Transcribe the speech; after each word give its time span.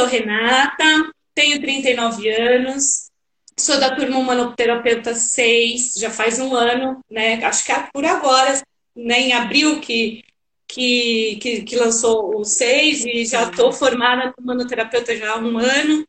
sou 0.00 0.06
Renata, 0.06 1.12
tenho 1.34 1.60
39 1.60 2.30
anos, 2.30 3.10
sou 3.58 3.78
da 3.78 3.94
turma 3.94 4.16
Humanoterapeuta 4.16 5.14
6, 5.14 5.94
já 5.98 6.08
faz 6.08 6.38
um 6.38 6.54
ano, 6.54 7.04
né? 7.10 7.34
Acho 7.44 7.64
que 7.66 7.70
é 7.72 7.86
por 7.92 8.06
agora, 8.06 8.62
né? 8.96 9.20
Em 9.20 9.32
abril 9.34 9.78
que, 9.80 10.24
que, 10.66 11.36
que, 11.42 11.62
que 11.64 11.76
lançou 11.76 12.34
o 12.34 12.44
6 12.44 13.04
e 13.04 13.26
já 13.26 13.42
estou 13.42 13.72
formada 13.72 14.32
como 14.32 14.52
humanoterapeuta 14.52 15.14
já 15.14 15.32
há 15.34 15.38
um 15.38 15.58
ano. 15.58 16.06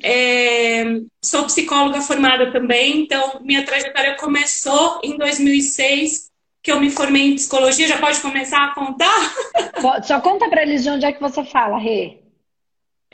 É, 0.00 0.84
sou 1.20 1.46
psicóloga 1.46 2.00
formada 2.02 2.52
também, 2.52 3.00
então 3.00 3.40
minha 3.42 3.64
trajetória 3.64 4.14
começou 4.14 5.00
em 5.02 5.16
2006, 5.16 6.30
que 6.62 6.70
eu 6.70 6.78
me 6.78 6.90
formei 6.90 7.32
em 7.32 7.34
psicologia. 7.34 7.88
Já 7.88 7.98
pode 7.98 8.20
começar 8.20 8.66
a 8.66 8.74
contar? 8.74 9.34
Só 10.04 10.20
conta 10.20 10.48
para 10.48 10.62
eles 10.62 10.84
de 10.84 10.90
onde 10.90 11.06
é 11.06 11.12
que 11.12 11.20
você 11.20 11.42
fala, 11.44 11.76
Rê. 11.76 12.25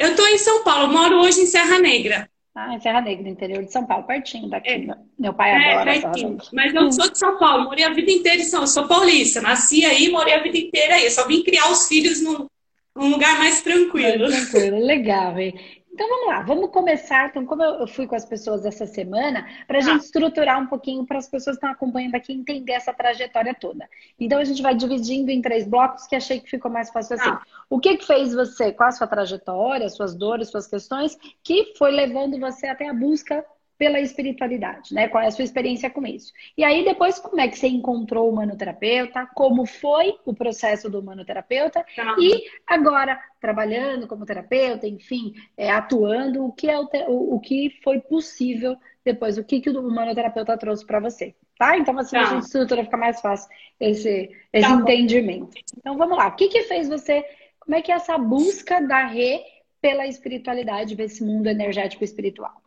Eu 0.02 0.10
estou 0.10 0.26
em 0.26 0.36
São 0.36 0.64
Paulo, 0.64 0.92
moro 0.92 1.20
hoje 1.20 1.42
em 1.42 1.46
Serra 1.46 1.78
Negra. 1.78 2.28
Ah, 2.56 2.74
em 2.74 2.80
Serra 2.80 3.00
Negra, 3.00 3.28
interior 3.28 3.64
de 3.64 3.70
São 3.70 3.86
Paulo, 3.86 4.04
pertinho 4.04 4.50
daqui. 4.50 4.70
É. 4.70 4.96
Meu 5.16 5.32
pai 5.32 5.52
é, 5.52 5.74
adora. 5.74 6.00
Pertinho. 6.00 6.38
Mas 6.52 6.74
eu 6.74 6.90
sou 6.90 7.08
de 7.08 7.16
São 7.16 7.38
Paulo, 7.38 7.66
morei 7.66 7.84
a 7.84 7.92
vida 7.92 8.10
inteira 8.10 8.42
em 8.42 8.44
São 8.44 8.58
Paulo. 8.58 8.66
Sou 8.66 8.88
paulista, 8.88 9.40
nasci 9.40 9.84
aí, 9.84 10.10
morei 10.10 10.34
a 10.34 10.42
vida 10.42 10.58
inteira 10.58 10.96
aí. 10.96 11.04
Eu 11.04 11.10
só 11.12 11.24
vim 11.28 11.44
criar 11.44 11.70
os 11.70 11.86
filhos 11.86 12.20
num, 12.20 12.48
num 12.96 13.10
lugar 13.10 13.38
mais 13.38 13.62
tranquilo. 13.62 14.28
Mais 14.28 14.50
tranquilo, 14.50 14.84
legal, 14.84 15.34
Rê. 15.34 15.54
Então 15.92 16.08
vamos 16.08 16.26
lá, 16.26 16.40
vamos 16.40 16.70
começar. 16.70 17.28
Então, 17.28 17.44
como 17.44 17.62
eu 17.62 17.86
fui 17.86 18.06
com 18.06 18.14
as 18.14 18.24
pessoas 18.24 18.64
essa 18.64 18.86
semana, 18.86 19.46
para 19.66 19.78
a 19.78 19.80
ah. 19.80 19.84
gente 19.84 20.04
estruturar 20.04 20.58
um 20.58 20.66
pouquinho 20.66 21.04
para 21.04 21.18
as 21.18 21.28
pessoas 21.28 21.56
que 21.56 21.64
estão 21.64 21.70
acompanhando 21.70 22.14
aqui 22.14 22.32
entender 22.32 22.72
essa 22.72 22.94
trajetória 22.94 23.54
toda. 23.54 23.88
Então 24.18 24.38
a 24.38 24.44
gente 24.44 24.62
vai 24.62 24.74
dividindo 24.74 25.30
em 25.30 25.42
três 25.42 25.66
blocos 25.66 26.06
que 26.06 26.16
achei 26.16 26.40
que 26.40 26.48
ficou 26.48 26.70
mais 26.70 26.90
fácil 26.90 27.16
assim. 27.16 27.28
Ah. 27.28 27.42
O 27.68 27.78
que, 27.78 27.98
que 27.98 28.06
fez 28.06 28.32
você, 28.32 28.72
qual 28.72 28.88
a 28.88 28.92
sua 28.92 29.06
trajetória, 29.06 29.88
suas 29.90 30.14
dores, 30.14 30.48
suas 30.48 30.66
questões, 30.66 31.18
que 31.42 31.74
foi 31.76 31.90
levando 31.90 32.40
você 32.40 32.66
até 32.66 32.88
a 32.88 32.94
busca 32.94 33.44
pela 33.78 34.00
espiritualidade, 34.00 34.94
né? 34.94 35.08
Qual 35.08 35.22
é 35.22 35.26
a 35.26 35.30
sua 35.30 35.44
experiência 35.44 35.90
com 35.90 36.06
isso? 36.06 36.32
E 36.56 36.62
aí, 36.62 36.84
depois, 36.84 37.18
como 37.18 37.40
é 37.40 37.48
que 37.48 37.58
você 37.58 37.66
encontrou 37.66 38.30
o 38.30 38.34
manoterapeuta? 38.34 39.28
Como 39.34 39.66
foi 39.66 40.14
o 40.24 40.32
processo 40.32 40.88
do 40.88 41.02
manoterapeuta? 41.02 41.84
Tá. 41.96 42.14
E 42.18 42.44
agora, 42.66 43.20
trabalhando 43.40 44.06
como 44.06 44.24
terapeuta, 44.24 44.86
enfim, 44.86 45.34
é, 45.56 45.68
atuando, 45.70 46.44
o 46.44 46.52
que, 46.52 46.70
é 46.70 46.78
o, 46.78 46.88
o, 47.08 47.34
o, 47.34 47.40
que 47.40 47.70
foi 47.82 48.00
possível 48.00 48.76
depois? 49.04 49.36
O 49.36 49.44
que, 49.44 49.60
que 49.60 49.70
o 49.70 49.90
manoterapeuta 49.90 50.56
trouxe 50.56 50.86
para 50.86 51.00
você? 51.00 51.34
Tá? 51.58 51.76
Então, 51.76 51.98
assim, 51.98 52.16
tá. 52.16 52.22
a 52.22 52.26
gente 52.26 52.44
estrutura 52.44 52.84
fica 52.84 52.96
mais 52.96 53.20
fácil 53.20 53.50
esse, 53.80 54.30
esse 54.52 54.68
tá 54.68 54.74
entendimento. 54.74 55.56
Então, 55.76 55.96
vamos 55.96 56.16
lá. 56.16 56.28
O 56.28 56.36
que, 56.36 56.48
que 56.48 56.62
fez 56.62 56.88
você... 56.88 57.24
Como 57.58 57.76
é 57.76 57.82
que 57.82 57.90
é 57.90 57.96
essa 57.96 58.16
busca 58.16 58.80
da 58.80 59.06
Rê 59.06 59.40
pela 59.80 60.06
espiritualidade, 60.06 60.94
desse 60.94 61.24
mundo 61.24 61.48
energético 61.48 62.04
espiritual? 62.04 62.61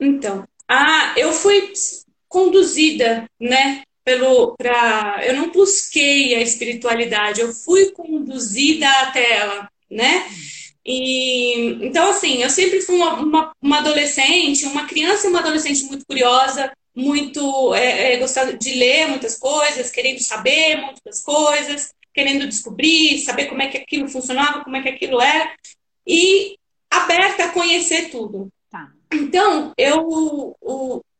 Então, 0.00 0.46
ah, 0.68 1.14
eu 1.16 1.32
fui 1.32 1.72
conduzida, 2.28 3.28
né, 3.40 3.82
pelo 4.04 4.54
para 4.56 5.20
eu 5.26 5.34
não 5.34 5.50
busquei 5.50 6.34
a 6.36 6.40
espiritualidade, 6.40 7.40
eu 7.40 7.52
fui 7.52 7.90
conduzida 7.90 8.88
até 9.02 9.38
ela, 9.38 9.68
né? 9.90 10.28
E 10.84 11.84
então 11.84 12.10
assim, 12.10 12.42
eu 12.42 12.50
sempre 12.50 12.80
fui 12.80 12.96
uma, 12.96 13.14
uma, 13.14 13.52
uma 13.60 13.78
adolescente, 13.78 14.64
uma 14.66 14.86
criança 14.86 15.26
e 15.26 15.30
uma 15.30 15.40
adolescente 15.40 15.84
muito 15.84 16.06
curiosa, 16.06 16.72
muito 16.94 17.74
é, 17.74 18.14
é, 18.14 18.16
gostando 18.18 18.56
de 18.56 18.74
ler 18.74 19.08
muitas 19.08 19.36
coisas, 19.38 19.90
querendo 19.90 20.20
saber 20.20 20.76
muitas 20.76 21.22
coisas, 21.22 21.92
querendo 22.14 22.46
descobrir, 22.46 23.18
saber 23.18 23.46
como 23.46 23.60
é 23.62 23.68
que 23.68 23.76
aquilo 23.76 24.08
funcionava, 24.08 24.64
como 24.64 24.76
é 24.76 24.82
que 24.82 24.88
aquilo 24.88 25.20
era, 25.20 25.52
e 26.06 26.56
aberta 26.90 27.44
a 27.44 27.50
conhecer 27.50 28.10
tudo. 28.10 28.48
Então, 29.12 29.72
eu 29.76 30.56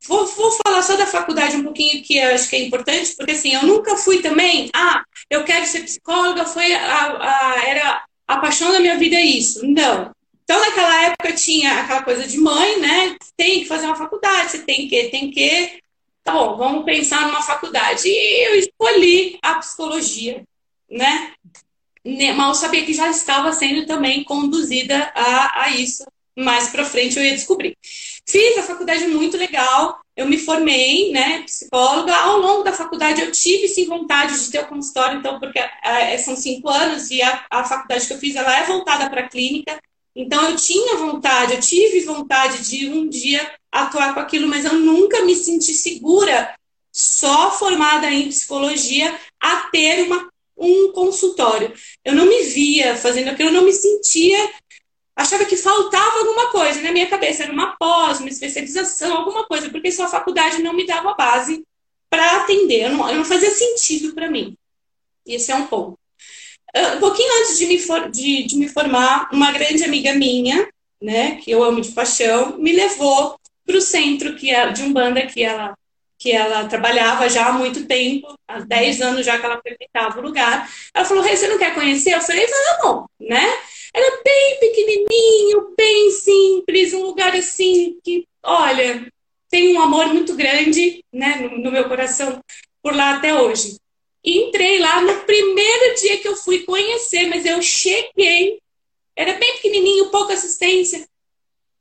vou, 0.06 0.26
vou 0.26 0.52
falar 0.64 0.82
só 0.82 0.97
da 0.97 1.06
faculdade 1.06 1.56
um 1.56 1.64
pouquinho, 1.64 2.02
que 2.02 2.19
acho 2.20 2.48
que 2.48 2.56
é 2.56 2.66
importante, 2.66 3.14
porque 3.16 3.32
assim, 3.32 3.54
eu 3.54 3.64
nunca 3.64 3.97
fui 3.97 4.20
também, 4.20 4.70
ah, 4.74 5.02
eu 5.30 5.44
quero 5.44 5.66
ser 5.66 5.82
psicóloga, 5.82 6.44
foi 6.44 6.72
a, 6.74 7.19
a, 7.19 7.64
era 7.66 8.04
a 8.26 8.36
paixão 8.38 8.72
da 8.72 8.80
minha 8.80 8.97
vida 8.97 9.20
isso. 9.20 9.66
Não. 9.66 10.10
Então, 10.44 10.60
naquela 10.60 11.02
época 11.04 11.32
tinha 11.32 11.80
aquela 11.80 12.02
coisa 12.02 12.26
de 12.26 12.38
mãe, 12.38 12.80
né? 12.80 13.16
Tem 13.36 13.60
que 13.60 13.66
fazer 13.66 13.86
uma 13.86 13.97
faculdade, 13.97 14.53
você 14.53 14.58
tem 14.60 14.88
que, 14.88 15.08
tem 15.08 15.30
que. 15.30 15.80
Tá 16.22 16.32
bom, 16.32 16.56
vamos 16.56 16.84
pensar 16.84 17.26
numa 17.26 17.42
faculdade. 17.42 18.03
E 18.06 18.48
eu 18.48 18.54
escolhi 18.56 19.38
a 19.42 19.56
psicologia, 19.56 20.44
né? 20.88 21.32
Mal 22.36 22.54
sabia 22.54 22.84
que 22.84 22.94
já 22.94 23.10
estava 23.10 23.53
sendo 23.53 23.86
também 23.86 24.22
conduzida 24.22 25.10
a, 25.14 25.64
a 25.64 25.70
isso 25.70 26.04
mais 26.36 26.69
para 26.69 26.84
frente 26.84 27.16
eu 27.16 27.24
ia 27.24 27.34
descobrir. 27.34 27.76
Fiz 28.28 28.58
a 28.58 28.62
faculdade 28.62 29.06
muito 29.06 29.36
legal, 29.36 29.98
eu 30.16 30.26
me 30.26 30.36
formei, 30.36 31.12
né, 31.12 31.42
psicóloga. 31.42 32.14
Ao 32.14 32.38
longo 32.38 32.62
da 32.62 32.72
faculdade 32.72 33.22
eu 33.22 33.32
tive 33.32 33.69
sim 33.69 33.86
vontade 33.86 34.38
de 34.38 34.50
ter 34.50 34.60
o 34.60 34.66
consultório, 34.66 35.19
então, 35.19 35.38
porque 35.38 35.58
é, 35.58 36.19
são 36.19 36.36
cinco 36.36 36.69
anos 36.69 37.10
e 37.10 37.22
a, 37.22 37.44
a 37.50 37.64
faculdade 37.64 38.06
que 38.06 38.12
eu 38.12 38.19
fiz 38.19 38.36
ela 38.36 38.58
é 38.58 38.64
voltada 38.64 39.08
para 39.08 39.28
clínica. 39.28 39.78
Então 40.14 40.50
eu 40.50 40.56
tinha 40.56 40.97
vontade, 40.97 41.54
eu 41.54 41.60
tive 41.60 42.00
vontade 42.00 42.68
de 42.68 42.88
um 42.88 43.08
dia 43.08 43.50
atuar 43.70 44.14
com 44.14 44.20
aquilo, 44.20 44.48
mas 44.48 44.64
eu 44.64 44.74
nunca 44.74 45.24
me 45.24 45.34
senti 45.34 45.74
segura, 45.74 46.54
só 46.91 47.50
formada 47.50 48.10
em 48.10 48.28
psicologia, 48.28 49.14
a 49.38 49.68
ter 49.70 50.03
uma, 50.03 50.28
um 50.56 50.91
consultório. 50.92 51.72
Eu 52.03 52.14
não 52.14 52.24
me 52.24 52.42
via 52.44 52.97
fazendo 52.97 53.28
aquilo, 53.28 53.50
eu 53.50 53.54
não 53.54 53.64
me 53.64 53.72
sentia 53.72 54.50
achava 55.16 55.47
que 55.47 55.56
faltava 55.56 56.19
alguma 56.19 56.50
coisa 56.50 56.82
na 56.82 56.93
minha 56.93 57.09
cabeça, 57.09 57.44
era 57.44 57.53
uma 57.53 57.75
pós, 57.77 58.21
uma 58.21 58.28
especialização, 58.28 59.16
alguma 59.16 59.44
coisa, 59.47 59.71
porque 59.71 59.91
sua 59.91 60.09
faculdade 60.09 60.62
não 60.62 60.75
me 60.75 60.87
dava 60.87 61.15
base 61.15 61.65
para 62.10 62.37
atender, 62.37 62.84
eu 62.84 62.91
não, 62.91 63.09
eu 63.09 63.16
não, 63.16 63.25
fazia 63.25 63.50
sentido 63.50 64.15
para 64.15 64.31
mim. 64.31 64.56
Esse 65.27 65.50
é 65.50 65.54
um 65.54 65.66
ponto. 65.66 65.99
Uh, 66.77 66.97
um 66.97 67.00
pouquinho 67.00 67.41
antes 67.41 67.59
de 67.59 67.66
me, 67.66 67.78
for, 67.78 68.10
de, 68.10 68.44
de 68.44 68.56
me 68.56 68.69
formar, 68.69 69.31
uma 69.32 69.50
grande 69.50 69.82
amiga 69.82 70.12
minha, 70.15 70.69
né, 71.00 71.37
que 71.37 71.50
eu 71.50 71.65
amo 71.65 71.81
de 71.81 71.93
paixão, 71.93 72.59
me 72.59 72.72
levou 72.72 73.38
para 73.65 73.77
o 73.77 73.81
centro 73.81 74.37
que 74.37 74.50
é, 74.50 74.71
de 74.71 74.83
Umbanda 74.83 75.27
que 75.27 75.43
ela 75.43 75.75
que 76.19 76.33
ela 76.33 76.66
trabalhava 76.66 77.28
já 77.28 77.47
há 77.47 77.53
muito 77.53 77.84
tempo, 77.84 78.34
há 78.48 78.60
10 78.60 79.03
anos 79.03 79.27
já 79.27 79.38
que 79.38 79.44
ela 79.44 79.60
frequentava 79.60 80.19
o 80.19 80.22
lugar. 80.22 80.66
Ela 80.94 81.04
falou, 81.04 81.22
Rei, 81.22 81.37
você 81.37 81.47
não 81.47 81.59
quer 81.59 81.75
conhecer? 81.75 82.15
Eu 82.15 82.22
falei, 82.22 82.47
vamos, 82.81 83.04
né? 83.21 83.47
Era 83.97 84.23
bem 84.23 84.61
pequenininho, 84.61 85.75
bem 85.75 86.11
simples, 86.11 86.93
um 86.93 87.03
lugar 87.03 87.34
assim 87.34 87.99
que, 88.05 88.29
olha, 88.43 89.11
tem 89.49 89.75
um 89.75 89.81
amor 89.81 90.09
muito 90.09 90.34
grande, 90.34 91.03
né, 91.11 91.37
no, 91.37 91.57
no 91.57 91.73
meu 91.73 91.89
coração 91.89 92.39
por 92.83 92.95
lá 92.95 93.17
até 93.17 93.33
hoje. 93.41 93.79
E 94.23 94.37
entrei 94.37 94.81
lá 94.81 95.01
no 95.01 95.21
primeiro 95.21 95.99
dia 95.99 96.19
que 96.19 96.29
eu 96.29 96.37
fui 96.37 96.65
conhecer, 96.65 97.27
mas 97.27 97.47
eu 97.47 97.62
cheguei, 97.62 98.59
era 99.17 99.33
bem 99.33 99.55
pequenininho, 99.55 100.11
pouca 100.11 100.34
assistência. 100.34 101.09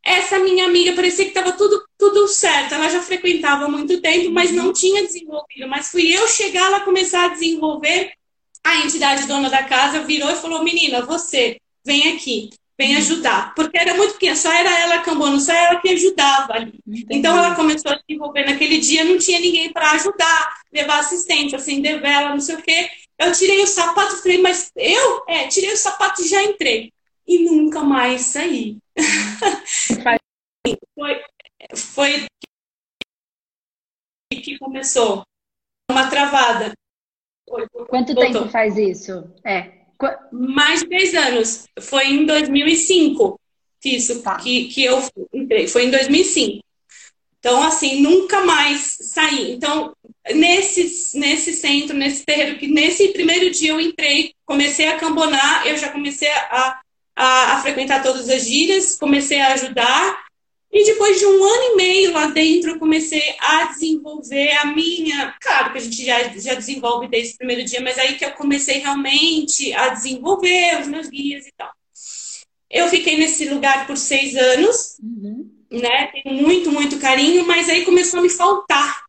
Essa 0.01 0.39
minha 0.39 0.67
amiga 0.67 0.93
parecia 0.93 1.25
que 1.25 1.31
estava 1.31 1.51
tudo, 1.51 1.83
tudo 1.97 2.29
certo. 2.29 2.75
Ela 2.75 2.87
já 2.87 3.01
frequentava 3.01 3.65
há 3.65 3.67
muito 3.67 3.99
tempo, 3.99 4.31
mas 4.31 4.53
não 4.53 4.71
tinha 4.71 5.03
desenvolvido. 5.03 5.67
Mas 5.67 5.89
fui 5.89 6.15
eu 6.15 6.25
chegar 6.29 6.69
lá 6.69 6.79
começar 6.81 7.25
a 7.25 7.33
desenvolver. 7.33 8.13
A 8.63 8.77
entidade 8.85 9.27
dona 9.27 9.49
da 9.49 9.63
casa 9.63 10.03
virou 10.03 10.29
e 10.29 10.35
falou: 10.35 10.63
Menina, 10.63 11.01
você 11.01 11.59
vem 11.85 12.13
aqui, 12.13 12.49
vem 12.77 12.95
ajudar. 12.97 13.53
Porque 13.55 13.77
era 13.77 13.93
muito 13.93 14.13
pequena, 14.13 14.35
só 14.35 14.51
era 14.51 14.79
ela 14.79 15.01
cambona, 15.01 15.39
só 15.39 15.53
ela 15.53 15.79
que 15.79 15.89
ajudava 15.89 16.53
ali. 16.53 16.79
Entendi. 16.87 17.05
Então 17.11 17.37
ela 17.37 17.55
começou 17.55 17.91
a 17.91 17.97
se 17.97 18.03
envolver 18.09 18.45
naquele 18.45 18.79
dia, 18.79 19.03
não 19.05 19.17
tinha 19.17 19.39
ninguém 19.39 19.71
para 19.71 19.91
ajudar, 19.91 20.55
levar 20.73 20.99
assistente, 20.99 21.55
acender 21.55 22.01
vela, 22.01 22.29
não 22.29 22.41
sei 22.41 22.55
o 22.55 22.61
quê. 22.61 22.89
Eu 23.17 23.31
tirei 23.31 23.61
o 23.61 23.67
sapato, 23.67 24.21
falei, 24.21 24.39
mas 24.39 24.71
eu? 24.75 25.23
É, 25.27 25.47
tirei 25.47 25.71
o 25.71 25.77
sapato 25.77 26.21
e 26.21 26.27
já 26.27 26.43
entrei. 26.43 26.91
E 27.27 27.39
nunca 27.49 27.81
mais 27.81 28.21
saí. 28.23 28.77
foi, 30.95 31.23
foi 31.75 32.25
que 34.29 34.57
começou 34.59 35.23
uma 35.89 36.09
travada. 36.09 36.73
Quanto 37.87 38.13
Voltou. 38.13 38.15
tempo 38.15 38.49
faz 38.49 38.77
isso? 38.77 39.31
É. 39.43 39.84
Mais 40.31 40.81
de 40.81 40.87
10 40.87 41.13
anos. 41.15 41.65
Foi 41.79 42.07
em 42.07 42.25
2005 42.25 43.39
que 43.81 43.89
isso 43.89 44.21
tá. 44.21 44.37
que, 44.37 44.65
que 44.65 44.83
eu 44.83 44.99
entrei. 45.33 45.67
Foi 45.67 45.85
em 45.85 45.91
2005. 45.91 46.63
Então, 47.39 47.61
assim, 47.61 48.01
nunca 48.01 48.43
mais 48.43 48.97
saí. 48.99 49.51
Então, 49.51 49.93
nesse, 50.33 51.15
nesse 51.19 51.53
centro, 51.53 51.95
nesse 51.95 52.25
terreiro, 52.25 52.57
que 52.57 52.67
nesse 52.67 53.09
primeiro 53.09 53.51
dia 53.51 53.69
eu 53.69 53.79
entrei, 53.79 54.33
comecei 54.43 54.87
a 54.87 54.97
cambonar, 54.97 55.67
eu 55.67 55.77
já 55.77 55.89
comecei 55.89 56.27
a, 56.27 56.79
a, 57.15 57.53
a 57.53 57.61
frequentar 57.61 58.01
todas 58.01 58.27
as 58.27 58.45
gírias, 58.45 58.95
comecei 58.95 59.39
a 59.39 59.53
ajudar, 59.53 60.24
e 60.77 60.83
depois 60.83 61.17
de 61.17 61.25
um 61.25 61.41
ano 61.41 61.63
e 61.71 61.75
meio 61.77 62.11
lá 62.11 62.27
dentro, 62.27 62.71
eu 62.71 62.79
comecei 62.79 63.23
a 63.39 63.63
desenvolver 63.67 64.51
a 64.57 64.65
minha. 64.65 65.33
Claro 65.39 65.71
que 65.71 65.77
a 65.77 65.81
gente 65.81 66.03
já, 66.03 66.21
já 66.37 66.53
desenvolve 66.53 67.07
desde 67.07 67.35
o 67.35 67.37
primeiro 67.37 67.63
dia, 67.63 67.79
mas 67.79 67.97
aí 67.97 68.17
que 68.17 68.25
eu 68.25 68.33
comecei 68.33 68.79
realmente 68.79 69.71
a 69.71 69.87
desenvolver 69.87 70.81
os 70.81 70.87
meus 70.89 71.07
guias 71.07 71.47
e 71.47 71.53
tal. 71.55 71.71
Eu 72.69 72.89
fiquei 72.89 73.15
nesse 73.15 73.47
lugar 73.47 73.87
por 73.87 73.95
seis 73.95 74.35
anos, 74.35 74.97
uhum. 75.01 75.49
né? 75.71 76.07
Tenho 76.07 76.35
muito, 76.41 76.69
muito 76.69 76.99
carinho, 76.99 77.47
mas 77.47 77.69
aí 77.69 77.85
começou 77.85 78.19
a 78.19 78.23
me 78.23 78.29
faltar. 78.29 79.05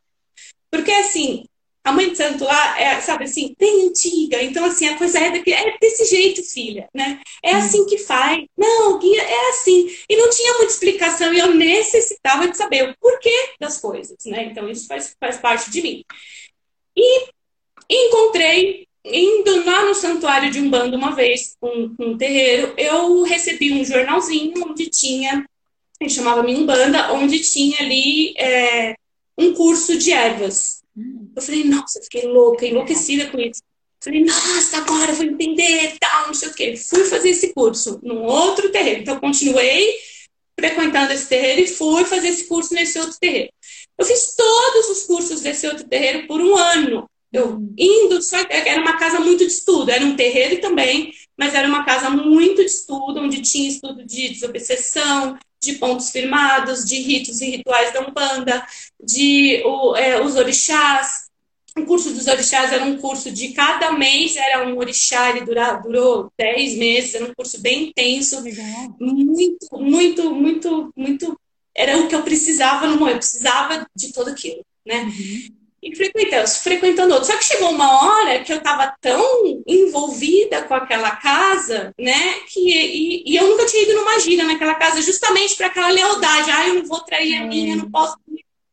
Porque 0.71 0.93
assim, 0.93 1.47
a 1.87 1.93
mãe 1.93 2.11
de 2.11 2.17
santo 2.17 2.43
lá 2.43 2.81
é, 2.81 3.01
sabe 3.01 3.25
assim, 3.25 3.55
bem 3.57 3.87
antiga. 3.87 4.43
Então, 4.43 4.65
assim, 4.65 4.89
a 4.89 4.99
coisa 4.99 5.21
é, 5.21 5.31
daqui, 5.31 5.53
é 5.53 5.79
desse 5.79 6.05
jeito, 6.05 6.43
filha, 6.43 6.89
né? 6.93 7.21
É 7.41 7.55
hum. 7.55 7.59
assim 7.59 7.87
que 7.87 7.97
faz. 7.97 8.45
Não, 8.59 8.99
guia 8.99 9.23
é 9.23 9.51
assim. 9.51 9.89
E 10.09 10.17
não 10.17 10.29
tinha 10.29 10.55
muita 10.55 10.73
explicação 10.73 11.33
e 11.33 11.39
eu 11.39 11.55
necessitava 11.55 12.49
de 12.49 12.57
saber 12.57 12.91
o 12.91 12.97
porquê 13.01 13.55
das 13.61 13.81
coisas, 13.81 14.17
né? 14.27 14.47
Então, 14.47 14.69
isso 14.69 14.89
faz, 14.89 15.15
faz 15.21 15.37
parte 15.37 15.71
de 15.71 15.81
mim. 15.81 16.05
E 16.97 17.29
encontrei, 17.89 18.89
indo 19.05 19.65
lá 19.65 19.85
no 19.85 19.95
santuário 19.95 20.51
de 20.51 20.59
Umbanda 20.59 20.97
uma 20.97 21.15
vez, 21.15 21.57
um, 21.63 21.95
um 22.01 22.19
terreiro, 22.19 22.75
eu 22.77 23.23
recebi 23.23 23.73
um 23.73 23.85
jornalzinho 23.85 24.55
onde 24.67 24.91
tinha, 24.91 25.47
a 26.01 26.05
gente 26.05 26.17
chamava 26.17 26.41
Umbanda, 26.41 27.13
onde 27.13 27.39
tinha 27.39 27.79
ali 27.79 28.35
é, 28.37 28.97
um 29.39 29.55
curso 29.55 29.97
de 29.97 30.11
ervas. 30.11 30.76
Eu 31.35 31.43
falei, 31.43 31.65
nossa, 31.65 32.01
fiquei 32.03 32.27
louca, 32.27 32.67
enlouquecida 32.67 33.27
com 33.27 33.39
isso. 33.39 33.61
Falei, 34.03 34.25
nossa, 34.25 34.79
agora 34.79 35.13
eu 35.13 35.17
vou 35.17 35.27
entender, 35.27 35.97
tal, 35.99 36.29
não 36.29 36.35
sei 36.35 36.49
o 36.49 36.55
quê. 36.55 36.77
Fui 36.77 37.05
fazer 37.05 37.31
esse 37.31 37.53
curso 37.53 38.01
num 38.03 38.25
outro 38.25 38.71
terreiro. 38.71 39.01
Então, 39.01 39.19
continuei 39.21 39.95
frequentando 40.59 41.13
esse 41.13 41.29
terreiro 41.29 41.63
e 41.63 41.67
fui 41.67 42.05
fazer 42.05 42.29
esse 42.29 42.45
curso 42.45 42.73
nesse 42.73 42.99
outro 42.99 43.17
terreiro. 43.21 43.53
Eu 43.99 44.07
fiz 44.07 44.35
todos 44.35 44.91
os 44.91 45.05
cursos 45.05 45.41
desse 45.41 45.67
outro 45.67 45.87
terreiro 45.87 46.27
por 46.27 46.41
um 46.41 46.57
ano. 46.57 47.09
Eu 47.33 47.61
indo, 47.77 48.23
só 48.23 48.39
era 48.49 48.81
uma 48.81 48.97
casa 48.97 49.21
muito 49.21 49.45
de 49.45 49.53
estudo, 49.53 49.91
era 49.91 50.05
um 50.05 50.17
terreiro 50.17 50.61
também, 50.61 51.13
mas 51.37 51.55
era 51.55 51.69
uma 51.69 51.85
casa 51.85 52.09
muito 52.09 52.65
de 52.65 52.71
estudo, 52.71 53.21
onde 53.21 53.43
tinha 53.43 53.69
estudo 53.69 54.07
de 54.07 54.31
desobsessão, 54.31 55.37
de 55.67 55.75
pontos 55.75 56.11
firmados, 56.11 56.85
de 56.85 56.97
ritos 57.01 57.41
e 57.41 57.51
rituais 57.51 57.93
da 57.93 58.01
Umbanda, 58.01 58.67
de 59.03 59.63
o, 59.65 59.97
é, 59.97 60.23
os 60.23 60.37
orixás. 60.37 61.27
O 61.77 61.85
curso 61.85 62.11
dos 62.15 62.27
orixás 62.27 62.73
era 62.73 62.85
um 62.85 62.97
curso 62.97 63.31
de 63.31 63.49
cada 63.49 63.93
mês, 63.93 64.35
era 64.37 64.67
um 64.67 64.79
orixá, 64.79 65.29
ele 65.29 65.45
dura, 65.45 65.75
durou 65.75 66.33
10 66.39 66.79
meses, 66.79 67.15
era 67.15 67.27
um 67.27 67.35
curso 67.35 67.61
bem 67.61 67.89
intenso, 67.89 68.41
Legal. 68.41 68.97
muito, 68.99 69.79
muito, 69.79 70.35
muito, 70.35 70.93
muito. 70.97 71.41
Era 71.75 71.99
o 71.99 72.09
que 72.09 72.15
eu 72.15 72.23
precisava 72.23 72.87
no 72.87 72.97
momento, 72.97 73.17
eu 73.17 73.19
precisava 73.19 73.87
de 73.95 74.11
tudo 74.11 74.31
aquilo, 74.31 74.65
né? 74.87 75.03
Uhum 75.03 75.56
e 75.87 75.95
frequentando, 75.95 76.49
frequentando 76.49 77.15
outros. 77.15 77.31
Só 77.31 77.39
que 77.39 77.45
chegou 77.45 77.71
uma 77.71 78.05
hora 78.05 78.43
que 78.43 78.53
eu 78.53 78.59
estava 78.59 78.93
tão 79.01 79.63
envolvida 79.67 80.63
com 80.63 80.75
aquela 80.75 81.13
casa, 81.13 81.95
né? 81.99 82.41
Que, 82.49 82.61
e, 82.61 83.23
e, 83.25 83.37
eu 83.37 83.49
nunca 83.49 83.67
tinha 83.67 83.85
ido 83.85 83.95
numa 83.95 84.19
gira 84.19 84.43
naquela 84.43 84.75
casa, 84.75 85.01
justamente 85.01 85.55
para 85.55 85.69
aquela 85.69 85.91
lealdade. 85.91 86.51
Ah, 86.51 86.69
eu 86.69 86.75
não 86.75 86.87
vou 86.87 87.01
trair 87.01 87.37
a 87.37 87.47
minha, 87.47 87.77
não 87.77 87.89
posso. 87.89 88.17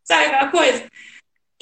Sabe 0.03 0.25
aquela 0.25 0.49
coisa? 0.49 0.87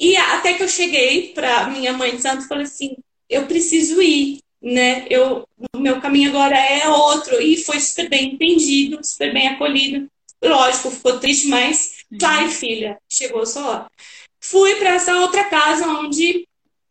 E 0.00 0.16
até 0.16 0.54
que 0.54 0.62
eu 0.62 0.68
cheguei 0.68 1.32
para 1.34 1.66
minha 1.68 1.92
mãe 1.92 2.16
de 2.16 2.22
santo 2.22 2.44
e 2.44 2.48
falei 2.48 2.64
assim: 2.64 2.96
eu 3.28 3.46
preciso 3.46 4.00
ir, 4.00 4.38
né? 4.60 5.04
Eu, 5.10 5.46
o 5.74 5.78
meu 5.78 6.00
caminho 6.00 6.30
agora 6.30 6.56
é 6.56 6.88
outro. 6.88 7.40
E 7.42 7.62
foi 7.62 7.78
super 7.78 8.08
bem 8.08 8.34
entendido, 8.34 9.04
super 9.04 9.32
bem 9.34 9.48
acolhido. 9.48 10.08
Lógico, 10.42 10.90
ficou 10.90 11.20
triste, 11.20 11.46
mas 11.46 11.98
vai, 12.10 12.48
filha, 12.48 12.98
chegou 13.08 13.46
só 13.46 13.70
hora. 13.70 13.90
Fui 14.42 14.74
para 14.76 14.94
essa 14.94 15.14
outra 15.20 15.44
casa 15.44 15.86
onde 15.86 16.46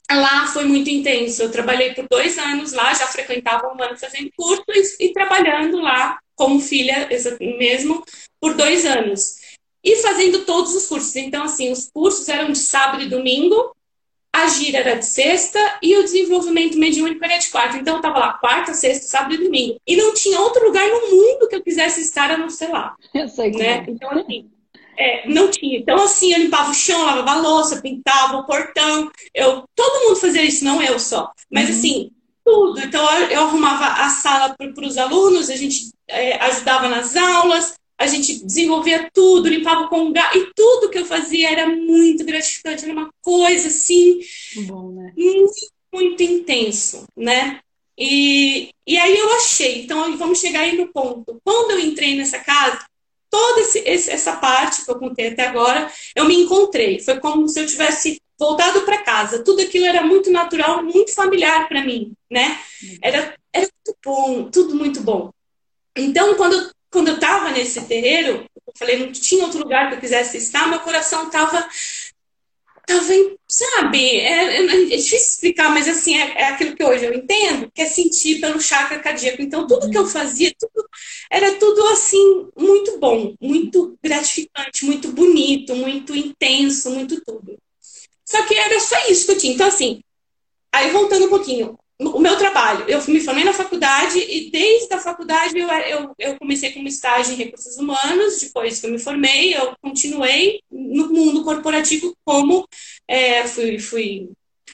lá 0.10 0.48
foi 0.48 0.66
muito 0.66 0.90
intenso. 0.90 1.44
Eu 1.44 1.52
trabalhei 1.52 1.94
por 1.94 2.08
dois 2.10 2.38
anos 2.38 2.74
lá, 2.74 2.94
já 2.94 3.08
frequentava 3.08 3.68
um 3.68 3.82
ano 3.82 3.98
fazendo 3.98 4.32
curso 4.36 4.64
e, 4.70 5.06
e 5.06 5.14
trabalhando 5.14 5.80
lá 5.80 6.18
como 6.36 6.60
filha 6.60 7.08
mesmo 7.40 8.04
por 8.40 8.56
dois 8.56 8.86
anos. 8.86 9.40
E 9.84 9.98
fazendo 9.98 10.46
todos 10.46 10.76
os 10.76 10.88
cursos. 10.88 11.16
Então, 11.16 11.44
assim, 11.44 11.72
os 11.72 11.90
cursos 11.94 12.28
eram 12.30 12.52
de 12.52 12.60
sábado 12.60 13.04
e 13.04 13.10
domingo, 13.10 13.76
a 14.34 14.48
gira 14.48 14.78
era 14.80 14.96
de 14.96 15.06
sexta 15.06 15.60
e 15.82 15.96
o 15.98 16.04
desenvolvimento 16.04 16.78
mediúnico 16.78 17.24
era 17.24 17.38
de 17.38 17.50
quarta. 17.50 17.78
Então, 17.78 17.96
eu 17.96 18.00
estava 18.00 18.20
lá 18.20 18.34
quarta, 18.34 18.74
sexta, 18.74 19.06
sábado 19.08 19.36
e 19.36 19.44
domingo. 19.44 19.78
E 19.86 19.96
não 19.96 20.14
tinha 20.14 20.40
outro 20.40 20.66
lugar 20.66 20.88
no 20.88 21.10
mundo 21.12 21.48
que 21.48 21.56
eu 21.56 21.64
quisesse 21.64 22.02
estar 22.02 22.32
a 22.32 22.38
não 22.38 22.50
ser 22.50 22.70
lá. 22.70 22.96
Eu 23.14 23.28
sei 23.28 23.52
que 23.52 23.58
né? 23.58 23.86
Então, 23.88 24.10
assim, 24.12 24.50
é, 25.02 25.28
não 25.28 25.50
tinha. 25.50 25.80
Então, 25.80 26.04
assim, 26.04 26.32
eu 26.32 26.40
limpava 26.40 26.70
o 26.70 26.76
chão, 26.76 27.04
lavava 27.04 27.32
a 27.32 27.42
louça, 27.42 27.82
pintava 27.82 28.38
o 28.38 28.46
portão. 28.46 29.10
Eu, 29.34 29.64
todo 29.76 30.06
mundo 30.06 30.16
fazia 30.16 30.44
isso, 30.44 30.64
não 30.64 30.82
eu 30.82 31.00
só. 31.00 31.32
Mas, 31.50 31.70
uhum. 31.70 31.76
assim, 31.76 32.12
tudo. 32.46 32.80
Então, 32.80 33.04
eu, 33.30 33.42
arrumava 33.42 34.04
a 34.04 34.10
sala 34.10 34.56
para 34.56 34.86
os 34.86 34.98
alunos, 34.98 35.50
a 35.50 35.56
gente 35.56 35.92
é, 36.08 36.36
ajudava 36.44 36.88
nas 36.88 37.16
aulas, 37.16 37.74
a 37.98 38.06
gente 38.06 38.46
desenvolvia 38.46 39.10
tudo, 39.12 39.50
limpava 39.50 39.88
com 39.88 40.08
congá, 40.08 40.32
e 40.36 40.52
tudo 40.56 40.90
que 40.90 41.00
eu 41.00 41.06
fazia 41.06 41.52
era 41.52 41.68
muito 41.68 42.24
gratificante, 42.24 42.84
era 42.84 42.94
uma 42.94 43.10
coisa, 43.22 43.68
assim, 43.68 44.20
Bom, 44.68 44.92
né? 44.92 45.14
muito, 45.16 45.54
muito 45.94 46.24
intenso, 46.24 47.06
né? 47.16 47.60
E, 47.98 48.70
e 48.88 48.98
aí 48.98 49.18
eu 49.18 49.32
achei, 49.34 49.84
então 49.84 50.18
vamos 50.18 50.40
chegar 50.40 50.62
aí 50.62 50.76
no 50.76 50.88
ponto. 50.88 51.40
Quando 51.44 51.72
eu 51.72 51.80
entrei 51.80 52.16
nessa 52.16 52.40
casa, 52.40 52.84
toda 53.32 53.62
esse, 53.62 53.80
esse, 53.80 54.12
essa 54.12 54.36
parte 54.36 54.84
que 54.84 54.92
eu 54.92 55.00
contei 55.00 55.30
até 55.30 55.48
agora, 55.48 55.90
eu 56.14 56.26
me 56.26 56.36
encontrei. 56.36 57.00
Foi 57.00 57.20
como 57.20 57.48
se 57.48 57.60
eu 57.60 57.66
tivesse 57.66 58.22
voltado 58.38 58.82
para 58.82 59.02
casa. 59.04 59.44
Tudo 59.44 59.62
aquilo 59.62 59.86
era 59.86 60.04
muito 60.04 60.30
natural, 60.30 60.84
muito 60.84 61.14
familiar 61.16 61.68
para 61.68 61.84
mim, 61.84 62.14
né? 62.30 62.60
Era, 63.02 63.34
era 63.54 63.68
muito 63.86 64.00
bom, 64.04 64.50
tudo 64.52 64.76
muito 64.76 65.02
bom. 65.02 65.32
Então, 65.96 66.36
quando, 66.36 66.72
quando 66.92 67.08
eu 67.08 67.16
estava 67.16 67.52
nesse 67.52 67.82
terreiro, 67.86 68.46
eu 68.68 68.74
falei, 68.78 68.98
não 68.98 69.12
tinha 69.12 69.44
outro 69.46 69.60
lugar 69.60 69.90
que 69.90 69.96
eu 69.96 70.00
quisesse 70.00 70.38
estar, 70.38 70.68
meu 70.68 70.80
coração 70.82 71.28
estava 71.28 71.68
tava, 72.92 73.14
sabe, 73.48 74.18
é, 74.20 74.58
é, 74.58 74.66
é, 74.66 74.98
difícil 74.98 75.18
explicar, 75.18 75.70
mas 75.70 75.88
assim, 75.88 76.18
é, 76.18 76.42
é, 76.42 76.44
aquilo 76.48 76.76
que 76.76 76.84
hoje 76.84 77.06
eu 77.06 77.14
entendo, 77.14 77.72
que 77.74 77.82
é 77.82 77.86
sentir 77.86 78.40
pelo 78.42 78.60
chakra 78.60 79.00
cardíaco. 79.00 79.42
Então, 79.42 79.66
tudo 79.68 79.90
que 79.90 79.98
eu 79.98 80.06
fazia, 80.06 80.54
tudo, 80.60 80.88
era 81.30 81.54
tudo 81.56 81.86
assim, 81.88 82.48
muito 82.58 83.00
bom, 83.00 83.34
muito 83.40 83.98
gratificante, 84.04 84.86
muito 84.86 85.12
bonito, 85.12 85.76
muito 85.76 86.16
intenso, 86.16 86.90
muito 86.92 87.22
tudo. 87.22 87.58
Só 88.26 88.46
que 88.46 88.56
era 88.56 88.80
só 88.80 88.96
isso 89.10 89.26
que 89.26 89.32
eu 89.32 89.38
tinha. 89.38 89.54
Então, 89.54 89.68
assim, 89.68 90.02
aí 90.72 90.92
voltando 90.92 91.26
um 91.26 91.30
pouquinho, 91.30 91.78
o 92.10 92.20
meu 92.20 92.36
trabalho. 92.38 92.86
Eu 92.88 93.00
me 93.08 93.20
formei 93.20 93.44
na 93.44 93.54
faculdade 93.54 94.18
e 94.18 94.50
desde 94.50 94.94
a 94.94 95.00
faculdade 95.00 95.58
eu, 95.58 95.68
eu, 95.70 96.16
eu, 96.18 96.38
comecei 96.38 96.72
como 96.72 96.88
estágio 96.88 97.34
em 97.34 97.38
recursos 97.38 97.78
humanos. 97.78 98.40
Depois 98.42 98.80
que 98.80 98.88
eu 98.88 98.92
me 98.92 99.00
formei, 99.00 99.56
eu 99.56 99.76
continuei 99.82 100.62
no 100.72 101.10
mundo 101.10 101.44
corporativo 101.44 102.16
como 102.26 102.68
é, 103.08 103.48
fui, 103.48 103.78
fui 103.78 104.30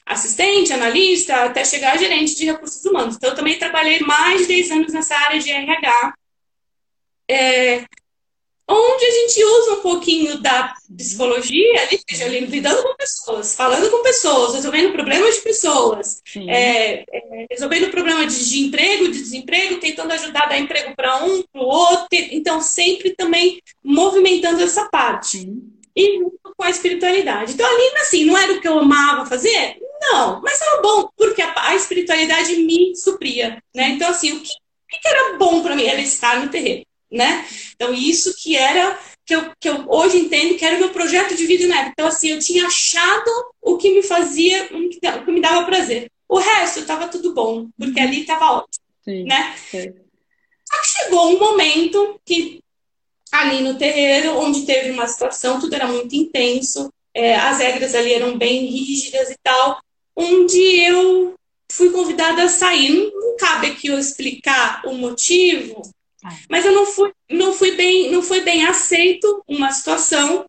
assistente, 0.06 0.72
analista, 0.72 1.44
até 1.44 1.64
chegar 1.64 1.94
a 1.94 1.98
gerente 1.98 2.34
de 2.34 2.46
recursos 2.46 2.82
humanos. 2.84 3.16
Então, 3.16 3.30
eu 3.30 3.36
também 3.36 3.58
trabalhei 3.58 4.00
mais 4.00 4.42
de 4.42 4.48
10 4.48 4.70
anos 4.70 4.92
nessa 4.92 5.14
área 5.14 5.38
de 5.38 5.50
RH. 5.50 6.14
É, 7.30 7.84
onde 8.68 9.04
a 9.04 9.10
gente 9.10 9.42
usa 9.42 9.72
um 9.72 9.80
pouquinho 9.80 10.38
da 10.42 10.74
psicologia, 10.94 11.80
ali, 12.20 12.40
lidando 12.40 12.82
com 12.82 12.94
pessoas, 12.96 13.54
falando 13.54 13.90
com 13.90 14.02
pessoas, 14.02 14.54
resolvendo 14.54 14.92
problemas 14.92 15.36
de 15.36 15.40
pessoas, 15.40 16.22
é, 16.46 17.04
é, 17.10 17.46
resolvendo 17.50 17.90
problema 17.90 18.26
de, 18.26 18.48
de, 18.48 18.60
emprego, 18.60 19.08
de 19.08 19.20
desemprego, 19.20 19.80
tentando 19.80 20.12
ajudar 20.12 20.42
a 20.42 20.48
dar 20.48 20.58
emprego 20.58 20.94
para 20.94 21.24
um, 21.24 21.42
para 21.50 21.62
o 21.62 21.66
outro, 21.66 22.06
então 22.12 22.60
sempre 22.60 23.14
também 23.14 23.62
movimentando 23.82 24.62
essa 24.62 24.86
parte. 24.90 25.38
Sim. 25.38 25.62
E 25.96 26.18
junto 26.18 26.38
com 26.56 26.62
a 26.62 26.70
espiritualidade. 26.70 27.54
Então, 27.54 27.66
ali, 27.66 27.96
assim, 27.96 28.24
não 28.24 28.38
era 28.38 28.52
o 28.52 28.60
que 28.60 28.68
eu 28.68 28.78
amava 28.78 29.26
fazer? 29.26 29.78
Não, 30.00 30.40
mas 30.42 30.60
era 30.60 30.80
bom, 30.80 31.08
porque 31.16 31.42
a, 31.42 31.52
a 31.56 31.74
espiritualidade 31.74 32.54
me 32.54 32.94
supria, 32.94 33.60
né? 33.74 33.88
Então, 33.88 34.08
assim, 34.08 34.30
o 34.32 34.40
que, 34.40 34.50
o 34.50 35.00
que 35.00 35.08
era 35.08 35.36
bom 35.36 35.60
para 35.60 35.74
mim? 35.74 35.86
Era 35.86 36.00
estar 36.00 36.40
no 36.40 36.50
terreno 36.50 36.84
né? 37.10 37.46
Então, 37.74 37.92
isso 37.92 38.34
que 38.36 38.56
era, 38.56 38.98
que 39.24 39.34
eu, 39.34 39.52
que 39.58 39.68
eu 39.68 39.84
hoje 39.88 40.18
entendo 40.18 40.56
que 40.56 40.64
era 40.64 40.76
o 40.76 40.80
meu 40.80 40.90
projeto 40.90 41.34
de 41.34 41.46
vida 41.46 41.66
na 41.66 41.76
época. 41.76 41.92
Então, 41.92 42.06
assim, 42.06 42.28
eu 42.28 42.38
tinha 42.38 42.66
achado 42.66 43.30
o 43.60 43.76
que 43.76 43.94
me 43.94 44.02
fazia, 44.02 44.68
o 44.72 45.24
que 45.24 45.30
me 45.30 45.40
dava 45.40 45.66
prazer. 45.66 46.10
O 46.28 46.38
resto 46.38 46.80
estava 46.80 47.08
tudo 47.08 47.32
bom, 47.32 47.68
porque 47.78 48.00
ali 48.00 48.20
estava 48.20 48.52
ótimo, 48.52 48.84
sim, 49.02 49.24
né? 49.24 49.54
Sim. 49.70 49.94
Só 50.70 50.80
que 50.80 50.86
chegou 50.86 51.34
um 51.34 51.38
momento 51.38 52.20
que 52.24 52.60
ali 53.32 53.62
no 53.62 53.78
terreiro, 53.78 54.38
onde 54.38 54.66
teve 54.66 54.90
uma 54.90 55.06
situação, 55.06 55.60
tudo 55.60 55.74
era 55.74 55.86
muito 55.86 56.14
intenso, 56.14 56.92
é, 57.14 57.34
as 57.36 57.58
regras 57.58 57.94
ali 57.94 58.12
eram 58.12 58.36
bem 58.36 58.66
rígidas 58.66 59.30
e 59.30 59.36
tal, 59.42 59.80
onde 60.14 60.58
eu 60.80 61.34
fui 61.70 61.90
convidada 61.90 62.44
a 62.44 62.48
sair. 62.48 62.90
Não, 62.90 63.10
não 63.20 63.36
cabe 63.36 63.68
aqui 63.68 63.88
eu 63.88 63.98
explicar 63.98 64.82
o 64.84 64.94
motivo, 64.94 65.82
ah. 66.24 66.36
Mas 66.48 66.64
eu 66.64 66.72
não 66.72 66.86
fui, 66.86 67.12
não 67.30 67.52
fui 67.52 67.72
bem, 67.72 68.10
não 68.10 68.22
foi 68.22 68.40
bem 68.40 68.66
aceito 68.66 69.42
uma 69.46 69.70
situação. 69.70 70.44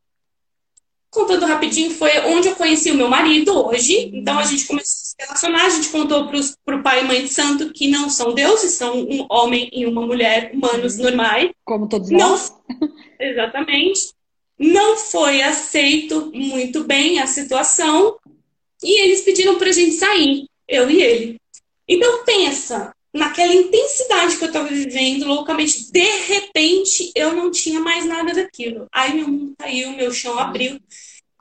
Contando 1.12 1.48
rapidinho, 1.48 1.90
foi 1.90 2.20
onde 2.20 2.50
eu 2.50 2.56
conheci 2.56 2.92
o 2.92 2.96
meu 2.96 3.08
marido 3.08 3.66
hoje. 3.66 4.12
Então 4.14 4.38
a 4.38 4.44
gente 4.44 4.66
começou 4.66 4.84
a 4.84 5.06
se 5.06 5.16
relacionar, 5.20 5.66
a 5.66 5.70
gente 5.70 5.90
contou 5.90 6.30
para 6.64 6.76
o 6.76 6.84
pai 6.84 7.02
e 7.02 7.08
mãe 7.08 7.24
de 7.24 7.30
santo 7.30 7.74
que 7.74 7.88
não 7.88 8.10
são 8.10 8.34
deuses, 8.34 8.74
são 8.74 9.00
um 9.00 9.26
homem 9.30 9.70
e 9.74 9.88
uma 9.88 10.06
mulher, 10.06 10.52
humanos 10.54 10.98
uhum. 10.98 11.04
normais. 11.04 11.50
Como 11.66 11.90
todos 11.90 12.10
nós. 12.12 12.54
Não, 12.80 12.90
exatamente. 13.20 14.14
Não 14.58 14.98
foi 14.98 15.42
aceito 15.42 16.32
muito 16.34 16.84
bem 16.84 17.20
a 17.20 17.26
situação 17.26 18.18
e 18.84 19.02
eles 19.02 19.22
pediram 19.22 19.58
para 19.58 19.70
a 19.70 19.74
gente 19.74 19.94
sair, 19.94 20.48
eu 20.68 20.90
e 20.90 21.02
ele. 21.02 21.42
Então 21.88 22.24
pensa, 22.24 22.94
naquela 23.14 23.54
intensidade 23.54 24.38
que 24.38 24.44
eu 24.44 24.50
estava 24.50 24.68
vivendo 24.68 25.26
loucamente, 25.26 25.92
de 25.92 26.18
repente 26.28 27.12
eu 27.16 27.34
não 27.34 27.52
tinha 27.52 27.80
mais 27.80 28.06
nada 28.06 28.34
daquilo. 28.34 28.88
Aí 28.92 29.14
meu 29.14 29.28
mundo 29.28 29.54
caiu, 29.58 29.92
meu 29.92 30.12
chão 30.12 30.38
abriu 30.38 30.80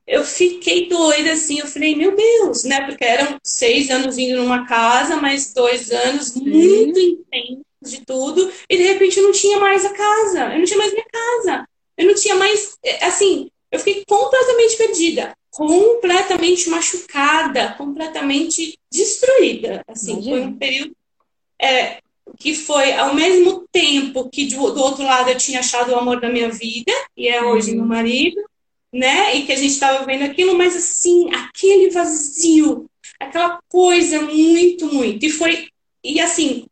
eu 0.08 0.24
fiquei 0.24 0.88
doida 0.88 1.32
assim, 1.32 1.60
eu 1.60 1.66
falei, 1.66 1.94
meu 1.94 2.16
Deus, 2.16 2.64
né? 2.64 2.86
Porque 2.86 3.04
eram 3.04 3.36
seis 3.44 3.90
anos 3.90 4.16
indo 4.16 4.38
numa 4.38 4.66
casa, 4.66 5.16
mais 5.16 5.52
dois 5.52 5.90
anos 5.90 6.34
muito 6.34 6.98
intensos 6.98 7.62
de 7.82 8.04
tudo, 8.04 8.50
e 8.68 8.76
de 8.76 8.82
repente 8.84 9.18
eu 9.18 9.24
não 9.24 9.32
tinha 9.32 9.60
mais 9.60 9.84
a 9.84 9.90
casa, 9.90 10.52
eu 10.52 10.58
não 10.58 10.64
tinha 10.64 10.78
mais 10.78 10.92
minha 10.92 11.04
casa, 11.04 11.68
eu 11.96 12.06
não 12.06 12.14
tinha 12.14 12.34
mais, 12.34 12.76
é, 12.82 13.04
assim, 13.04 13.50
eu 13.70 13.78
fiquei 13.78 14.02
completamente 14.08 14.76
perdida, 14.76 15.36
completamente 15.50 16.68
machucada, 16.70 17.74
completamente 17.74 18.78
destruída, 18.90 19.84
assim, 19.86 20.12
Imagina. 20.12 20.36
foi 20.36 20.46
um 20.46 20.58
período 20.58 20.96
é, 21.60 21.98
que 22.38 22.54
foi 22.54 22.92
ao 22.92 23.14
mesmo 23.14 23.66
tempo 23.72 24.28
que 24.30 24.46
do, 24.46 24.70
do, 24.70 24.80
outro 24.80 25.04
lado 25.04 25.30
eu 25.30 25.38
tinha 25.38 25.60
achado 25.60 25.92
o 25.92 25.96
amor 25.96 26.20
da 26.20 26.28
minha 26.28 26.50
vida, 26.50 26.92
e 27.16 27.28
é 27.28 27.42
hoje 27.42 27.70
uhum. 27.70 27.78
meu 27.78 27.86
marido, 27.86 28.40
né? 28.92 29.36
E 29.36 29.46
que 29.46 29.52
a 29.52 29.56
gente 29.56 29.72
estava 29.72 30.04
vendo 30.04 30.24
aquilo, 30.24 30.56
mas 30.56 30.76
assim, 30.76 31.32
aquele 31.32 31.90
vazio, 31.90 32.88
aquela 33.18 33.58
coisa 33.68 34.22
muito, 34.22 34.92
muito. 34.92 35.24
E 35.26 35.30
foi, 35.30 35.68
e 36.02 36.20
assim, 36.20 36.66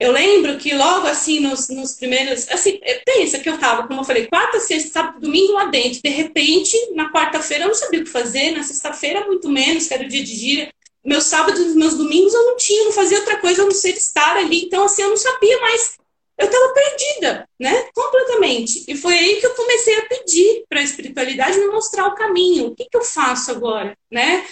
eu 0.00 0.12
lembro 0.12 0.56
que 0.58 0.72
logo 0.74 1.08
assim, 1.08 1.40
nos, 1.40 1.68
nos 1.68 1.94
primeiros. 1.94 2.48
Assim, 2.50 2.78
pensa 3.04 3.38
que 3.40 3.48
eu 3.48 3.58
tava, 3.58 3.88
como 3.88 4.00
eu 4.00 4.04
falei, 4.04 4.26
quarta, 4.26 4.60
sexta, 4.60 4.90
sábado, 4.90 5.20
domingo 5.20 5.54
lá 5.54 5.64
dentro. 5.64 6.00
De 6.00 6.08
repente, 6.08 6.76
na 6.94 7.12
quarta-feira 7.12 7.64
eu 7.64 7.68
não 7.68 7.74
sabia 7.74 8.00
o 8.00 8.04
que 8.04 8.10
fazer, 8.10 8.52
na 8.52 8.62
sexta-feira, 8.62 9.26
muito 9.26 9.48
menos, 9.48 9.88
que 9.88 9.94
era 9.94 10.04
o 10.04 10.08
dia 10.08 10.22
de 10.22 10.36
gira. 10.36 10.72
Meus 11.04 11.24
sábados, 11.24 11.74
meus 11.74 11.94
domingos 11.94 12.34
eu 12.34 12.44
não 12.44 12.56
tinha, 12.56 12.84
não 12.84 12.92
fazia 12.92 13.18
outra 13.18 13.38
coisa 13.38 13.62
a 13.62 13.64
não 13.64 13.72
ser 13.72 13.96
estar 13.96 14.36
ali. 14.36 14.64
Então, 14.64 14.84
assim, 14.84 15.02
eu 15.02 15.10
não 15.10 15.16
sabia 15.16 15.58
mais 15.60 15.98
eu 16.38 16.46
estava 16.46 16.72
perdida, 16.72 17.48
né? 17.58 17.88
Completamente. 17.92 18.84
E 18.86 18.96
foi 18.96 19.18
aí 19.18 19.40
que 19.40 19.46
eu 19.46 19.54
comecei 19.54 19.98
a 19.98 20.06
pedir 20.06 20.64
para 20.68 20.78
a 20.78 20.84
espiritualidade 20.84 21.58
me 21.58 21.66
mostrar 21.66 22.06
o 22.06 22.14
caminho. 22.14 22.68
O 22.68 22.76
que, 22.76 22.84
que 22.84 22.96
eu 22.96 23.02
faço 23.02 23.50
agora, 23.50 23.98
né? 24.08 24.46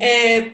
É... 0.00 0.50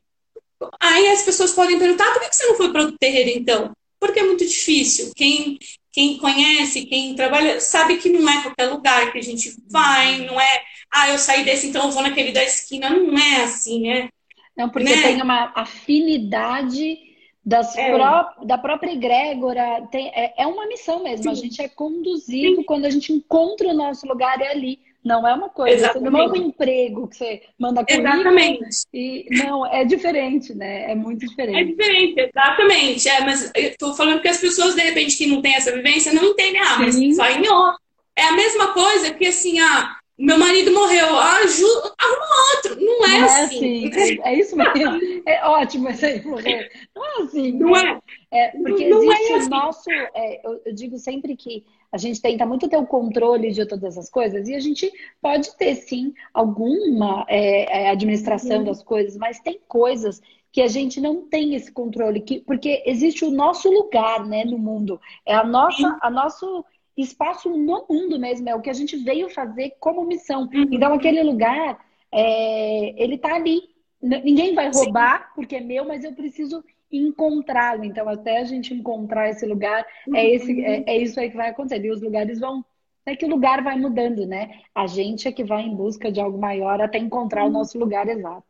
Aí 0.81 1.07
as 1.09 1.23
pessoas 1.23 1.53
podem 1.53 1.79
perguntar: 1.79 2.13
por 2.13 2.21
que 2.21 2.35
você 2.35 2.47
não 2.47 2.57
foi 2.57 2.73
para 2.73 2.83
o 2.83 2.99
terreiro 2.99 3.31
então? 3.31 3.71
Porque 4.01 4.19
é 4.19 4.25
muito 4.25 4.45
difícil. 4.45 5.13
Quem, 5.15 5.57
quem 5.93 6.19
conhece, 6.19 6.87
quem 6.87 7.15
trabalha, 7.15 7.61
sabe 7.61 7.99
que 7.99 8.09
não 8.09 8.29
é 8.29 8.43
qualquer 8.43 8.67
lugar 8.67 9.13
que 9.13 9.19
a 9.19 9.23
gente 9.23 9.55
vai, 9.71 10.19
não 10.27 10.41
é, 10.41 10.65
ah, 10.91 11.11
eu 11.11 11.19
saí 11.19 11.45
desse, 11.45 11.69
então 11.69 11.85
eu 11.87 11.93
vou 11.93 12.03
naquele 12.03 12.33
da 12.33 12.43
esquina. 12.43 12.91
Não 12.91 13.17
é 13.17 13.45
assim, 13.45 13.83
né? 13.83 14.09
Não, 14.57 14.69
porque 14.69 14.95
né? 14.95 15.03
tem 15.03 15.23
uma 15.23 15.53
afinidade 15.55 16.99
das 17.45 17.77
é. 17.77 17.93
pró 17.93 18.31
da 18.45 18.57
própria 18.57 18.93
egrégora. 18.93 19.87
Tem, 19.91 20.09
é, 20.09 20.35
é 20.39 20.47
uma 20.47 20.67
missão 20.67 21.03
mesmo. 21.03 21.25
Sim. 21.25 21.31
A 21.31 21.35
gente 21.35 21.63
é 21.63 21.69
conduzido 21.69 22.57
Sim. 22.57 22.63
quando 22.63 22.85
a 22.85 22.91
gente 22.91 23.13
encontra 23.13 23.69
o 23.69 23.75
nosso 23.75 24.07
lugar 24.07 24.41
é 24.41 24.51
ali. 24.51 24.79
Não 25.05 25.27
é 25.27 25.35
uma 25.35 25.49
coisa, 25.49 25.75
Exatamente. 25.75 26.13
não 26.13 26.21
é 26.21 26.29
um 26.29 26.37
emprego 26.37 27.09
que 27.09 27.17
você 27.17 27.43
manda 27.59 27.85
currículo. 27.85 28.09
Exatamente. 28.09 28.87
E, 28.95 29.27
não, 29.33 29.67
é 29.67 29.85
diferente, 29.85 30.55
né? 30.55 30.93
É 30.93 30.95
muito 30.95 31.27
diferente. 31.27 31.59
É 31.59 31.65
diferente, 31.65 32.21
exatamente. 32.21 33.09
É, 33.09 33.21
mas 33.23 33.51
eu 33.53 33.77
tô 33.77 33.95
falando 33.95 34.23
que 34.23 34.29
as 34.29 34.39
pessoas, 34.39 34.77
de 34.77 34.81
repente, 34.81 35.17
que 35.17 35.27
não 35.27 35.43
têm 35.43 35.57
essa 35.57 35.73
vivência, 35.73 36.13
não 36.13 36.23
entendem. 36.23 36.61
Ah, 36.61 36.79
mas 36.79 37.17
vai 37.17 37.37
em 37.37 37.49
outro. 37.49 37.81
É 38.15 38.23
a 38.27 38.33
mesma 38.33 38.69
coisa 38.69 39.13
que 39.13 39.27
assim, 39.27 39.59
ah, 39.59 39.97
meu 40.23 40.39
marido 40.39 40.73
morreu, 40.73 41.19
ajuda, 41.19 41.93
arruma 41.99 42.55
outro. 42.55 42.81
Não 42.81 43.05
é, 43.05 43.09
não 43.09 43.27
é 43.27 43.43
assim. 43.43 43.89
assim. 43.89 44.21
É, 44.23 44.31
é, 44.31 44.39
isso 44.39 44.57
mesmo. 44.57 45.23
É 45.27 45.45
ótimo 45.45 45.89
essa 45.89 46.07
aí, 46.07 46.25
morrer. 46.25 46.71
Não 46.95 47.05
é 47.05 47.23
assim. 47.25 47.53
Não 47.53 47.77
é. 47.77 48.01
é 48.31 48.49
porque 48.51 48.89
não 48.89 49.03
é 49.03 49.17
existe 49.17 49.33
é 49.33 49.37
assim. 49.37 49.47
o 49.47 49.51
nosso. 49.51 49.91
É, 49.91 50.47
eu, 50.47 50.63
eu, 50.65 50.73
digo 50.73 50.97
sempre 50.97 51.35
que 51.37 51.65
a 51.91 51.99
gente 51.99 52.23
tenta 52.23 52.47
muito 52.47 52.69
ter 52.69 52.77
o 52.77 52.87
controle 52.87 53.51
de 53.51 53.67
todas 53.67 53.99
as 53.99 54.09
coisas 54.09 54.49
e 54.49 54.55
a 54.55 54.61
gente 54.61 54.93
pode 55.21 55.57
ter, 55.57 55.75
sim, 55.75 56.15
alguma 56.33 57.27
é, 57.29 57.91
administração 57.91 58.59
uhum. 58.59 58.65
das 58.65 58.81
coisas, 58.81 59.17
mas 59.17 59.41
tem 59.41 59.61
coisas 59.67 60.23
que 60.53 60.61
a 60.61 60.69
gente 60.69 61.01
não 61.01 61.23
tem 61.23 61.55
esse 61.55 61.73
controle, 61.73 62.21
que, 62.21 62.41
porque 62.41 62.83
existe 62.87 63.25
o 63.25 63.31
nosso 63.31 63.71
lugar 63.71 64.25
né, 64.27 64.45
no 64.45 64.59
mundo. 64.59 65.01
É 65.27 65.35
a 65.35 65.43
nossa, 65.43 65.99
a 66.01 66.11
nosso 66.11 66.65
espaço 66.97 67.49
no 67.49 67.87
mundo 67.89 68.19
mesmo, 68.19 68.49
é 68.49 68.55
o 68.55 68.61
que 68.61 68.71
a 68.71 68.75
gente 68.75 68.97
veio 68.97 69.31
fazer 69.31 69.75
como 69.81 70.05
missão. 70.05 70.43
Uhum. 70.53 70.69
Então, 70.71 70.93
aquele 70.93 71.23
lugar, 71.23 71.79
é, 72.11 73.03
ele 73.03 73.19
tá 73.19 73.35
ali. 73.35 73.63
Ninguém 74.01 74.55
vai 74.55 74.71
roubar, 74.71 75.21
Sim. 75.21 75.27
porque 75.35 75.57
é 75.57 75.61
meu, 75.61 75.87
mas 75.87 76.05
eu 76.05 76.13
preciso 76.13 76.63
encontrá-lo. 76.91 77.85
Então, 77.85 78.09
até 78.09 78.41
a 78.41 78.45
gente 78.45 78.75
encontrar 78.75 79.31
esse 79.31 79.47
lugar, 79.47 79.81
é 79.81 80.11
uhum. 80.11 80.17
é, 80.17 80.27
esse, 80.27 80.65
é, 80.65 80.85
é, 80.87 80.99
isso 80.99 81.19
aí 81.19 81.31
que 81.31 81.37
vai 81.37 81.51
acontecer. 81.51 81.85
E 81.85 81.91
os 81.91 82.03
lugares 82.03 82.39
vão. 82.39 82.65
É 83.05 83.17
que 83.17 83.25
o 83.25 83.31
lugar 83.31 83.65
vai 83.65 83.77
mudando, 83.77 84.25
né? 84.27 84.61
A 84.73 84.87
gente 84.87 85.27
é 85.27 85.33
que 85.33 85.43
vai 85.43 85.63
em 85.63 85.75
busca 85.75 86.13
de 86.13 86.21
algo 86.21 86.39
maior 86.39 86.81
até 86.81 86.99
encontrar 86.99 87.43
uhum. 87.43 87.49
o 87.49 87.53
nosso 87.53 87.79
lugar 87.79 88.09
exato. 88.09 88.45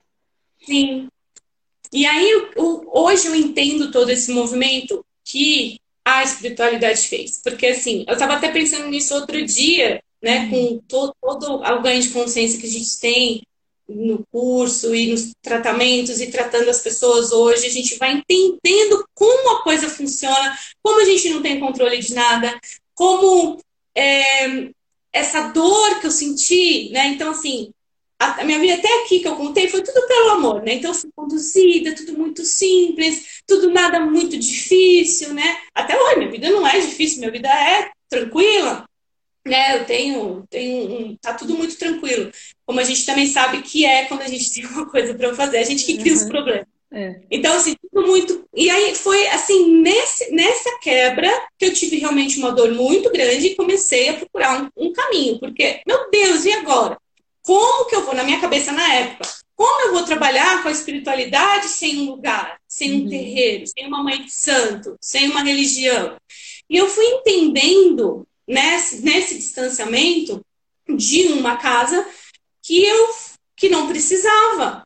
Sim. 0.59 1.09
E 1.91 2.07
aí, 2.07 2.31
hoje 2.57 3.29
eu 3.29 3.35
entendo 3.35 3.91
todo 3.91 4.11
esse 4.11 4.33
movimento 4.33 5.05
que 5.25 5.79
a 6.05 6.23
espiritualidade 6.23 7.09
fez. 7.09 7.41
Porque, 7.43 7.67
assim, 7.67 8.05
eu 8.07 8.15
estava 8.15 8.35
até 8.35 8.51
pensando 8.51 8.89
nisso 8.89 9.15
outro 9.15 9.45
dia, 9.45 10.03
né, 10.23 10.49
com 10.49 10.79
todo, 10.89 11.15
todo 11.21 11.63
o 11.63 11.83
ganho 11.83 12.03
de 12.03 12.11
consciência 12.11 12.61
que 12.61 12.67
a 12.67 12.71
gente 12.71 13.01
tem 13.01 13.43
no 13.89 14.25
curso 14.31 14.95
e 14.95 15.11
nos 15.11 15.33
tratamentos 15.43 16.21
e 16.21 16.31
tratando 16.31 16.69
as 16.71 16.81
pessoas 16.81 17.33
hoje, 17.33 17.67
a 17.67 17.71
gente 17.71 17.99
vai 17.99 18.13
entendendo 18.13 19.05
como 19.15 19.57
a 19.57 19.63
coisa 19.63 19.89
funciona, 19.89 20.57
como 20.83 21.01
a 21.01 21.05
gente 21.05 21.29
não 21.31 21.43
tem 21.43 21.61
controle 21.61 21.99
de 21.99 22.15
nada, 22.15 22.59
como 22.95 23.59
é, 23.95 24.71
essa 25.13 25.49
dor 25.49 26.01
que 26.01 26.07
eu 26.07 26.11
senti, 26.11 26.91
né? 26.91 27.09
Então, 27.09 27.33
assim, 27.33 27.73
a, 28.23 28.45
minha 28.45 28.59
vida 28.59 28.75
até 28.75 29.03
aqui 29.03 29.21
que 29.21 29.29
eu 29.29 29.37
contei 29.37 29.69
foi 29.69 29.83
tudo 29.83 30.07
pelo 30.07 30.31
amor, 30.31 30.63
né? 30.63 30.75
Então 30.75 30.91
eu 30.91 30.95
fui 30.95 31.11
conduzida, 31.15 31.95
tudo 31.95 32.17
muito 32.17 32.45
simples, 32.45 33.41
tudo 33.47 33.71
nada 33.71 34.01
muito 34.01 34.37
difícil, 34.39 35.35
né? 35.35 35.57
Até 35.75 36.01
hoje, 36.01 36.19
minha 36.19 36.31
vida 36.31 36.51
não 36.51 36.67
é 36.67 36.79
difícil, 36.81 37.21
minha 37.21 37.31
vida 37.31 37.49
é 37.49 37.91
tranquila, 38.09 38.85
né? 39.47 39.79
Eu 39.79 39.85
tenho, 39.85 40.45
tenho 40.49 40.93
um, 40.93 41.17
tá 41.17 41.35
tudo 41.35 41.55
muito 41.55 41.77
tranquilo. 41.77 42.31
Como 42.65 42.81
a 42.81 42.85
gente 42.85 43.05
também 43.05 43.27
sabe 43.27 43.63
que 43.63 43.85
é 43.85 44.05
quando 44.07 44.23
a 44.23 44.29
gente 44.29 44.53
tem 44.55 44.67
uma 44.67 44.89
coisa 44.89 45.15
para 45.15 45.35
fazer, 45.35 45.59
a 45.59 45.65
gente 45.65 45.85
que 45.85 45.99
cria 45.99 46.13
uhum. 46.13 46.19
os 46.19 46.25
problemas. 46.25 46.67
É. 46.95 47.21
Então, 47.31 47.55
assim, 47.57 47.75
tudo 47.91 48.07
muito. 48.07 48.47
E 48.55 48.69
aí 48.69 48.95
foi 48.95 49.27
assim, 49.29 49.81
nesse, 49.81 50.31
nessa 50.31 50.79
quebra 50.81 51.31
que 51.59 51.65
eu 51.65 51.73
tive 51.73 51.97
realmente 51.97 52.39
uma 52.39 52.53
dor 52.53 52.71
muito 52.73 53.11
grande 53.11 53.47
e 53.47 53.55
comecei 53.55 54.11
a 54.11 54.15
procurar 54.15 54.63
um, 54.63 54.89
um 54.89 54.93
caminho. 54.93 55.39
Porque, 55.41 55.81
meu 55.87 56.11
Deus, 56.11 56.45
e 56.45 56.53
agora? 56.53 56.99
Como 57.43 57.87
que 57.87 57.95
eu 57.95 58.05
vou, 58.05 58.15
na 58.15 58.25
minha 58.25 58.41
cabeça 58.41 58.73
na 58.73 58.95
época, 58.95 59.29
como 59.55 59.83
eu 59.83 59.93
vou 59.93 60.05
trabalhar 60.05 60.63
com 60.63 60.69
a 60.69 60.73
espiritualidade 60.73 61.69
sem 61.69 62.01
um 62.01 62.11
lugar, 62.11 62.59
sem 62.67 62.93
um 62.93 63.03
uhum. 63.03 63.09
terreiro, 63.09 63.67
sem 63.67 63.87
uma 63.87 64.03
mãe 64.03 64.23
de 64.23 64.31
santo, 64.31 64.97
sem 65.01 65.29
uma 65.29 65.43
religião? 65.43 66.17
E 66.69 66.77
eu 66.77 66.89
fui 66.89 67.05
entendendo 67.05 68.27
nesse, 68.47 69.03
nesse 69.03 69.37
distanciamento 69.37 70.45
de 70.89 71.29
uma 71.29 71.57
casa 71.57 72.07
que 72.63 72.85
eu 72.85 73.09
que 73.55 73.69
não 73.69 73.87
precisava 73.87 74.83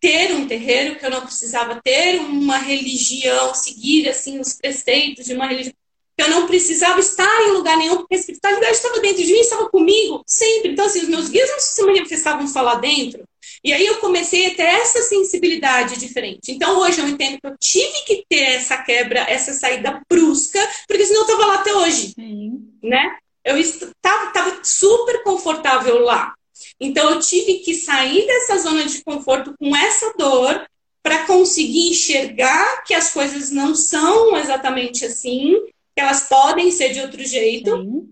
ter 0.00 0.32
um 0.32 0.48
terreiro, 0.48 0.96
que 0.96 1.06
eu 1.06 1.10
não 1.10 1.20
precisava 1.20 1.80
ter 1.80 2.18
uma 2.18 2.58
religião, 2.58 3.54
seguir 3.54 4.08
assim 4.08 4.40
os 4.40 4.54
preceitos 4.54 5.26
de 5.26 5.34
uma 5.34 5.46
religião 5.46 5.74
eu 6.20 6.28
não 6.28 6.46
precisava 6.46 7.00
estar 7.00 7.42
em 7.42 7.52
lugar 7.52 7.76
nenhum, 7.76 7.98
porque 7.98 8.14
a 8.14 8.18
espiritualidade 8.18 8.72
estava 8.72 9.00
dentro 9.00 9.22
de 9.22 9.32
mim, 9.32 9.40
estava 9.40 9.68
comigo 9.68 10.22
sempre. 10.26 10.72
Então, 10.72 10.86
assim, 10.86 11.00
os 11.00 11.08
meus 11.08 11.28
guias 11.28 11.50
não 11.50 11.60
se 11.60 11.82
manifestavam 11.82 12.46
só 12.46 12.62
lá 12.62 12.76
dentro. 12.76 13.22
E 13.62 13.72
aí 13.72 13.84
eu 13.84 13.98
comecei 13.98 14.46
a 14.46 14.54
ter 14.54 14.62
essa 14.62 15.02
sensibilidade 15.02 15.98
diferente. 15.98 16.50
Então, 16.52 16.78
hoje 16.78 17.00
eu 17.00 17.08
entendo 17.08 17.38
que 17.40 17.46
eu 17.46 17.56
tive 17.58 18.04
que 18.06 18.24
ter 18.28 18.54
essa 18.54 18.78
quebra, 18.82 19.20
essa 19.20 19.52
saída 19.52 20.00
brusca, 20.08 20.60
porque 20.88 21.04
senão 21.04 21.20
eu 21.20 21.26
estava 21.26 21.46
lá 21.46 21.54
até 21.56 21.74
hoje. 21.74 22.12
Sim. 22.14 22.70
Né? 22.82 23.16
Eu 23.44 23.58
estava 23.58 24.60
super 24.62 25.22
confortável 25.22 26.00
lá. 26.00 26.34
Então, 26.80 27.10
eu 27.10 27.20
tive 27.20 27.58
que 27.58 27.74
sair 27.74 28.26
dessa 28.26 28.58
zona 28.58 28.86
de 28.86 29.04
conforto 29.04 29.54
com 29.58 29.76
essa 29.76 30.14
dor 30.16 30.66
para 31.02 31.26
conseguir 31.26 31.90
enxergar 31.90 32.82
que 32.84 32.94
as 32.94 33.12
coisas 33.12 33.50
não 33.50 33.74
são 33.74 34.36
exatamente 34.36 35.04
assim 35.04 35.56
que 36.00 36.04
elas 36.04 36.28
podem 36.28 36.70
ser 36.70 36.92
de 36.92 37.00
outro 37.00 37.22
jeito. 37.24 37.76
Sim. 37.76 38.08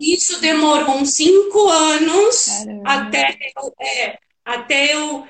Isso 0.00 0.40
demorou 0.40 0.96
uns 0.96 1.14
cinco 1.14 1.68
anos 1.68 2.48
até 2.84 3.36
eu, 3.56 3.74
é, 3.80 4.18
até 4.44 4.94
eu 4.94 5.24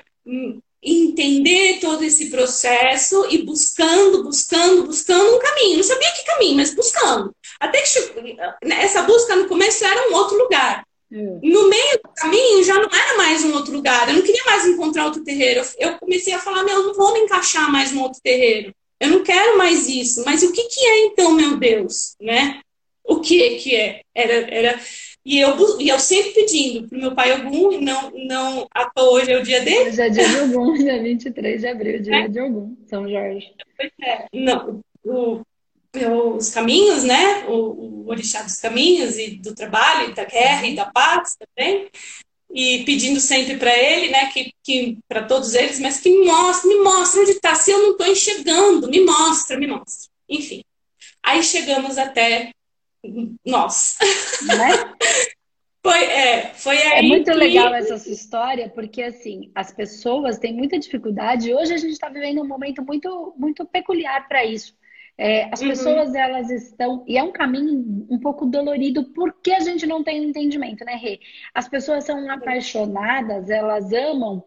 entender 0.81 1.79
todo 1.79 2.03
esse 2.03 2.29
processo 2.29 3.27
e 3.29 3.39
buscando, 3.43 4.23
buscando, 4.23 4.83
buscando 4.83 5.35
um 5.35 5.39
caminho. 5.39 5.77
Não 5.77 5.83
sabia 5.83 6.11
que 6.11 6.25
caminho, 6.25 6.57
mas 6.57 6.73
buscando. 6.73 7.35
Até 7.59 7.81
que 7.81 8.37
essa 8.71 9.01
busca 9.03 9.35
no 9.35 9.47
começo 9.47 9.83
era 9.85 10.09
um 10.09 10.13
outro 10.13 10.37
lugar. 10.37 10.85
Hum. 11.11 11.39
No 11.41 11.69
meio 11.69 11.99
do 12.03 12.09
caminho 12.15 12.63
já 12.63 12.75
não 12.75 12.89
era 12.91 13.17
mais 13.17 13.43
um 13.43 13.53
outro 13.53 13.73
lugar. 13.73 14.09
Eu 14.09 14.15
não 14.15 14.21
queria 14.21 14.43
mais 14.45 14.65
encontrar 14.65 15.05
outro 15.05 15.23
terreiro. 15.23 15.63
Eu 15.77 15.97
comecei 15.99 16.33
a 16.33 16.39
falar, 16.39 16.63
meu, 16.63 16.75
eu 16.75 16.87
não 16.87 16.93
vou 16.93 17.13
me 17.13 17.19
encaixar 17.19 17.71
mais 17.71 17.91
no 17.91 18.01
outro 18.01 18.19
terreiro. 18.21 18.73
Eu 18.99 19.09
não 19.09 19.23
quero 19.23 19.57
mais 19.57 19.87
isso. 19.87 20.23
Mas 20.25 20.43
o 20.43 20.51
que, 20.51 20.63
que 20.63 20.85
é 20.85 21.05
então, 21.07 21.33
meu 21.33 21.57
Deus? 21.57 22.15
Né? 22.19 22.61
O 23.03 23.19
que 23.19 23.55
que 23.55 23.75
é? 23.75 24.01
Era, 24.13 24.33
era 24.49 24.79
e 25.25 25.39
eu, 25.39 25.79
e 25.79 25.89
eu 25.89 25.99
sempre 25.99 26.33
pedindo 26.33 26.87
para 26.87 26.97
o 26.97 27.01
meu 27.01 27.15
pai 27.15 27.31
algum, 27.31 27.71
e 27.71 27.81
não, 27.83 28.11
não 28.11 28.67
até 28.71 29.01
hoje 29.01 29.31
é 29.31 29.39
o 29.39 29.43
dia 29.43 29.61
dele. 29.61 29.89
Hoje 29.89 30.01
é 30.01 30.09
dia 30.09 30.29
de 30.29 30.39
algum, 30.39 30.73
dia 30.77 31.01
23 31.01 31.61
de 31.61 31.67
abril, 31.67 32.01
dia 32.01 32.15
é. 32.15 32.27
de 32.27 32.39
algum, 32.39 32.75
São 32.85 33.09
Jorge. 33.09 33.51
É. 34.03 34.27
Não, 34.31 34.81
o, 35.03 35.41
os 36.35 36.49
caminhos, 36.51 37.03
né? 37.03 37.45
O, 37.47 38.03
o 38.03 38.07
orixá 38.07 38.43
dos 38.43 38.59
caminhos 38.59 39.17
e 39.17 39.31
do 39.37 39.55
trabalho, 39.55 40.11
e 40.11 40.13
da 40.13 40.25
guerra 40.25 40.67
e 40.67 40.75
da 40.75 40.85
paz 40.85 41.35
também. 41.35 41.89
E 42.57 42.85
pedindo 42.85 43.19
sempre 43.19 43.57
para 43.57 43.77
ele, 43.77 44.11
né? 44.11 44.27
Que, 44.27 44.53
que 44.63 44.97
para 45.09 45.23
todos 45.23 45.53
eles, 45.53 45.77
mas 45.77 45.99
que 45.99 46.09
me 46.09 46.25
mostre, 46.25 46.69
me 46.69 46.81
mostre 46.81 47.19
onde 47.19 47.31
está. 47.31 47.53
Se 47.53 47.69
eu 47.69 47.79
não 47.79 47.91
estou 47.91 48.07
enxergando, 48.07 48.89
me 48.89 49.01
mostra, 49.01 49.59
me 49.59 49.67
mostra. 49.67 50.09
Enfim. 50.29 50.63
Aí 51.21 51.43
chegamos 51.43 51.97
até 51.97 52.51
nós. 53.45 53.97
Né? 54.47 54.95
foi, 55.83 56.03
é, 56.05 56.53
foi 56.53 56.77
é 56.77 56.93
aí. 56.93 57.05
É 57.05 57.09
muito 57.09 57.29
que... 57.29 57.37
legal 57.37 57.75
essa 57.75 57.97
sua 57.97 58.13
história, 58.13 58.69
porque 58.69 59.03
assim, 59.03 59.51
as 59.53 59.73
pessoas 59.73 60.39
têm 60.39 60.53
muita 60.53 60.79
dificuldade. 60.79 61.53
Hoje 61.53 61.73
a 61.73 61.77
gente 61.77 61.91
está 61.91 62.07
vivendo 62.07 62.41
um 62.41 62.47
momento 62.47 62.81
muito, 62.81 63.35
muito 63.37 63.65
peculiar 63.65 64.29
para 64.29 64.45
isso. 64.45 64.73
É, 65.17 65.49
as 65.51 65.61
uhum. 65.61 65.69
pessoas 65.69 66.13
elas 66.13 66.49
estão 66.49 67.03
e 67.07 67.17
é 67.17 67.23
um 67.23 67.31
caminho 67.31 68.05
um 68.09 68.19
pouco 68.19 68.45
dolorido 68.45 69.05
porque 69.13 69.51
a 69.51 69.61
gente 69.61 69.85
não 69.85 70.03
tem 70.03 70.23
entendimento, 70.23 70.83
né, 70.83 70.95
Rê? 70.95 71.19
As 71.53 71.69
pessoas 71.69 72.03
são 72.03 72.29
apaixonadas, 72.29 73.49
elas 73.49 73.93
amam 73.93 74.43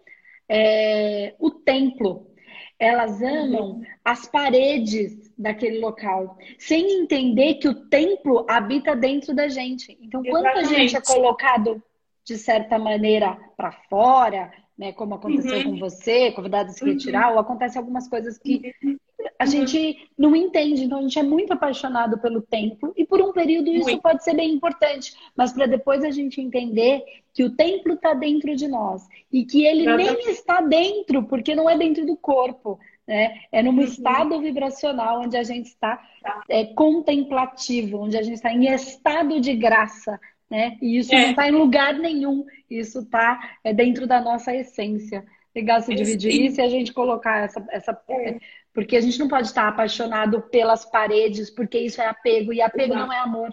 é, 0.47 1.35
o 1.39 1.51
templo, 1.51 2.31
elas 2.79 3.23
amam 3.23 3.71
uhum. 3.71 3.83
as 4.05 4.27
paredes 4.27 5.33
daquele 5.39 5.79
local, 5.79 6.37
sem 6.59 7.01
entender 7.03 7.55
que 7.55 7.69
o 7.69 7.87
templo 7.87 8.45
habita 8.49 8.95
dentro 8.95 9.35
da 9.35 9.49
gente. 9.49 9.97
Então, 10.03 10.23
quando 10.23 10.47
a 10.47 10.65
gente 10.65 10.97
é 10.97 11.01
colocado 11.01 11.83
de 12.25 12.37
certa 12.37 12.79
maneira 12.79 13.39
para 13.57 13.73
fora, 13.89 14.53
né, 14.79 14.93
como 14.93 15.17
aconteceu 15.17 15.59
uhum. 15.59 15.73
com 15.73 15.79
você, 15.79 16.31
convidado 16.31 16.71
a 16.71 16.73
se 16.73 16.85
retirar, 16.85 17.29
uhum. 17.29 17.35
ou 17.35 17.41
acontece 17.41 17.77
algumas 17.77 18.07
coisas 18.07 18.39
que 18.39 18.73
uhum. 18.83 18.97
a 19.37 19.45
gente 19.45 20.09
não 20.17 20.37
entende. 20.37 20.85
Então, 20.85 21.01
a 21.01 21.03
gente 21.03 21.19
é 21.19 21.23
muito 21.23 21.53
apaixonado 21.53 22.19
pelo 22.19 22.41
templo 22.41 22.93
e 22.97 23.05
por 23.05 23.21
um 23.21 23.33
período 23.33 23.69
isso 23.71 23.89
muito. 23.89 24.03
pode 24.03 24.23
ser 24.23 24.35
bem 24.35 24.53
importante, 24.53 25.13
mas 25.37 25.53
para 25.53 25.67
depois 25.67 26.05
a 26.05 26.11
gente 26.13 26.41
entender 26.41 27.03
que 27.35 27.43
o 27.43 27.51
templo 27.51 27.95
está 27.95 28.15
dentro 28.15 28.55
de 28.55 28.69
nós 28.69 29.07
e 29.33 29.45
que 29.45 29.67
ele 29.67 29.85
nem 29.97 30.31
está 30.31 30.61
dentro, 30.61 31.25
porque 31.25 31.57
não 31.57 31.69
é 31.69 31.77
dentro 31.77 32.07
do 32.07 32.17
corpo. 32.17 32.79
Né? 33.05 33.41
É 33.51 33.63
num 33.63 33.73
uhum. 33.73 33.81
estado 33.81 34.39
vibracional 34.41 35.23
onde 35.23 35.37
a 35.37 35.43
gente 35.43 35.67
está 35.67 35.97
tá. 36.23 36.43
é, 36.49 36.67
contemplativo, 36.67 38.03
onde 38.03 38.17
a 38.17 38.23
gente 38.23 38.35
está 38.35 38.53
em 38.53 38.73
estado 38.73 39.41
de 39.41 39.57
graça, 39.57 40.21
né? 40.51 40.77
E 40.81 40.99
isso 40.99 41.15
é. 41.15 41.23
não 41.23 41.31
está 41.31 41.49
em 41.49 41.53
lugar 41.53 41.95
nenhum, 41.95 42.45
isso 42.71 43.01
está 43.01 43.57
é, 43.63 43.73
dentro 43.73 44.07
da 44.07 44.21
nossa 44.21 44.55
essência. 44.55 45.25
Legal 45.55 45.81
se 45.81 45.95
dividir 45.95 46.31
isso 46.45 46.61
e 46.61 46.65
a 46.65 46.69
gente 46.69 46.93
colocar 46.93 47.45
essa. 47.45 47.67
essa 47.71 48.01
é. 48.11 48.39
Porque 48.73 48.97
a 48.97 49.01
gente 49.01 49.19
não 49.19 49.29
pode 49.29 49.49
estar 49.49 49.67
apaixonado 49.67 50.41
pelas 50.43 50.85
paredes, 50.85 51.51
porque 51.51 51.79
isso 51.79 52.01
é 52.01 52.07
apego, 52.07 52.53
e 52.53 52.61
apego 52.61 52.93
Exato. 52.93 53.07
não 53.07 53.13
é 53.13 53.19
amor. 53.19 53.53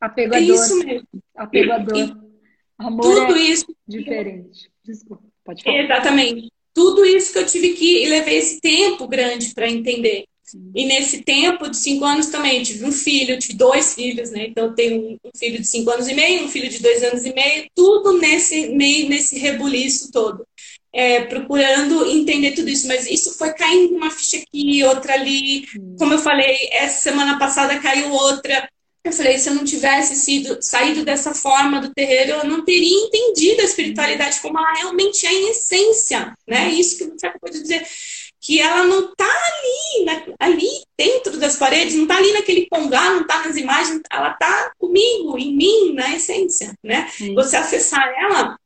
Apego 0.00 0.34
é, 0.34 0.38
é 0.38 0.46
dor. 0.46 0.54
Isso 0.54 0.84
mesmo. 0.84 1.08
Apego 1.34 1.72
é 1.72 1.78
dor. 1.80 1.96
E 1.98 2.16
amor 2.78 3.02
tudo 3.02 3.36
é 3.36 3.40
isso 3.40 3.76
diferente. 3.86 4.70
Desculpa, 4.82 5.24
pode 5.44 5.62
falar. 5.62 5.78
Exatamente. 5.78 6.50
Tudo 6.72 7.04
isso 7.04 7.32
que 7.32 7.38
eu 7.38 7.46
tive 7.46 7.74
que 7.74 8.08
levei 8.08 8.38
esse 8.38 8.60
tempo 8.60 9.06
grande 9.08 9.52
para 9.54 9.68
entender. 9.68 10.24
E 10.74 10.84
nesse 10.86 11.22
tempo 11.22 11.68
de 11.68 11.76
cinco 11.76 12.04
anos 12.04 12.26
também 12.26 12.62
tive 12.62 12.84
um 12.84 12.92
filho, 12.92 13.38
tive 13.38 13.54
dois 13.54 13.94
filhos, 13.94 14.30
né? 14.30 14.46
Então 14.46 14.66
eu 14.66 14.74
tenho 14.74 15.18
um 15.24 15.30
filho 15.36 15.60
de 15.60 15.66
cinco 15.66 15.90
anos 15.90 16.06
e 16.06 16.14
meio, 16.14 16.44
um 16.44 16.48
filho 16.48 16.68
de 16.68 16.78
dois 16.80 17.02
anos 17.02 17.24
e 17.24 17.32
meio, 17.32 17.66
tudo 17.74 18.18
nesse 18.18 18.68
meio 18.68 19.08
nesse 19.08 19.38
rebuliço 19.38 20.10
todo. 20.12 20.46
É, 20.92 21.20
procurando 21.24 22.06
entender 22.10 22.52
tudo 22.52 22.70
isso, 22.70 22.88
mas 22.88 23.06
isso 23.06 23.36
foi 23.36 23.52
caindo 23.52 23.94
uma 23.96 24.10
ficha 24.10 24.38
aqui, 24.38 24.82
outra 24.84 25.14
ali. 25.14 25.66
Como 25.98 26.14
eu 26.14 26.18
falei, 26.18 26.56
essa 26.72 27.02
semana 27.02 27.38
passada 27.38 27.78
caiu 27.80 28.12
outra. 28.12 28.68
Eu 29.04 29.12
falei, 29.12 29.38
se 29.38 29.48
eu 29.48 29.54
não 29.54 29.64
tivesse 29.64 30.16
sido 30.16 30.58
saído 30.60 31.04
dessa 31.04 31.32
forma 31.34 31.80
do 31.80 31.92
terreiro, 31.92 32.32
eu 32.32 32.44
não 32.44 32.64
teria 32.64 33.06
entendido 33.06 33.60
a 33.60 33.64
espiritualidade 33.64 34.40
como 34.40 34.58
ela 34.58 34.72
realmente 34.72 35.26
é 35.26 35.32
em 35.32 35.50
essência, 35.50 36.34
né? 36.46 36.70
Isso 36.70 36.98
que 36.98 37.04
você 37.04 37.26
acabou 37.26 37.50
de 37.50 37.60
dizer 37.60 37.86
que 38.40 38.60
ela 38.60 38.84
não 38.84 39.10
está 39.10 39.24
ali, 39.24 40.04
na, 40.04 40.34
ali 40.38 40.68
dentro 40.96 41.38
das 41.38 41.56
paredes, 41.56 41.94
não 41.94 42.02
está 42.02 42.16
ali 42.16 42.32
naquele 42.32 42.66
pongá, 42.68 43.10
não 43.10 43.22
está 43.22 43.44
nas 43.44 43.56
imagens, 43.56 44.00
ela 44.10 44.30
está 44.32 44.72
comigo, 44.78 45.38
em 45.38 45.56
mim, 45.56 45.92
na 45.94 46.14
essência, 46.14 46.74
né? 46.82 47.08
Sim. 47.10 47.34
Você 47.34 47.56
acessar 47.56 48.06
ela 48.18 48.56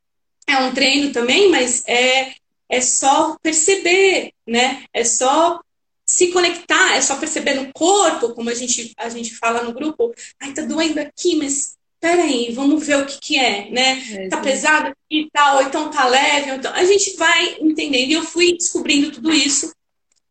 é 0.46 0.59
um 0.59 0.74
treino 0.74 1.12
também, 1.12 1.48
mas 1.48 1.85
é, 1.87 2.35
é 2.68 2.80
só 2.80 3.37
perceber, 3.42 4.33
né? 4.46 4.85
É 4.92 5.04
só 5.04 5.61
se 6.04 6.33
conectar, 6.33 6.96
é 6.96 7.00
só 7.00 7.16
perceber 7.16 7.54
no 7.54 7.72
corpo, 7.72 8.35
como 8.35 8.50
a 8.50 8.54
gente, 8.54 8.92
a 8.96 9.09
gente 9.09 9.37
fala 9.37 9.62
no 9.62 9.72
grupo, 9.72 10.12
ai, 10.40 10.52
tá 10.52 10.62
doendo 10.62 10.98
aqui, 10.98 11.37
mas 11.37 11.76
peraí, 12.00 12.50
vamos 12.52 12.84
ver 12.84 12.98
o 12.98 13.06
que, 13.06 13.18
que 13.20 13.38
é, 13.38 13.70
né? 13.70 14.02
É, 14.12 14.28
tá 14.28 14.38
pesado 14.40 14.92
e 15.10 15.28
tal, 15.30 15.58
ou 15.58 15.62
então 15.62 15.90
tá 15.90 16.08
leve, 16.08 16.50
então 16.50 16.72
a 16.72 16.84
gente 16.84 17.14
vai 17.16 17.58
entendendo. 17.60 18.08
E 18.08 18.14
eu 18.14 18.22
fui 18.22 18.54
descobrindo 18.54 19.12
tudo 19.12 19.30
isso, 19.30 19.72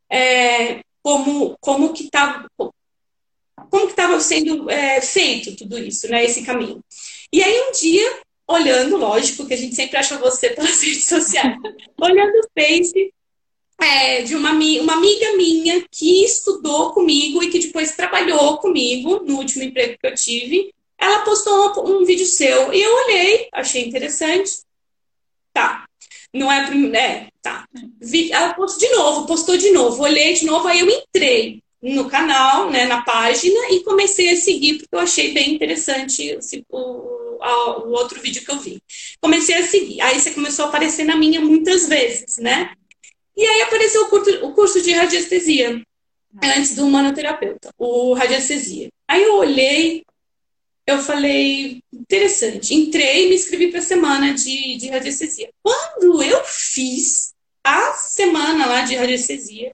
é, 0.09 0.79
como, 1.03 1.55
como 1.61 1.93
que 1.93 2.09
tava, 2.09 2.49
como 2.57 3.85
que 3.85 3.91
estava 3.91 4.19
sendo 4.19 4.69
é, 4.69 4.99
feito 4.99 5.55
tudo 5.55 5.77
isso, 5.77 6.09
né? 6.09 6.25
Esse 6.25 6.43
caminho. 6.43 6.83
E 7.31 7.43
aí 7.43 7.61
um 7.69 7.71
dia, 7.71 8.19
olhando, 8.47 8.97
lógico, 8.97 9.45
que 9.45 9.53
a 9.53 9.57
gente 9.57 9.75
sempre 9.75 9.97
acha 9.97 10.17
você 10.17 10.49
pelas 10.55 10.81
redes 10.81 11.05
sociais, 11.05 11.55
olhando 12.01 12.33
o 12.39 12.49
Face 12.59 13.13
é, 13.79 14.23
de 14.23 14.35
uma, 14.35 14.51
uma 14.51 14.93
amiga 14.93 15.37
minha 15.37 15.85
que 15.89 16.25
estudou 16.25 16.91
comigo 16.93 17.43
e 17.43 17.49
que 17.49 17.59
depois 17.59 17.95
trabalhou 17.95 18.57
comigo 18.57 19.23
no 19.23 19.37
último 19.37 19.63
emprego 19.63 19.97
que 20.01 20.07
eu 20.07 20.15
tive, 20.15 20.73
ela 20.99 21.19
postou 21.19 21.85
um, 21.85 22.01
um 22.01 22.05
vídeo 22.05 22.25
seu 22.25 22.73
e 22.73 22.81
eu 22.81 22.95
olhei, 23.05 23.47
achei 23.53 23.87
interessante. 23.87 24.59
Tá. 25.53 25.85
Não 26.33 26.51
é, 26.51 26.69
é 26.95 27.27
tá. 27.41 27.65
Ela 28.31 28.53
postou 28.53 28.87
de 28.87 28.95
novo, 28.95 29.27
postou 29.27 29.57
de 29.57 29.71
novo, 29.71 30.03
olhei 30.03 30.33
de 30.33 30.45
novo, 30.45 30.67
aí 30.67 30.81
eu 30.81 30.89
entrei 30.89 31.63
no 31.81 32.09
canal, 32.09 32.69
né, 32.69 32.85
na 32.85 33.01
página 33.01 33.57
e 33.71 33.83
comecei 33.83 34.29
a 34.31 34.35
seguir 34.35 34.79
porque 34.79 34.95
eu 34.95 34.99
achei 34.99 35.31
bem 35.33 35.55
interessante 35.55 36.37
o, 36.69 36.77
o, 36.77 37.39
o 37.39 37.91
outro 37.91 38.21
vídeo 38.21 38.43
que 38.43 38.51
eu 38.51 38.59
vi. 38.59 38.81
Comecei 39.21 39.55
a 39.55 39.65
seguir. 39.65 40.01
Aí 40.01 40.19
você 40.19 40.31
começou 40.31 40.65
a 40.65 40.67
aparecer 40.67 41.05
na 41.05 41.15
minha 41.15 41.39
muitas 41.39 41.87
vezes, 41.87 42.37
né? 42.37 42.73
E 43.35 43.43
aí 43.43 43.61
apareceu 43.61 44.03
o 44.03 44.09
curso, 44.09 44.45
o 44.45 44.53
curso 44.53 44.81
de 44.81 44.91
radiestesia 44.91 45.81
antes 46.43 46.75
do 46.75 46.85
manoterapeuta, 46.87 47.73
o 47.77 48.13
radiestesia. 48.13 48.89
Aí 49.07 49.23
eu 49.23 49.37
olhei, 49.37 50.03
eu 50.89 50.99
falei, 50.99 51.81
interessante. 51.91 52.73
Entrei 52.73 53.25
e 53.25 53.29
me 53.29 53.35
inscrevi 53.35 53.67
para 53.69 53.79
a 53.79 53.83
semana 53.83 54.33
de, 54.33 54.77
de 54.77 54.89
radiestesia. 54.89 55.49
Quando 55.61 56.21
eu 56.23 56.43
fiz 56.45 57.33
a 57.63 57.93
semana 57.93 58.65
lá 58.65 58.81
de 58.81 58.95
radiestesia, 58.95 59.71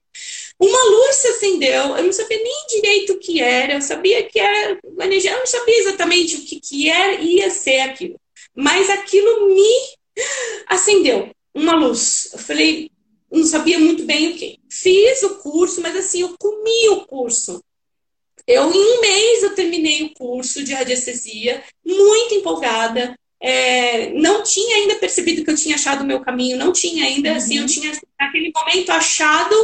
uma 0.60 0.84
luz 0.90 1.16
se 1.18 1.28
acendeu, 1.28 1.98
eu 1.98 2.04
não 2.04 2.14
sabia 2.14 2.42
nem 2.42 2.68
direito 2.68 3.14
o 3.14 3.20
que 3.20 3.42
era, 3.42 3.74
eu 3.74 3.82
sabia 3.82 4.24
que 4.24 4.40
era 4.40 4.80
energia, 5.02 5.32
eu 5.32 5.40
não 5.40 5.46
sabia 5.46 5.80
exatamente 5.80 6.36
o 6.36 6.46
que, 6.46 6.60
que 6.60 6.90
era, 6.90 7.22
ia 7.22 7.50
ser 7.50 7.82
aquilo. 7.82 8.20
Mas 8.56 8.90
aquilo 8.90 9.54
me 9.54 9.96
acendeu, 10.68 11.30
uma 11.54 11.76
luz. 11.76 12.30
Eu 12.32 12.40
falei, 12.40 12.90
não 13.32 13.44
sabia 13.44 13.80
muito 13.80 14.04
bem 14.04 14.32
o 14.32 14.36
que. 14.36 14.60
Fiz 14.70 15.24
o 15.24 15.36
curso, 15.36 15.82
mas 15.82 15.96
assim, 15.96 16.22
eu 16.22 16.36
comi 16.38 16.90
o 16.90 17.06
curso. 17.06 17.62
Eu, 18.48 18.72
em 18.72 18.98
um 18.98 19.02
mês, 19.02 19.44
eu 19.44 19.56
terminei 19.56 20.04
o 20.04 20.14
curso 20.14 20.64
de 20.64 20.74
radiestesia, 20.74 21.64
muito 21.84 22.36
empolgada. 22.36 23.18
É, 23.42 24.12
não 24.12 24.44
tinha 24.44 24.78
ainda 24.78 24.96
percebido 24.96 25.44
que 25.44 25.52
eu 25.52 25.56
tinha 25.56 25.76
achado 25.76 26.02
o 26.02 26.08
meu 26.08 26.22
caminho, 26.22 26.58
não 26.58 26.72
tinha 26.72 27.06
ainda, 27.06 27.32
uhum. 27.32 27.36
assim, 27.36 27.58
eu 27.58 27.66
tinha 27.66 27.92
naquele 28.20 28.52
momento 28.56 28.90
achado 28.92 29.56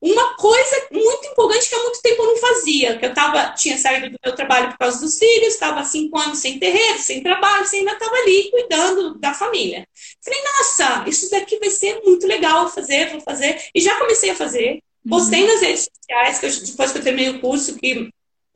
uma 0.00 0.34
coisa 0.36 0.88
muito 0.90 1.28
empolgante 1.28 1.68
que 1.68 1.74
há 1.74 1.82
muito 1.82 2.00
tempo 2.00 2.22
eu 2.22 2.26
não 2.26 2.36
fazia, 2.38 2.98
que 2.98 3.04
eu 3.04 3.12
tava, 3.12 3.52
tinha 3.52 3.76
saído 3.76 4.08
do 4.08 4.18
meu 4.24 4.34
trabalho 4.34 4.70
por 4.70 4.78
causa 4.78 4.98
dos 5.00 5.18
filhos, 5.18 5.54
estava 5.54 5.84
cinco 5.84 6.18
anos 6.18 6.38
sem 6.38 6.58
terreiro, 6.58 6.98
sem 6.98 7.22
trabalho, 7.22 7.66
você 7.66 7.76
ainda 7.76 7.92
estava 7.92 8.14
ali 8.16 8.50
cuidando 8.50 9.18
da 9.18 9.34
família. 9.34 9.86
Falei, 10.24 10.40
nossa, 10.42 11.08
isso 11.08 11.30
daqui 11.30 11.58
vai 11.58 11.70
ser 11.70 12.00
muito 12.02 12.26
legal 12.26 12.68
fazer, 12.70 13.10
vou 13.10 13.20
fazer. 13.20 13.62
E 13.74 13.80
já 13.80 13.94
comecei 13.98 14.30
a 14.30 14.34
fazer. 14.34 14.82
Postei 15.08 15.42
uhum. 15.42 15.48
nas 15.48 15.60
redes 15.60 15.88
sociais, 15.94 16.38
que 16.38 16.46
eu, 16.46 16.66
depois 16.66 16.92
que 16.92 16.98
eu 16.98 17.02
terminei 17.02 17.30
o 17.30 17.40
curso, 17.40 17.76
que 17.76 18.10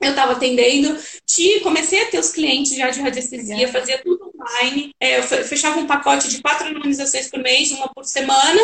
eu 0.04 0.10
estava 0.10 0.32
atendendo, 0.32 0.96
te, 1.26 1.60
comecei 1.60 2.02
a 2.02 2.10
ter 2.10 2.18
os 2.18 2.32
clientes 2.32 2.76
já 2.76 2.90
de 2.90 3.00
radiestesia, 3.00 3.68
fazia 3.68 3.98
tudo 4.02 4.32
online. 4.38 4.94
É, 5.00 5.18
eu 5.18 5.22
fechava 5.22 5.78
um 5.78 5.86
pacote 5.86 6.28
de 6.28 6.40
quatro 6.40 6.66
harmonizações 6.66 7.28
por 7.28 7.40
mês, 7.40 7.72
uma 7.72 7.88
por 7.88 8.04
semana, 8.04 8.60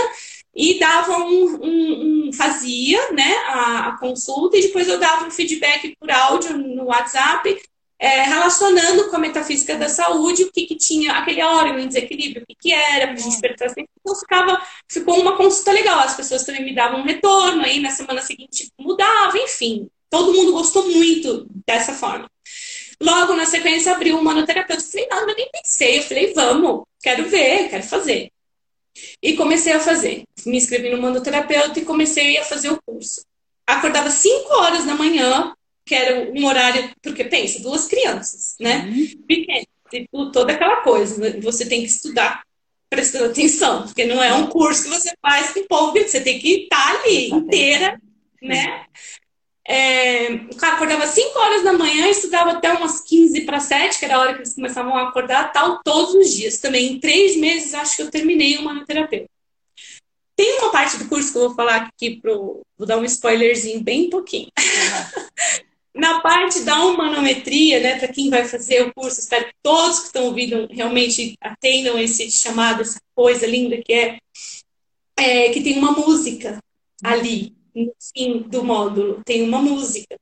e 0.55 0.79
dava 0.79 1.17
um, 1.19 1.59
um, 1.63 2.29
um 2.29 2.33
fazia 2.33 3.13
né, 3.13 3.35
a, 3.49 3.89
a, 3.89 3.99
consulta 3.99 4.57
e 4.57 4.63
depois 4.63 4.89
eu 4.89 4.99
dava 4.99 5.27
um 5.27 5.31
feedback 5.31 5.97
por 5.99 6.11
áudio 6.11 6.59
no 6.59 6.87
WhatsApp, 6.87 7.57
é, 7.99 8.23
relacionando 8.23 9.11
com 9.11 9.17
a 9.17 9.19
metafísica 9.19 9.77
da 9.77 9.89
saúde, 9.89 10.45
o 10.45 10.51
que, 10.51 10.67
que 10.67 10.75
tinha 10.75 11.13
aquele 11.13 11.43
órgão 11.43 11.79
em 11.79 11.87
desequilíbrio, 11.87 12.43
o 12.43 12.47
que, 12.47 12.55
que 12.55 12.73
era, 12.73 13.09
para 13.09 13.15
a 13.15 13.19
gente 13.19 13.39
prestar 13.41 13.67
atenção. 13.67 13.85
Então 14.01 14.17
ficava, 14.17 14.63
ficou 14.91 15.21
uma 15.21 15.37
consulta 15.37 15.71
legal, 15.71 16.01
as 16.01 16.17
pessoas 16.17 16.45
também 16.45 16.65
me 16.65 16.75
davam 16.75 17.01
um 17.01 17.05
retorno, 17.05 17.63
aí 17.63 17.79
na 17.79 17.91
semana 17.91 18.23
seguinte 18.23 18.71
mudava, 18.79 19.37
enfim. 19.37 19.89
Todo 20.11 20.35
mundo 20.35 20.53
gostou 20.53 20.91
muito 20.91 21.47
dessa 21.67 21.95
forma. 21.95 22.29
Logo 23.01 23.35
na 23.35 23.47
sequência 23.47 23.93
abriu 23.93 24.19
um 24.19 24.23
manoterapeuta. 24.23 24.83
Eu 24.83 24.87
falei, 24.87 25.07
não, 25.09 25.29
eu 25.29 25.37
nem 25.37 25.49
pensei. 25.51 25.99
Eu 25.99 26.03
falei, 26.03 26.35
vamos, 26.35 26.83
quero 27.03 27.29
ver, 27.29 27.71
quero 27.71 27.85
fazer. 27.85 28.31
E 29.23 29.35
comecei 29.35 29.73
a 29.73 29.81
fazer. 29.81 30.25
Me 30.45 30.57
inscrevi 30.57 30.91
no 30.91 31.01
manoterapeuta 31.01 31.79
e 31.79 31.85
comecei 31.85 32.37
a 32.37 32.45
fazer 32.45 32.71
o 32.71 32.81
curso. 32.85 33.25
Acordava 33.67 34.11
5 34.11 34.53
horas 34.53 34.85
da 34.85 34.95
manhã, 34.95 35.55
que 35.87 35.95
era 35.95 36.31
um 36.31 36.45
horário, 36.45 36.91
porque 37.01 37.25
pensa, 37.25 37.63
duas 37.63 37.87
crianças, 37.87 38.57
né? 38.61 38.87
Uhum. 38.89 39.25
Pequenas, 39.27 39.67
toda 40.33 40.53
aquela 40.53 40.83
coisa. 40.83 41.19
Né? 41.19 41.41
Você 41.41 41.67
tem 41.67 41.81
que 41.81 41.87
estudar 41.87 42.43
prestando 42.91 43.27
atenção, 43.27 43.85
porque 43.85 44.05
não 44.05 44.23
é 44.23 44.35
um 44.35 44.49
curso 44.49 44.83
que 44.83 44.89
você 44.89 45.13
faz 45.23 45.53
com 45.53 45.65
pouco, 45.67 45.99
você 45.99 46.21
tem 46.21 46.41
que 46.41 46.65
estar 46.65 46.97
ali 46.97 47.31
inteira, 47.31 48.01
né? 48.43 48.85
É, 49.73 50.27
acordava 50.63 51.07
5 51.07 51.39
horas 51.39 51.63
da 51.63 51.73
manhã, 51.73 52.09
estudava 52.09 52.51
até 52.51 52.73
umas 52.73 53.03
15 53.03 53.43
para 53.43 53.61
7, 53.61 54.01
que 54.01 54.05
era 54.05 54.17
a 54.17 54.19
hora 54.19 54.33
que 54.33 54.41
eles 54.41 54.57
começavam 54.57 54.97
a 54.97 55.09
acordar, 55.09 55.53
tal, 55.53 55.79
todos 55.85 56.13
os 56.13 56.35
dias. 56.35 56.59
Também 56.59 56.95
em 56.95 56.99
três 56.99 57.37
meses 57.37 57.73
acho 57.73 57.95
que 57.95 58.03
eu 58.03 58.11
terminei 58.11 58.59
o 58.59 58.65
manoterapeuta. 58.65 59.31
Tem 60.35 60.59
uma 60.59 60.73
parte 60.73 60.97
do 60.97 61.09
curso 61.09 61.31
que 61.31 61.39
eu 61.39 61.47
vou 61.47 61.55
falar 61.55 61.77
aqui, 61.77 62.17
pro, 62.21 62.63
vou 62.77 62.85
dar 62.85 62.99
um 62.99 63.05
spoilerzinho 63.05 63.81
bem 63.81 64.11
pouquinho. 64.11 64.49
Na 65.95 66.19
parte 66.19 66.63
da 66.63 66.85
humanometria, 66.87 67.79
né, 67.79 67.97
para 67.97 68.09
quem 68.09 68.29
vai 68.29 68.45
fazer 68.45 68.83
o 68.83 68.93
curso, 68.93 69.21
espero 69.21 69.45
que 69.45 69.55
todos 69.63 70.01
que 70.01 70.07
estão 70.07 70.25
ouvindo 70.25 70.67
realmente 70.69 71.35
atendam 71.41 71.97
esse 71.97 72.29
chamado, 72.29 72.83
essa 72.83 72.99
coisa 73.15 73.47
linda 73.47 73.77
que 73.77 73.93
é, 73.93 74.19
é 75.17 75.51
que 75.51 75.63
tem 75.63 75.79
uma 75.79 75.93
música 75.93 76.59
ali 77.05 77.60
no 77.75 77.93
fim 78.15 78.43
do 78.43 78.65
módulo 78.65 79.23
tem 79.25 79.43
uma 79.43 79.61
música. 79.61 80.19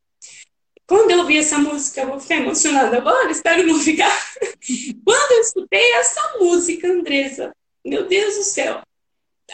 Quando 0.87 1.11
eu 1.11 1.27
vi 1.27 1.37
essa 1.37 1.59
música, 1.59 2.01
eu 2.01 2.09
vou 2.09 2.21
ficar 2.21 2.37
emocionada 2.37 2.97
agora, 2.97 3.31
espero 3.31 3.67
não 3.67 3.79
ficar. 3.79 4.11
Quando 5.05 5.33
eu 5.33 5.41
escutei 5.41 5.93
essa 5.93 6.39
música, 6.39 6.89
Andressa, 6.89 7.53
meu 7.85 8.07
Deus 8.07 8.37
do 8.37 8.45
céu. 8.45 8.81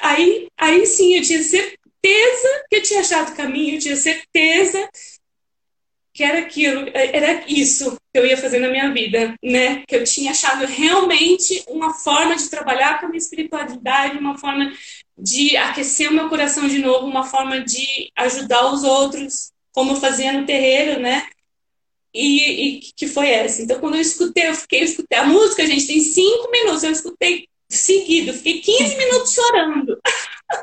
Aí, 0.00 0.48
aí 0.56 0.86
sim, 0.86 1.16
eu 1.16 1.22
tinha 1.22 1.42
certeza 1.42 2.64
que 2.68 2.76
eu 2.76 2.82
tinha 2.82 3.00
achado 3.00 3.32
o 3.32 3.36
caminho, 3.36 3.76
eu 3.76 3.80
tinha 3.80 3.96
certeza 3.96 4.88
que 6.12 6.22
era 6.22 6.38
aquilo, 6.38 6.88
era 6.94 7.44
isso 7.48 7.96
que 8.12 8.20
eu 8.20 8.24
ia 8.24 8.36
fazer 8.36 8.60
na 8.60 8.68
minha 8.68 8.92
vida, 8.92 9.34
né? 9.42 9.82
Que 9.88 9.96
eu 9.96 10.04
tinha 10.04 10.30
achado 10.30 10.64
realmente 10.64 11.64
uma 11.66 11.92
forma 11.92 12.36
de 12.36 12.48
trabalhar 12.48 13.00
com 13.00 13.06
a 13.06 13.08
minha 13.08 13.18
espiritualidade, 13.18 14.18
uma 14.18 14.38
forma 14.38 14.72
de 15.16 15.56
aquecer 15.56 16.10
o 16.10 16.14
meu 16.14 16.28
coração 16.28 16.66
de 16.66 16.78
novo, 16.78 17.06
uma 17.06 17.24
forma 17.24 17.60
de 17.60 18.10
ajudar 18.16 18.72
os 18.72 18.82
outros, 18.82 19.52
como 19.72 19.92
eu 19.92 19.96
fazia 19.96 20.32
no 20.32 20.46
terreiro, 20.46 21.00
né? 21.00 21.26
E, 22.12 22.78
e, 22.78 22.80
que 22.96 23.08
foi 23.08 23.28
essa. 23.28 23.62
Então, 23.62 23.80
quando 23.80 23.96
eu 23.96 24.00
escutei, 24.00 24.48
eu 24.48 24.54
fiquei, 24.54 24.80
eu 24.80 24.84
escutei 24.84 25.18
a 25.18 25.26
música, 25.26 25.66
gente, 25.66 25.86
tem 25.86 26.00
cinco 26.00 26.50
minutos, 26.50 26.84
eu 26.84 26.92
escutei 26.92 27.48
seguido, 27.68 28.32
fiquei 28.32 28.60
15 28.60 28.94
minutos 28.96 29.34
chorando. 29.34 29.98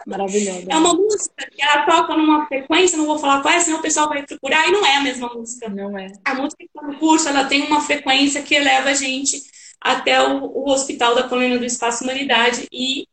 Maravilhosa. 0.05 0.67
É 0.69 0.75
uma 0.77 0.93
música 0.93 1.49
que 1.51 1.61
ela 1.61 1.85
toca 1.85 2.15
numa 2.15 2.45
frequência, 2.47 2.97
não 2.97 3.05
vou 3.05 3.19
falar 3.19 3.41
qual 3.41 3.53
é, 3.53 3.59
senão 3.59 3.79
o 3.79 3.81
pessoal 3.81 4.07
vai 4.07 4.25
procurar, 4.25 4.67
e 4.67 4.71
não 4.71 4.85
é 4.85 4.95
a 4.95 5.01
mesma 5.01 5.27
música. 5.33 5.69
Não 5.69 5.97
é. 5.97 6.11
A 6.23 6.35
música 6.35 6.57
que 6.57 6.69
está 6.73 6.87
no 6.87 6.97
curso, 6.97 7.27
ela 7.27 7.45
tem 7.45 7.63
uma 7.63 7.81
frequência 7.81 8.41
que 8.41 8.55
eleva 8.55 8.89
a 8.89 8.93
gente 8.93 9.41
até 9.81 10.21
o, 10.21 10.45
o 10.45 10.69
Hospital 10.69 11.15
da 11.15 11.23
Colônia 11.23 11.57
do 11.57 11.65
Espaço 11.65 12.03
Humanidade, 12.03 12.67
e 12.71 13.07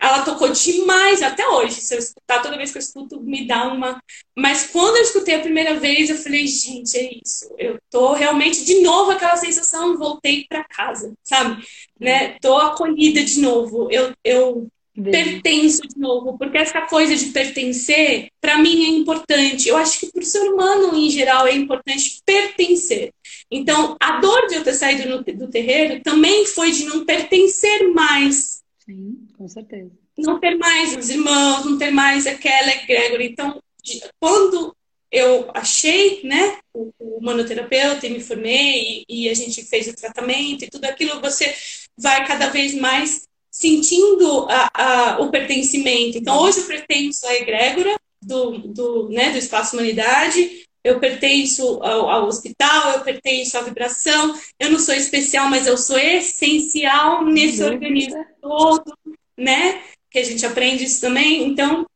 ela 0.00 0.22
tocou 0.22 0.48
demais 0.48 1.20
até 1.20 1.46
hoje. 1.46 1.74
Se 1.74 1.94
eu 1.94 1.98
escutar, 1.98 2.40
toda 2.40 2.56
vez 2.56 2.72
que 2.72 2.78
eu 2.78 2.82
escuto, 2.82 3.20
me 3.20 3.46
dá 3.46 3.68
uma. 3.68 4.02
Mas 4.34 4.66
quando 4.68 4.96
eu 4.96 5.02
escutei 5.02 5.34
a 5.34 5.40
primeira 5.40 5.78
vez, 5.78 6.08
eu 6.08 6.16
falei, 6.16 6.46
gente, 6.46 6.96
é 6.96 7.10
isso. 7.22 7.54
Eu 7.58 7.78
tô 7.90 8.14
realmente 8.14 8.64
de 8.64 8.80
novo 8.80 9.10
aquela 9.10 9.36
sensação, 9.36 9.98
voltei 9.98 10.46
para 10.48 10.64
casa, 10.64 11.12
sabe? 11.22 11.62
Né? 11.98 12.38
Tô 12.40 12.56
acolhida 12.56 13.22
de 13.22 13.40
novo. 13.40 13.88
Eu, 13.90 14.14
eu 14.24 14.68
pertenço 14.94 15.82
de 15.82 15.98
novo, 15.98 16.36
porque 16.38 16.56
essa 16.56 16.80
coisa 16.82 17.14
de 17.14 17.26
pertencer, 17.26 18.28
para 18.40 18.58
mim 18.58 18.84
é 18.84 18.88
importante. 18.88 19.68
Eu 19.68 19.76
acho 19.76 20.00
que 20.00 20.10
para 20.10 20.22
o 20.22 20.26
ser 20.26 20.40
humano 20.40 20.96
em 20.96 21.10
geral 21.10 21.46
é 21.46 21.54
importante 21.54 22.22
pertencer. 22.24 23.12
Então, 23.50 23.96
a 24.00 24.18
dor 24.18 24.46
de 24.46 24.54
eu 24.54 24.64
ter 24.64 24.74
saído 24.74 25.08
no, 25.08 25.22
do 25.22 25.48
terreiro 25.48 26.02
também 26.02 26.46
foi 26.46 26.70
de 26.72 26.84
não 26.84 27.04
pertencer 27.04 27.92
mais 27.92 28.59
Sim, 28.90 29.28
com 29.38 29.46
certeza. 29.46 29.92
Não 30.18 30.40
ter 30.40 30.56
mais 30.56 30.96
os 30.96 31.08
irmãos, 31.10 31.64
não 31.64 31.78
ter 31.78 31.92
mais 31.92 32.26
aquela 32.26 32.72
egrégora. 32.72 33.22
Então, 33.22 33.62
quando 34.18 34.74
eu 35.12 35.48
achei, 35.54 36.20
né, 36.24 36.58
o, 36.74 36.92
o 36.98 37.20
manoterapeuta 37.22 38.06
e 38.06 38.10
me 38.10 38.20
formei 38.20 39.04
e, 39.08 39.26
e, 39.26 39.28
a 39.28 39.34
gente 39.34 39.62
fez 39.62 39.86
o 39.86 39.94
tratamento 39.94 40.64
e 40.64 40.70
tudo 40.70 40.86
aquilo, 40.86 41.20
você 41.20 41.54
vai 41.96 42.26
cada 42.26 42.48
vez 42.48 42.74
mais 42.74 43.28
sentindo 43.48 44.48
a, 44.48 44.70
a, 44.74 45.20
o 45.20 45.30
pertencimento. 45.30 46.18
Então, 46.18 46.40
hoje 46.40 46.58
eu 46.58 46.66
pertenço 46.66 47.26
à 47.28 47.34
egrégora 47.34 47.94
do, 48.20 48.58
do, 48.58 49.08
né, 49.08 49.30
do 49.30 49.38
Espaço 49.38 49.76
Humanidade, 49.76 50.66
eu 50.82 50.98
pertenço 50.98 51.82
ao, 51.82 52.08
ao, 52.08 52.26
hospital, 52.26 52.92
eu 52.92 53.00
pertenço 53.00 53.58
à 53.58 53.62
vibração, 53.62 54.34
eu 54.58 54.70
não 54.70 54.78
sou 54.78 54.94
especial, 54.94 55.48
mas 55.50 55.66
eu 55.66 55.76
sou 55.76 55.98
essencial 55.98 57.24
nesse 57.24 57.62
organismo 57.62 58.24
todo, 58.40 58.96
né? 59.36 59.80
Que 60.10 60.18
a 60.18 60.24
gente 60.24 60.44
aprende 60.44 60.84
isso 60.84 61.00
também. 61.00 61.46
Então, 61.46 61.86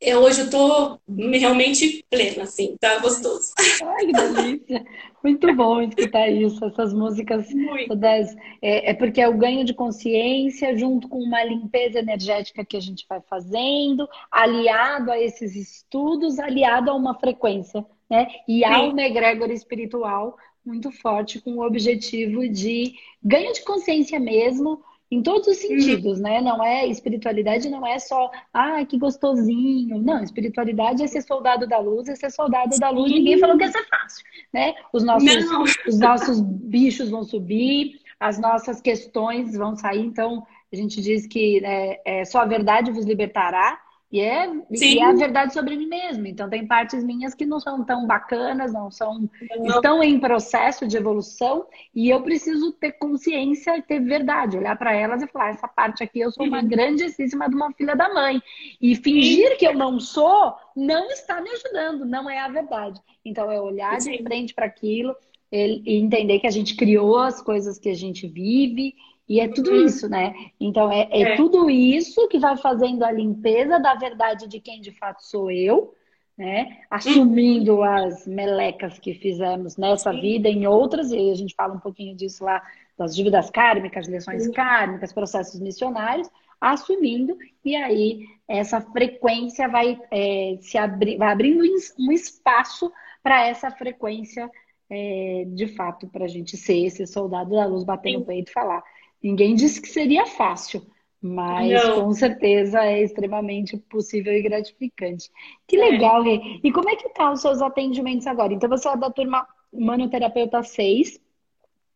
eu, 0.00 0.20
hoje 0.20 0.40
eu 0.40 0.50
tô 0.50 0.98
realmente 1.08 2.04
plena, 2.10 2.42
assim, 2.42 2.76
tá 2.80 2.98
gostoso. 2.98 3.52
Ai, 3.84 4.06
que 4.06 4.12
delícia! 4.12 4.84
Muito 5.22 5.54
bom 5.54 5.80
escutar 5.80 6.28
isso, 6.28 6.64
essas 6.64 6.92
músicas 6.92 7.46
todas. 7.86 8.34
É, 8.60 8.90
é, 8.90 8.94
porque 8.94 9.20
é 9.20 9.28
o 9.28 9.38
ganho 9.38 9.64
de 9.64 9.72
consciência 9.72 10.76
junto 10.76 11.08
com 11.08 11.18
uma 11.18 11.44
limpeza 11.44 12.00
energética 12.00 12.64
que 12.64 12.76
a 12.76 12.80
gente 12.80 13.06
vai 13.08 13.20
fazendo, 13.20 14.08
aliado 14.28 15.12
a 15.12 15.20
esses 15.20 15.54
estudos, 15.54 16.40
aliado 16.40 16.90
a 16.90 16.94
uma 16.94 17.14
frequência 17.14 17.86
né? 18.12 18.28
E 18.46 18.62
há 18.62 18.82
uma 18.82 19.02
egrégora 19.02 19.54
espiritual 19.54 20.36
muito 20.62 20.92
forte 20.92 21.40
com 21.40 21.52
o 21.52 21.66
objetivo 21.66 22.46
de 22.46 22.92
ganho 23.24 23.54
de 23.54 23.64
consciência 23.64 24.20
mesmo, 24.20 24.82
em 25.10 25.22
todos 25.22 25.48
os 25.48 25.56
sentidos, 25.56 26.20
né? 26.20 26.42
Não 26.42 26.62
é 26.62 26.86
espiritualidade, 26.86 27.70
não 27.70 27.86
é 27.86 27.98
só, 27.98 28.30
ah, 28.52 28.84
que 28.84 28.98
gostosinho. 28.98 29.98
Não, 29.98 30.22
espiritualidade 30.22 31.02
é 31.02 31.06
ser 31.06 31.22
soldado 31.22 31.66
da 31.66 31.78
luz, 31.78 32.06
é 32.06 32.14
ser 32.14 32.30
soldado 32.30 32.78
da 32.78 32.90
luz. 32.90 33.10
Ninguém 33.10 33.38
falou 33.38 33.56
que 33.56 33.64
ia 33.64 33.72
ser 33.72 33.86
fácil, 33.88 34.24
né? 34.52 34.74
Os 34.92 35.02
nossos, 35.02 35.26
os 35.88 35.98
nossos 35.98 36.40
bichos 36.40 37.08
vão 37.08 37.24
subir, 37.24 37.98
as 38.20 38.38
nossas 38.38 38.80
questões 38.82 39.56
vão 39.56 39.74
sair. 39.74 40.04
Então, 40.04 40.46
a 40.70 40.76
gente 40.76 41.00
diz 41.00 41.26
que 41.26 41.64
é, 41.64 42.20
é 42.20 42.24
só 42.26 42.40
a 42.40 42.46
verdade 42.46 42.92
vos 42.92 43.06
libertará. 43.06 43.80
E 44.12 44.20
é, 44.20 44.46
e 44.70 44.98
é 44.98 45.04
a 45.04 45.12
verdade 45.14 45.54
sobre 45.54 45.74
mim 45.74 45.86
mesmo. 45.86 46.26
Então, 46.26 46.46
tem 46.50 46.66
partes 46.66 47.02
minhas 47.02 47.34
que 47.34 47.46
não 47.46 47.58
são 47.58 47.82
tão 47.82 48.06
bacanas, 48.06 48.70
não 48.70 48.90
são. 48.90 49.26
Não. 49.56 49.66
estão 49.66 50.02
em 50.02 50.20
processo 50.20 50.86
de 50.86 50.98
evolução, 50.98 51.64
e 51.94 52.10
eu 52.10 52.22
preciso 52.22 52.72
ter 52.72 52.92
consciência 52.92 53.74
e 53.78 53.80
ter 53.80 54.00
verdade, 54.00 54.58
olhar 54.58 54.76
para 54.76 54.92
elas 54.92 55.22
e 55.22 55.26
falar: 55.26 55.48
essa 55.48 55.66
parte 55.66 56.04
aqui 56.04 56.20
eu 56.20 56.30
sou 56.30 56.44
uma 56.44 56.60
grandíssima 56.60 57.48
de 57.48 57.56
uma 57.56 57.72
filha 57.72 57.96
da 57.96 58.12
mãe. 58.12 58.42
E 58.78 58.94
fingir 58.94 59.52
Sim. 59.52 59.56
que 59.56 59.66
eu 59.66 59.74
não 59.74 59.98
sou 59.98 60.54
não 60.76 61.08
está 61.08 61.40
me 61.40 61.48
ajudando, 61.48 62.04
não 62.04 62.28
é 62.28 62.38
a 62.38 62.48
verdade. 62.48 63.00
Então, 63.24 63.50
é 63.50 63.58
olhar 63.58 63.98
Sim. 63.98 64.12
de 64.12 64.22
frente 64.22 64.52
para 64.52 64.66
aquilo 64.66 65.16
e 65.50 65.96
entender 65.96 66.38
que 66.38 66.46
a 66.46 66.50
gente 66.50 66.76
criou 66.76 67.18
as 67.18 67.40
coisas 67.40 67.78
que 67.78 67.88
a 67.88 67.94
gente 67.94 68.26
vive 68.26 68.94
e 69.28 69.40
é 69.40 69.48
tudo 69.48 69.70
uhum. 69.70 69.84
isso, 69.84 70.08
né? 70.08 70.34
Então, 70.60 70.90
é, 70.90 71.08
é, 71.10 71.22
é, 71.22 71.36
tudo 71.36 71.70
isso 71.70 72.28
que 72.28 72.38
vai 72.38 72.56
fazendo 72.56 73.04
a 73.04 73.12
limpeza 73.12 73.78
da 73.78 73.94
verdade 73.94 74.48
de 74.48 74.60
quem 74.60 74.80
de 74.80 74.90
fato 74.92 75.22
sou 75.24 75.50
eu, 75.50 75.94
né? 76.36 76.78
Assumindo 76.90 77.82
as 77.82 78.26
melecas 78.26 78.98
que 78.98 79.14
fizemos 79.14 79.76
nessa 79.76 80.12
vida, 80.12 80.48
em 80.48 80.66
outras, 80.66 81.10
e 81.12 81.16
aí 81.16 81.30
a 81.30 81.34
gente 81.34 81.54
fala 81.54 81.74
um 81.74 81.80
pouquinho 81.80 82.16
disso 82.16 82.44
lá, 82.44 82.62
das 82.98 83.14
dívidas 83.14 83.50
kármicas, 83.50 84.08
lições 84.08 84.48
kármicas, 84.48 85.12
processos 85.12 85.60
missionários, 85.60 86.28
assumindo, 86.60 87.36
e 87.64 87.74
aí 87.74 88.20
essa 88.46 88.80
frequência 88.80 89.68
vai 89.68 89.98
é, 90.10 90.56
se 90.60 90.78
abrir, 90.78 91.16
vai 91.16 91.32
abrindo 91.32 91.62
um 91.98 92.12
espaço 92.12 92.92
para 93.22 93.46
essa 93.46 93.70
frequência 93.70 94.50
é, 94.90 95.44
de 95.48 95.68
fato, 95.68 96.06
para 96.06 96.26
a 96.26 96.28
gente 96.28 96.56
ser 96.56 96.84
esse 96.84 97.06
soldado 97.06 97.50
da 97.50 97.64
luz, 97.64 97.82
bater 97.82 98.12
no 98.12 98.24
peito 98.24 98.50
e 98.50 98.52
falar. 98.52 98.82
Ninguém 99.22 99.54
disse 99.54 99.80
que 99.80 99.88
seria 99.88 100.26
fácil, 100.26 100.84
mas 101.20 101.70
Não. 101.72 102.04
com 102.04 102.12
certeza 102.12 102.84
é 102.84 103.02
extremamente 103.02 103.76
possível 103.76 104.32
e 104.32 104.42
gratificante. 104.42 105.30
Que 105.66 105.76
é. 105.76 105.90
legal, 105.90 106.22
é. 106.22 106.30
Rê. 106.30 106.60
E 106.64 106.72
como 106.72 106.90
é 106.90 106.96
que 106.96 107.08
tá 107.10 107.30
os 107.30 107.40
seus 107.40 107.62
atendimentos 107.62 108.26
agora? 108.26 108.52
Então 108.52 108.68
você 108.68 108.88
é 108.88 108.96
da 108.96 109.10
turma 109.10 109.46
Manoterapeuta 109.72 110.62
6. 110.62 111.20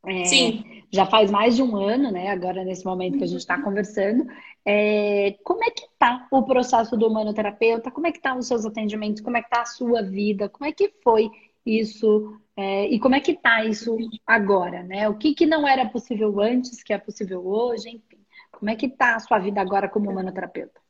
É, 0.06 0.24
Sim. 0.24 0.64
Já 0.90 1.04
faz 1.04 1.30
mais 1.32 1.56
de 1.56 1.62
um 1.62 1.76
ano, 1.76 2.12
né? 2.12 2.28
Agora, 2.28 2.64
nesse 2.64 2.84
momento 2.84 3.18
que 3.18 3.24
a 3.24 3.26
gente 3.26 3.40
está 3.40 3.60
conversando. 3.60 4.26
É, 4.64 5.36
como 5.44 5.64
é 5.64 5.70
que 5.70 5.86
tá 5.98 6.26
o 6.30 6.42
processo 6.44 6.96
do 6.96 7.08
humanoterapeuta? 7.08 7.90
Como 7.90 8.06
é 8.06 8.12
que 8.12 8.20
tá 8.20 8.36
os 8.36 8.46
seus 8.46 8.64
atendimentos? 8.64 9.20
Como 9.20 9.36
é 9.36 9.42
que 9.42 9.50
tá 9.50 9.62
a 9.62 9.66
sua 9.66 10.02
vida? 10.02 10.48
Como 10.48 10.64
é 10.64 10.72
que 10.72 10.92
foi 11.02 11.28
isso? 11.66 12.40
É, 12.56 12.86
e 12.86 12.98
como 12.98 13.14
é 13.14 13.20
que 13.20 13.34
tá 13.34 13.64
isso 13.64 13.96
agora, 14.26 14.82
né? 14.82 15.08
O 15.08 15.14
que, 15.14 15.34
que 15.34 15.44
não 15.44 15.68
era 15.68 15.86
possível 15.86 16.40
antes, 16.40 16.82
que 16.82 16.92
é 16.92 16.98
possível 16.98 17.46
hoje, 17.46 17.88
enfim. 17.88 18.24
Como 18.50 18.70
é 18.70 18.76
que 18.76 18.88
tá 18.88 19.16
a 19.16 19.20
sua 19.20 19.38
vida 19.38 19.60
agora 19.60 19.88
como 19.88 20.10
humanoterapeuta? 20.10 20.80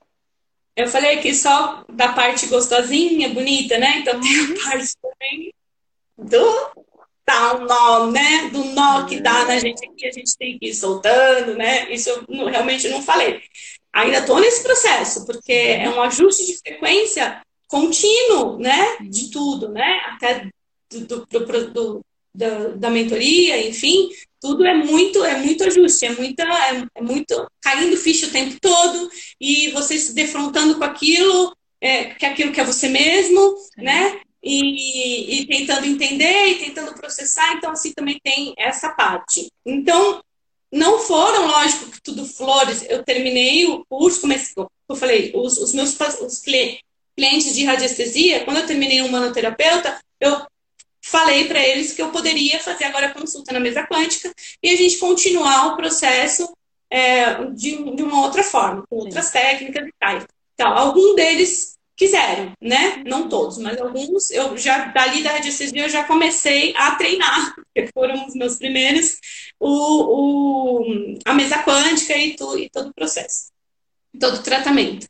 Eu 0.77 0.87
falei 0.87 1.19
aqui 1.19 1.35
só 1.35 1.85
da 1.89 2.13
parte 2.13 2.47
gostosinha, 2.47 3.31
bonita, 3.31 3.79
né? 3.79 3.99
Então 3.99 4.21
tem 4.21 4.37
a 4.37 4.43
uhum. 4.43 4.55
parte 4.63 4.95
também 5.03 5.55
do 6.17 6.87
dá 7.27 7.57
um 7.57 7.65
nó, 7.65 8.11
né? 8.11 8.49
Do 8.53 8.65
nó 8.67 9.05
que 9.05 9.21
dá 9.21 9.45
na 9.47 9.59
gente 9.59 9.85
aqui, 9.85 10.07
a 10.07 10.13
gente 10.13 10.37
tem 10.37 10.59
que 10.59 10.69
ir 10.69 10.75
soltando, 10.75 11.57
né? 11.57 11.91
Isso 11.93 12.11
eu 12.11 12.25
não, 12.29 12.47
realmente 12.47 12.89
não 12.89 13.03
falei. 13.03 13.43
Ainda 13.93 14.19
estou 14.19 14.39
nesse 14.39 14.63
processo, 14.63 15.27
porque 15.27 15.53
é 15.53 15.89
um 15.89 16.01
ajuste 16.03 16.47
de 16.47 16.59
frequência 16.59 17.41
contínuo, 17.67 18.59
né? 18.59 18.99
De 19.01 19.31
tudo, 19.31 19.71
né? 19.71 20.01
Até 20.13 20.49
do, 20.91 21.27
do, 21.27 21.73
do, 21.73 22.05
da, 22.35 22.69
da, 22.69 22.91
mentoria, 22.91 23.67
enfim, 23.67 24.11
tudo 24.41 24.65
é 24.65 24.75
muito, 24.75 25.25
é 25.25 25.39
muito 25.39 25.65
ajuste, 25.65 26.07
é 26.07 26.11
muita, 26.11 26.43
é, 26.43 26.85
é, 26.95 27.03
muito 27.03 27.51
caindo 27.61 27.97
ficha 27.97 28.27
o 28.27 28.31
tempo 28.31 28.59
todo 28.61 29.11
e 29.41 29.71
você 29.71 29.99
se 29.99 30.15
defrontando 30.15 30.77
com 30.77 30.85
aquilo, 30.85 31.57
é, 31.81 32.07
que 32.07 32.27
é 32.27 32.29
aquilo 32.29 32.53
que 32.53 32.61
é 32.61 32.65
você 32.65 32.89
mesmo, 32.89 33.55
né? 33.77 34.21
E, 34.43 35.41
e, 35.41 35.47
tentando 35.47 35.87
entender 35.87 36.47
e 36.51 36.59
tentando 36.67 36.95
processar, 36.95 37.55
então 37.55 37.73
assim 37.73 37.93
também 37.93 38.21
tem 38.23 38.55
essa 38.57 38.91
parte. 38.91 39.51
Então, 39.65 40.23
não 40.71 41.01
foram, 41.01 41.49
lógico, 41.49 41.91
que 41.91 42.01
tudo 42.01 42.25
flores. 42.25 42.85
Eu 42.89 43.03
terminei 43.03 43.67
o 43.67 43.85
curso, 43.87 44.21
comecei, 44.21 44.53
eu 44.57 44.97
falei, 44.97 45.33
os, 45.35 45.59
os 45.59 45.75
meus 45.75 45.99
os 46.21 46.41
clientes 47.17 47.55
de 47.57 47.65
radiestesia, 47.65 48.45
quando 48.45 48.59
eu 48.59 48.67
terminei 48.67 49.01
o 49.03 49.11
manoterapeuta, 49.11 49.99
eu 50.21 50.47
falei 51.07 51.47
para 51.47 51.65
eles 51.65 51.93
que 51.93 52.03
eu 52.03 52.11
poderia 52.11 52.59
fazer 52.59 52.85
agora 52.85 53.07
a 53.07 53.15
consulta 53.15 53.53
na 53.53 53.61
mesa 53.61 53.87
quântica 53.87 54.33
e 54.63 54.71
a 54.71 54.77
gente 54.77 54.99
continuar 54.99 55.69
o 55.69 55.77
processo 55.77 56.53
é, 56.91 57.45
de, 57.51 57.95
de, 57.95 58.03
uma 58.03 58.23
outra 58.23 58.43
forma, 58.43 58.85
com 58.89 58.97
outras 58.97 59.27
Sim. 59.27 59.33
técnicas 59.33 59.87
e 59.87 59.93
tal. 59.99 60.23
Então, 60.55 60.77
algum 60.77 61.15
deles 61.15 61.77
quiseram, 61.97 62.53
né? 62.61 63.03
Não 63.07 63.29
todos, 63.29 63.59
mas 63.59 63.81
alguns, 63.81 64.31
eu 64.31 64.57
já, 64.59 64.87
dali 64.87 65.23
da 65.23 65.33
radiestesia, 65.33 65.83
eu 65.85 65.89
já 65.89 66.05
comecei 66.05 66.75
a 66.77 66.97
treinar, 66.97 67.55
porque 67.55 67.89
foram 67.95 68.27
os 68.27 68.35
meus 68.35 68.57
primeiros, 68.57 69.19
o, 69.61 70.81
o, 70.81 71.19
a 71.25 71.33
mesa 71.35 71.63
quântica 71.63 72.17
e, 72.17 72.35
tu, 72.35 72.59
e 72.59 72.69
todo 72.69 72.89
o 72.89 72.95
processo, 72.95 73.53
todo 74.19 74.39
o 74.39 74.43
tratamento. 74.43 75.07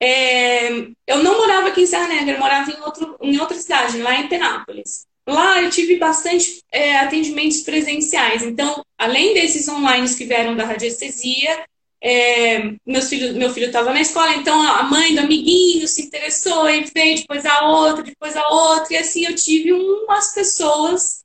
É, 0.00 0.68
eu 1.06 1.22
não 1.22 1.36
morava 1.36 1.68
aqui 1.68 1.82
em 1.82 1.86
Serra 1.86 2.08
Negra, 2.08 2.34
eu 2.34 2.38
morava 2.40 2.70
em, 2.70 2.80
outro, 2.80 3.18
em 3.20 3.38
outra 3.38 3.56
cidade, 3.58 4.00
lá 4.00 4.14
em 4.14 4.28
Penápolis. 4.28 5.07
Lá 5.28 5.62
eu 5.62 5.68
tive 5.68 5.96
bastante 5.96 6.62
é, 6.72 6.96
atendimentos 7.00 7.60
presenciais. 7.60 8.42
Então, 8.42 8.82
além 8.96 9.34
desses 9.34 9.68
online 9.68 10.08
que 10.14 10.24
vieram 10.24 10.56
da 10.56 10.64
radiestesia, 10.64 11.66
é, 12.02 12.72
meus 12.86 13.10
filho, 13.10 13.34
meu 13.34 13.52
filho 13.52 13.66
estava 13.66 13.92
na 13.92 14.00
escola, 14.00 14.34
então 14.36 14.60
a 14.62 14.84
mãe 14.84 15.14
do 15.14 15.20
amiguinho 15.20 15.86
se 15.86 16.02
interessou 16.02 16.70
e 16.70 16.84
veio 16.94 17.18
depois 17.18 17.44
a 17.44 17.68
outra, 17.68 18.02
depois 18.02 18.36
a 18.36 18.48
outra, 18.48 18.94
e 18.94 18.96
assim 18.96 19.26
eu 19.26 19.34
tive 19.34 19.70
umas 19.72 20.32
pessoas, 20.32 21.22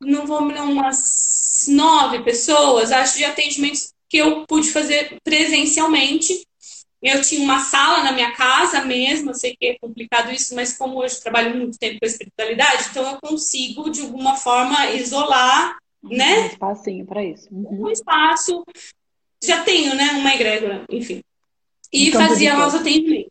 não 0.00 0.26
vou 0.26 0.40
me 0.40 0.54
umas 0.54 1.66
nove 1.68 2.22
pessoas, 2.22 2.92
acho, 2.92 3.18
de 3.18 3.26
atendimentos 3.26 3.92
que 4.08 4.16
eu 4.16 4.46
pude 4.46 4.70
fazer 4.70 5.18
presencialmente. 5.22 6.46
Eu 7.04 7.20
tinha 7.20 7.42
uma 7.42 7.60
sala 7.60 8.02
na 8.02 8.12
minha 8.12 8.32
casa 8.32 8.82
mesmo, 8.82 9.30
eu 9.30 9.34
sei 9.34 9.54
que 9.54 9.66
é 9.66 9.78
complicado 9.78 10.32
isso, 10.32 10.54
mas 10.54 10.74
como 10.74 10.96
hoje 10.96 11.20
trabalho 11.20 11.54
muito 11.54 11.78
tempo 11.78 11.98
com 12.00 12.06
a 12.06 12.08
espiritualidade, 12.08 12.86
então 12.90 13.06
eu 13.06 13.20
consigo, 13.20 13.90
de 13.90 14.00
alguma 14.00 14.36
forma, 14.36 14.90
isolar, 14.92 15.76
né? 16.02 16.40
Um 16.40 16.46
espacinho 16.46 17.04
para 17.04 17.22
isso. 17.22 17.46
Uhum. 17.52 17.84
Um 17.84 17.90
espaço. 17.90 18.64
Já 19.42 19.62
tenho, 19.62 19.94
né? 19.94 20.12
Uma 20.12 20.34
egrégora, 20.34 20.86
enfim. 20.88 21.22
E 21.92 22.08
um 22.08 22.12
fazia 22.12 22.56
lá 22.56 22.66
os 22.66 22.74
atendimentos. 22.74 23.30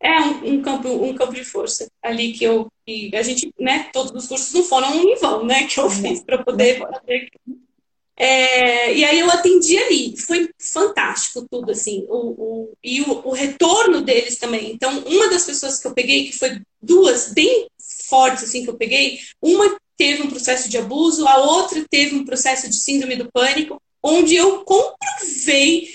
É 0.00 0.20
um, 0.20 0.54
um, 0.54 0.62
campo, 0.62 0.88
um 0.88 1.14
campo 1.14 1.34
de 1.34 1.44
força 1.44 1.88
ali 2.02 2.32
que 2.32 2.42
eu. 2.42 2.66
Que 2.84 3.14
a 3.14 3.22
gente, 3.22 3.52
né? 3.58 3.90
Todos 3.92 4.12
os 4.12 4.28
cursos 4.28 4.52
não 4.52 4.64
foram 4.64 4.92
em 4.94 5.16
vão, 5.16 5.44
né? 5.44 5.68
Que 5.68 5.78
eu 5.78 5.88
fiz 5.88 6.20
para 6.20 6.42
poder 6.42 6.78
fazer 6.78 7.30
é, 8.20 8.92
e 8.94 9.04
aí 9.04 9.20
eu 9.20 9.30
atendi 9.30 9.78
ali, 9.78 10.16
foi 10.16 10.50
fantástico 10.58 11.46
tudo, 11.48 11.70
assim, 11.70 12.04
o, 12.08 12.16
o 12.16 12.72
e 12.82 13.00
o, 13.00 13.28
o, 13.28 13.30
retorno 13.30 14.02
deles 14.02 14.36
também. 14.38 14.72
Então, 14.72 15.04
uma 15.06 15.30
das 15.30 15.44
pessoas 15.44 15.80
que 15.80 15.86
eu 15.86 15.94
peguei, 15.94 16.26
que 16.26 16.36
foi 16.36 16.60
duas 16.82 17.32
bem 17.32 17.68
fortes, 18.08 18.42
assim, 18.42 18.64
que 18.64 18.70
eu 18.70 18.76
peguei, 18.76 19.20
uma 19.40 19.78
teve 19.96 20.22
um 20.22 20.30
processo 20.30 20.68
de 20.68 20.76
abuso, 20.76 21.28
a 21.28 21.38
outra 21.38 21.84
teve 21.88 22.16
um 22.16 22.24
processo 22.24 22.68
de 22.68 22.74
síndrome 22.74 23.14
do 23.14 23.30
pânico, 23.30 23.80
onde 24.02 24.34
eu 24.34 24.64
comprovei, 24.64 25.88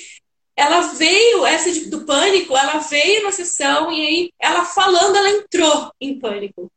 ela 0.55 0.93
veio, 0.93 1.45
essa 1.45 1.71
de, 1.71 1.89
do 1.89 2.05
pânico, 2.05 2.55
ela 2.55 2.77
veio 2.79 3.23
na 3.23 3.33
sessão 3.33 3.91
e 3.91 4.05
aí 4.05 4.29
ela 4.39 4.63
falando, 4.63 5.17
ela 5.17 5.29
entrou 5.29 5.91
em 5.99 6.17
pânico. 6.17 6.71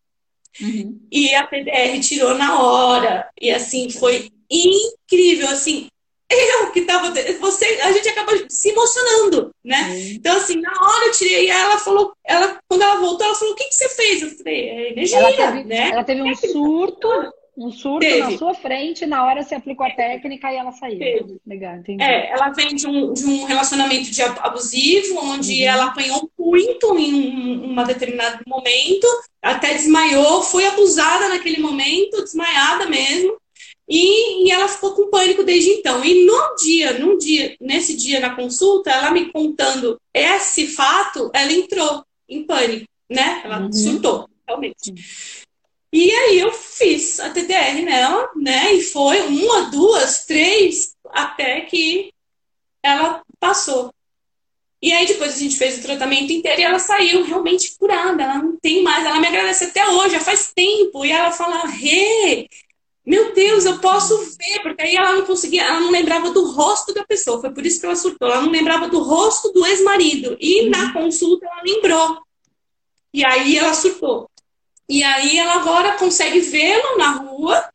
Uhum. 0.61 1.01
E 1.13 1.35
a 1.35 1.47
PDR 1.47 2.01
tirou 2.01 2.35
na 2.35 2.63
hora. 2.63 3.29
E 3.41 3.51
assim, 3.51 3.91
foi 3.91 4.31
incrível, 4.51 5.49
assim, 5.49 5.89
eu 6.29 6.73
que 6.73 6.83
tava, 6.83 7.13
você, 7.39 7.65
a 7.83 7.93
gente 7.93 8.09
acaba 8.09 8.33
se 8.49 8.71
emocionando, 8.71 9.51
né? 9.65 9.97
Então, 10.11 10.37
assim, 10.37 10.61
na 10.61 10.73
hora 10.73 11.07
eu 11.07 11.13
tirei, 11.13 11.49
ela 11.49 11.79
falou, 11.79 12.13
ela, 12.25 12.59
quando 12.69 12.83
ela 12.83 12.97
voltou, 12.97 13.27
ela 13.27 13.37
falou, 13.37 13.55
o 13.55 13.57
que, 13.57 13.69
que 13.69 13.75
você 13.75 13.89
fez? 13.89 14.23
Eu 14.23 14.31
falei, 14.31 14.69
é 14.69 14.93
energia, 14.93 15.19
ela 15.19 15.33
teve, 15.33 15.65
né? 15.65 15.91
Ela 15.91 16.05
teve 16.05 16.23
um 16.23 16.35
surto, 16.35 17.09
um 17.57 17.71
surto 17.71 18.01
Teve. 18.01 18.21
na 18.21 18.37
sua 18.37 18.55
frente, 18.55 19.07
na 19.07 19.25
hora 19.25 19.43
você 19.43 19.55
aplicou 19.55 19.87
a 19.87 19.91
técnica 19.91 20.53
e 20.53 20.57
ela 20.57 20.73
saiu. 20.73 20.99
Teve. 20.99 21.41
Legal, 21.47 21.77
entendi. 21.77 22.03
É, 22.03 22.31
ela 22.33 22.51
vem 22.51 22.75
de 22.75 22.87
um, 22.87 23.13
de 23.13 23.25
um 23.25 23.45
relacionamento 23.45 24.11
de 24.11 24.23
abusivo, 24.23 25.19
onde 25.21 25.63
uhum. 25.63 25.69
ela 25.69 25.85
apanhou 25.87 26.29
muito 26.39 26.99
em 26.99 27.15
um, 27.15 27.81
um 27.81 27.85
determinado 27.85 28.43
momento, 28.47 29.07
até 29.41 29.75
desmaiou, 29.75 30.43
foi 30.43 30.67
abusada 30.67 31.29
naquele 31.29 31.61
momento, 31.61 32.23
desmaiada 32.23 32.87
mesmo. 32.87 33.37
E, 33.88 34.46
e, 34.46 34.51
ela 34.51 34.68
ficou 34.68 34.94
com 34.94 35.11
pânico 35.11 35.44
desde 35.44 35.70
então. 35.70 36.05
E 36.05 36.27
no 36.27 36.57
dia, 36.57 36.99
num 36.99 37.16
dia, 37.16 37.57
nesse 37.61 37.96
dia 37.96 38.18
na 38.18 38.35
consulta, 38.35 38.90
ela 38.90 39.11
me 39.11 39.31
contando 39.31 40.01
esse 40.12 40.66
fato, 40.66 41.31
ela 41.33 41.53
entrou 41.53 42.05
em 42.29 42.44
pânico, 42.44 42.87
né? 43.09 43.42
Ela 43.44 43.61
uhum. 43.61 43.72
surtou, 43.72 44.29
realmente. 44.46 44.92
E 45.92 46.11
aí 46.11 46.40
eu 46.40 46.53
fiz 46.53 47.20
a 47.20 47.31
TDR 47.31 47.83
nela, 47.85 48.29
né? 48.37 48.75
E 48.75 48.83
foi 48.83 49.20
uma, 49.22 49.70
duas, 49.70 50.27
três, 50.27 50.94
até 51.11 51.61
que 51.62 52.12
ela 52.83 53.22
passou. 53.38 53.92
E 54.83 54.92
aí 54.92 55.07
depois 55.07 55.35
a 55.35 55.38
gente 55.38 55.57
fez 55.57 55.79
o 55.79 55.83
tratamento 55.83 56.33
inteiro 56.33 56.61
e 56.61 56.64
ela 56.64 56.79
saiu 56.79 57.25
realmente 57.25 57.77
curada. 57.79 58.22
Ela 58.22 58.38
não 58.38 58.57
tem 58.57 58.83
mais, 58.83 59.07
ela 59.07 59.18
me 59.18 59.27
agradece 59.27 59.64
até 59.64 59.88
hoje, 59.88 60.14
já 60.14 60.20
faz 60.20 60.53
tempo. 60.55 61.05
E 61.05 61.11
ela 61.11 61.33
fala, 61.33 61.66
Rê, 61.66 62.46
meu 63.07 63.33
Deus, 63.33 63.64
eu 63.64 63.79
posso 63.79 64.19
ver, 64.19 64.62
porque 64.64 64.83
aí 64.83 64.97
ela 64.97 65.14
não 65.14 65.25
conseguia, 65.25 65.62
ela 65.62 65.79
não 65.79 65.92
lembrava 65.92 66.31
do 66.31 66.51
rosto 66.51 66.92
da 66.92 67.05
pessoa, 67.05 67.40
foi 67.40 67.51
por 67.53 67.64
isso 67.64 67.79
que 67.79 67.87
ela 67.87 67.95
surtou, 67.95 68.29
ela 68.29 68.42
não 68.42 68.51
lembrava 68.51 68.88
do 68.88 69.01
rosto 69.01 69.53
do 69.53 69.64
ex-marido. 69.64 70.37
E 70.40 70.62
uhum. 70.62 70.71
na 70.71 70.92
consulta 70.92 71.47
ela 71.47 71.62
lembrou. 71.64 72.19
E 73.14 73.25
aí 73.25 73.57
ela 73.57 73.73
surtou. 73.75 74.29
E 74.88 75.05
aí 75.05 75.38
ela 75.38 75.55
agora 75.55 75.97
consegue 75.99 76.40
vê-lo 76.40 76.99
na 76.99 77.12
rua 77.12 77.71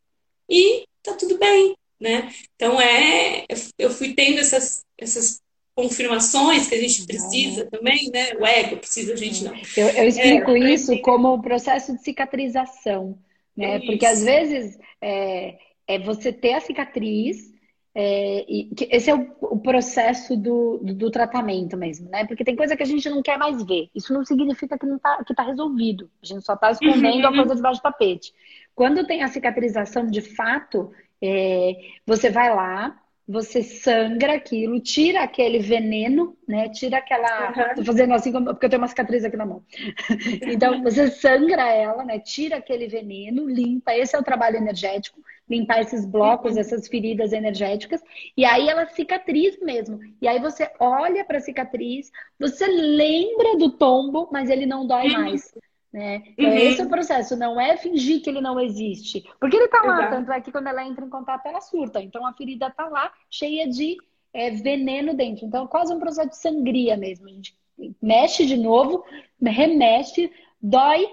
e 0.49 0.83
tá 1.01 1.13
tudo 1.13 1.37
bem, 1.37 1.77
né? 1.97 2.29
Então 2.55 2.79
é, 2.79 3.45
eu 3.77 3.89
fui 3.89 4.13
tendo 4.13 4.39
essas, 4.39 4.83
essas 4.97 5.41
confirmações 5.73 6.67
que 6.67 6.75
a 6.75 6.79
gente 6.79 7.05
precisa 7.05 7.65
também, 7.71 8.09
né? 8.11 8.33
O 8.37 8.45
ego 8.45 8.77
precisa, 8.77 9.13
a 9.13 9.17
gente 9.17 9.45
não. 9.45 9.55
Eu, 9.77 9.87
eu 9.87 10.07
explico 10.07 10.51
é, 10.51 10.73
isso 10.73 11.01
como 11.01 11.33
um 11.33 11.41
processo 11.41 11.95
de 11.95 12.03
cicatrização, 12.03 13.17
né? 13.55 13.79
Porque 13.79 14.05
às 14.05 14.23
vezes 14.23 14.77
é, 15.01 15.57
é 15.87 15.99
você 15.99 16.31
ter 16.31 16.53
a 16.53 16.61
cicatriz, 16.61 17.51
é, 17.93 18.45
esse 18.89 19.09
é 19.09 19.15
o, 19.15 19.35
o 19.41 19.59
processo 19.59 20.37
do, 20.37 20.77
do, 20.77 20.93
do, 20.93 21.11
tratamento 21.11 21.75
mesmo, 21.75 22.09
né? 22.09 22.25
Porque 22.25 22.43
tem 22.43 22.55
coisa 22.55 22.75
que 22.75 22.83
a 22.83 22.85
gente 22.85 23.09
não 23.09 23.21
quer 23.21 23.37
mais 23.37 23.61
ver. 23.63 23.89
Isso 23.93 24.13
não 24.13 24.23
significa 24.23 24.77
que 24.77 24.85
não 24.85 24.97
tá, 24.97 25.23
que 25.25 25.33
tá 25.33 25.43
resolvido. 25.43 26.09
A 26.23 26.25
gente 26.25 26.45
só 26.45 26.53
está 26.53 26.71
escondendo 26.71 27.25
uhum. 27.25 27.33
a 27.33 27.35
coisa 27.35 27.55
debaixo 27.55 27.79
do 27.81 27.83
tapete. 27.83 28.33
Quando 28.73 29.05
tem 29.05 29.23
a 29.23 29.27
cicatrização 29.27 30.07
de 30.07 30.21
fato, 30.21 30.91
é, 31.21 31.73
você 32.05 32.29
vai 32.29 32.53
lá, 32.55 32.97
você 33.27 33.63
sangra 33.63 34.33
aquilo, 34.33 34.79
tira 34.79 35.23
aquele 35.23 35.59
veneno, 35.59 36.35
né? 36.47 36.69
Tira 36.69 36.97
aquela. 36.97 37.49
Uhum. 37.49 37.75
Tô 37.75 37.85
fazendo 37.85 38.13
assim 38.13 38.31
porque 38.31 38.65
eu 38.65 38.69
tenho 38.69 38.81
uma 38.81 38.87
cicatriz 38.87 39.23
aqui 39.23 39.37
na 39.37 39.45
mão. 39.45 39.63
então, 40.47 40.81
você 40.83 41.09
sangra 41.09 41.69
ela, 41.69 42.03
né? 42.03 42.19
Tira 42.19 42.57
aquele 42.57 42.87
veneno, 42.87 43.47
limpa. 43.47 43.93
Esse 43.93 44.15
é 44.15 44.19
o 44.19 44.23
trabalho 44.23 44.57
energético, 44.57 45.21
limpar 45.49 45.81
esses 45.81 46.05
blocos, 46.05 46.53
uhum. 46.53 46.59
essas 46.59 46.87
feridas 46.87 47.31
energéticas. 47.31 48.01
E 48.35 48.43
aí 48.43 48.67
ela 48.67 48.87
cicatriz 48.87 49.59
mesmo. 49.61 49.99
E 50.21 50.27
aí 50.27 50.39
você 50.39 50.69
olha 50.79 51.23
para 51.23 51.37
a 51.37 51.41
cicatriz, 51.41 52.11
você 52.39 52.67
lembra 52.67 53.57
do 53.57 53.71
tombo, 53.71 54.29
mas 54.31 54.49
ele 54.49 54.65
não 54.65 54.85
dói 54.85 55.07
uhum. 55.07 55.13
mais. 55.13 55.53
Né? 55.91 56.23
Então, 56.37 56.49
uhum. 56.49 56.57
esse 56.57 56.81
é 56.81 56.85
o 56.85 56.89
processo, 56.89 57.35
não 57.35 57.59
é 57.59 57.75
fingir 57.75 58.21
que 58.21 58.29
ele 58.29 58.39
não 58.39 58.59
existe. 58.59 59.23
Porque 59.39 59.57
ele 59.57 59.65
está 59.65 59.81
lá, 59.81 59.99
Exato. 59.99 60.15
tanto 60.15 60.31
é 60.31 60.41
que 60.41 60.51
quando 60.51 60.67
ela 60.67 60.85
entra 60.85 61.05
em 61.05 61.09
contato, 61.09 61.45
ela 61.45 61.59
surta. 61.59 62.01
Então 62.01 62.25
a 62.25 62.33
ferida 62.33 62.67
está 62.67 62.87
lá, 62.87 63.11
cheia 63.29 63.67
de 63.67 63.97
é, 64.33 64.51
veneno 64.51 65.13
dentro. 65.13 65.45
Então, 65.45 65.65
é 65.65 65.67
quase 65.67 65.93
um 65.93 65.99
processo 65.99 66.29
de 66.29 66.37
sangria 66.37 66.95
mesmo. 66.95 67.27
A 67.27 67.31
gente 67.31 67.55
mexe 68.01 68.45
de 68.45 68.55
novo, 68.55 69.03
remexe, 69.41 70.31
dói. 70.61 71.05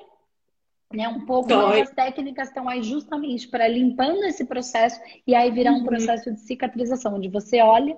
Né, 0.91 1.07
um 1.07 1.27
pouco 1.27 1.51
dói. 1.51 1.83
as 1.83 1.91
técnicas 1.91 2.49
estão 2.49 2.67
aí 2.67 2.83
justamente 2.83 3.47
para 3.47 3.69
limpando 3.69 4.25
esse 4.25 4.47
processo 4.47 4.99
e 5.27 5.35
aí 5.35 5.51
virar 5.51 5.73
uhum. 5.73 5.81
um 5.81 5.85
processo 5.85 6.33
de 6.33 6.41
cicatrização, 6.41 7.17
onde 7.17 7.29
você 7.29 7.61
olha, 7.61 7.95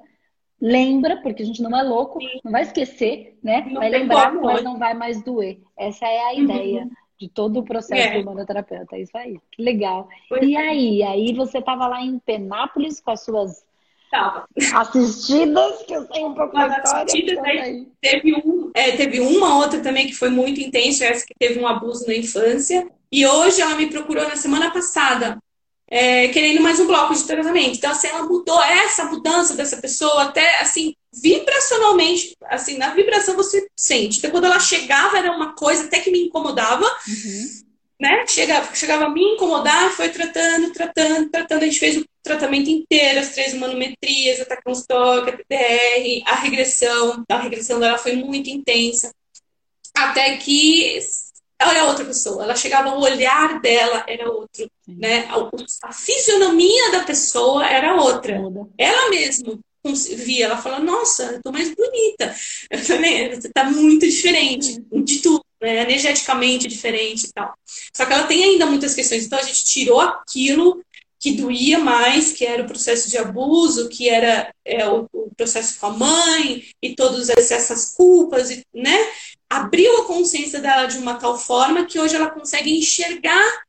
lembra, 0.60 1.16
porque 1.22 1.42
a 1.42 1.46
gente 1.46 1.62
não 1.62 1.76
é 1.78 1.82
louco, 1.82 2.20
Sim. 2.20 2.40
não 2.44 2.52
vai 2.52 2.62
esquecer, 2.62 3.38
né? 3.42 3.66
Não 3.66 3.80
vai 3.80 3.88
lembrar, 3.88 4.32
como, 4.32 4.46
mas 4.46 4.62
não 4.62 4.78
vai 4.78 4.94
mais 4.94 5.22
doer. 5.22 5.58
Essa 5.76 6.06
é 6.06 6.20
a 6.20 6.34
uhum. 6.34 6.42
ideia 6.44 6.82
uhum. 6.82 6.90
de 7.18 7.28
todo 7.28 7.60
o 7.60 7.64
processo 7.64 8.08
é. 8.08 8.18
do 8.18 8.24
manoterapeuta. 8.26 8.96
É 8.96 9.00
isso 9.00 9.16
aí. 9.16 9.40
Que 9.52 9.62
legal. 9.62 10.08
Pois 10.28 10.42
e 10.42 10.54
é. 10.54 10.58
aí? 10.58 11.02
Aí 11.02 11.34
você 11.34 11.58
estava 11.58 11.86
lá 11.86 12.02
em 12.02 12.18
Penápolis 12.18 13.00
com 13.00 13.10
as 13.10 13.24
suas 13.24 13.64
Tava. 14.10 14.46
assistidas, 14.74 15.82
que 15.82 15.94
eu 15.94 16.06
sei 16.06 16.24
um 16.24 16.34
pouco 16.34 16.58
história. 16.58 16.82
Assistidas, 16.82 17.38
aí, 17.38 17.88
teve, 18.00 18.34
um, 18.34 18.70
é, 18.74 18.92
teve 18.96 19.20
uma 19.20 19.56
outra 19.56 19.80
também 19.80 20.06
que 20.06 20.14
foi 20.14 20.30
muito 20.30 20.60
intensa, 20.60 21.06
essa 21.06 21.26
que 21.26 21.34
teve 21.38 21.60
um 21.60 21.66
abuso 21.66 22.06
na 22.06 22.14
infância. 22.14 22.88
E 23.10 23.26
hoje 23.26 23.60
ela 23.60 23.76
me 23.76 23.88
procurou 23.88 24.24
na 24.28 24.36
semana 24.36 24.70
passada 24.70 25.38
é, 25.90 26.28
querendo 26.28 26.62
mais 26.62 26.78
um 26.78 26.86
bloco 26.86 27.12
de 27.12 27.24
tratamento. 27.24 27.76
Então, 27.76 27.90
assim, 27.90 28.06
ela 28.06 28.22
mudou 28.22 28.62
essa 28.62 29.04
mudança 29.06 29.54
dessa 29.54 29.76
pessoa 29.78 30.22
até, 30.22 30.60
assim, 30.60 30.94
vibracionalmente, 31.12 32.36
assim, 32.44 32.78
na 32.78 32.94
vibração 32.94 33.34
você 33.34 33.66
sente. 33.76 34.18
Então, 34.18 34.30
quando 34.30 34.44
ela 34.44 34.60
chegava, 34.60 35.18
era 35.18 35.32
uma 35.32 35.52
coisa 35.54 35.84
até 35.84 35.98
que 35.98 36.12
me 36.12 36.26
incomodava, 36.26 36.84
uhum. 36.84 37.46
né? 38.00 38.24
Chegava, 38.28 38.72
chegava 38.74 39.06
a 39.06 39.10
me 39.10 39.34
incomodar, 39.34 39.90
foi 39.90 40.10
tratando, 40.10 40.72
tratando, 40.72 41.28
tratando. 41.28 41.62
A 41.64 41.66
gente 41.66 41.80
fez 41.80 41.96
o 41.96 42.04
tratamento 42.22 42.70
inteiro, 42.70 43.18
as 43.18 43.30
três 43.30 43.52
manometrias, 43.54 44.40
a 44.40 44.44
Taconstalk, 44.44 45.28
a 45.28 45.36
PPR, 45.36 46.22
a 46.24 46.36
regressão. 46.36 47.24
A 47.28 47.38
regressão 47.38 47.80
dela 47.80 47.98
foi 47.98 48.14
muito 48.14 48.48
intensa. 48.48 49.12
Até 49.92 50.36
que 50.36 51.00
ela 51.60 51.76
é 51.76 51.82
outra 51.84 52.06
pessoa. 52.06 52.42
Ela 52.42 52.56
chegava, 52.56 52.96
o 52.96 53.02
olhar 53.02 53.60
dela 53.60 54.02
era 54.08 54.30
outro, 54.30 54.68
né? 54.88 55.28
A, 55.28 55.88
a, 55.88 55.92
fisionomia 55.92 56.90
da 56.90 57.04
pessoa 57.04 57.66
era 57.66 57.94
outra. 57.96 58.38
Muda. 58.40 58.70
Ela 58.78 59.10
mesma 59.10 59.58
via, 60.16 60.46
ela 60.46 60.56
fala, 60.56 60.78
nossa, 60.78 61.24
eu 61.24 61.42
tô 61.42 61.52
mais 61.52 61.74
bonita. 61.74 62.34
Eu 62.70 62.78
você 62.78 63.50
tá 63.52 63.64
muito 63.64 64.06
diferente 64.06 64.82
de 65.04 65.18
tudo, 65.20 65.44
né? 65.60 65.82
Energeticamente 65.82 66.66
diferente 66.66 67.26
e 67.26 67.32
tal. 67.32 67.52
Só 67.94 68.06
que 68.06 68.12
ela 68.12 68.26
tem 68.26 68.42
ainda 68.42 68.64
muitas 68.66 68.94
questões. 68.94 69.26
Então 69.26 69.38
a 69.38 69.42
gente 69.42 69.64
tirou 69.64 70.00
aquilo 70.00 70.82
que 71.20 71.32
doía 71.32 71.78
mais, 71.78 72.32
que 72.32 72.46
era 72.46 72.62
o 72.62 72.66
processo 72.66 73.10
de 73.10 73.18
abuso, 73.18 73.90
que 73.90 74.08
era 74.08 74.52
é, 74.64 74.88
o, 74.88 75.06
o, 75.12 75.30
processo 75.36 75.78
com 75.78 75.86
a 75.86 75.90
mãe 75.90 76.64
e 76.82 76.94
todas 76.96 77.28
essas 77.28 77.94
culpas, 77.94 78.48
né? 78.74 79.08
abriu 79.50 79.98
a 79.98 80.04
consciência 80.06 80.60
dela 80.60 80.86
de 80.86 80.96
uma 80.96 81.14
tal 81.14 81.36
forma 81.36 81.84
que 81.84 81.98
hoje 81.98 82.14
ela 82.14 82.30
consegue 82.30 82.70
enxergar 82.70 83.62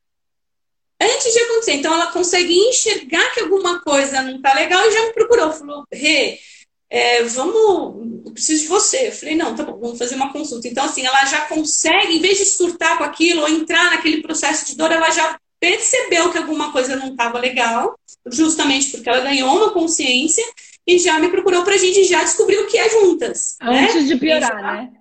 antes 1.01 1.33
de 1.33 1.39
acontecer. 1.39 1.73
Então 1.73 1.93
ela 1.93 2.11
consegue 2.11 2.53
enxergar 2.53 3.33
que 3.33 3.39
alguma 3.39 3.81
coisa 3.81 4.21
não 4.21 4.39
tá 4.39 4.53
legal 4.53 4.87
e 4.87 4.91
já 4.91 5.07
me 5.07 5.13
procurou. 5.13 5.51
Falou, 5.51 5.83
Rê, 5.91 6.39
é, 6.87 7.23
vamos, 7.23 8.25
eu 8.27 8.31
preciso 8.31 8.61
de 8.61 8.67
você. 8.67 9.07
Eu 9.07 9.11
falei, 9.11 9.35
não, 9.35 9.55
tá 9.55 9.63
bom, 9.63 9.79
vamos 9.79 9.97
fazer 9.97 10.15
uma 10.15 10.31
consulta. 10.31 10.67
Então, 10.67 10.85
assim, 10.85 11.03
ela 11.03 11.25
já 11.25 11.41
consegue, 11.47 12.15
em 12.15 12.21
vez 12.21 12.37
de 12.37 12.45
surtar 12.45 12.99
com 12.99 13.03
aquilo 13.03 13.41
ou 13.41 13.49
entrar 13.49 13.89
naquele 13.91 14.21
processo 14.21 14.67
de 14.67 14.75
dor, 14.75 14.91
ela 14.91 15.09
já 15.09 15.37
percebeu 15.62 16.32
que 16.32 16.39
alguma 16.39 16.71
coisa 16.71 16.95
não 16.95 17.10
estava 17.10 17.38
legal, 17.38 17.95
justamente 18.26 18.89
porque 18.89 19.08
ela 19.08 19.21
ganhou 19.21 19.56
uma 19.56 19.71
consciência 19.71 20.43
e 20.88 20.97
já 20.97 21.19
me 21.19 21.30
procurou 21.30 21.63
pra 21.63 21.78
gente 21.78 22.04
já 22.04 22.24
descobrir 22.24 22.58
o 22.58 22.67
que 22.67 22.80
é 22.80 22.89
juntas. 22.89 23.58
Antes 23.62 23.95
né? 23.95 24.02
de 24.02 24.17
piorar, 24.17 24.62
né? 24.62 24.91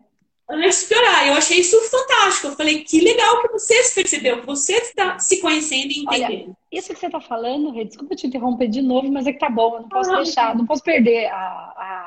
antes 0.51 0.83
de 0.83 0.87
piorar. 0.89 1.27
Eu 1.27 1.33
achei 1.33 1.61
isso 1.61 1.81
fantástico. 1.89 2.49
Eu 2.49 2.57
falei, 2.57 2.85
que 2.85 3.01
legal 3.01 3.41
que 3.41 3.49
você 3.49 3.83
se 3.85 3.95
percebeu, 3.95 4.41
que 4.41 4.47
você 4.47 4.75
está 4.75 5.19
se 5.19 5.41
conhecendo 5.41 5.93
e 5.93 6.01
entendendo. 6.01 6.49
Olha, 6.49 6.57
isso 6.71 6.93
que 6.93 7.01
você 7.01 7.07
está 7.07 7.21
falando, 7.23 7.71
Rê, 7.71 7.87
desculpa 7.87 8.15
te 8.15 8.27
interromper 8.27 8.69
de 8.69 8.83
novo, 8.83 9.11
mas 9.11 9.27
é 9.27 9.33
que 9.33 9.39
tá 9.39 9.49
bom, 9.49 9.77
eu 9.77 9.83
não 9.83 9.89
posso 9.89 10.15
deixar, 10.15 10.55
não 10.55 10.67
posso 10.67 10.83
perder 10.83 11.27
a, 11.29 11.37
a, 11.37 12.07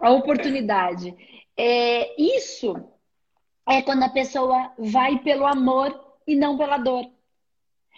a 0.00 0.10
oportunidade. 0.10 1.14
É, 1.54 2.20
isso 2.20 2.74
é 3.68 3.82
quando 3.82 4.04
a 4.04 4.08
pessoa 4.08 4.72
vai 4.78 5.18
pelo 5.18 5.46
amor 5.46 6.00
e 6.26 6.34
não 6.34 6.56
pela 6.56 6.78
dor. 6.78 7.13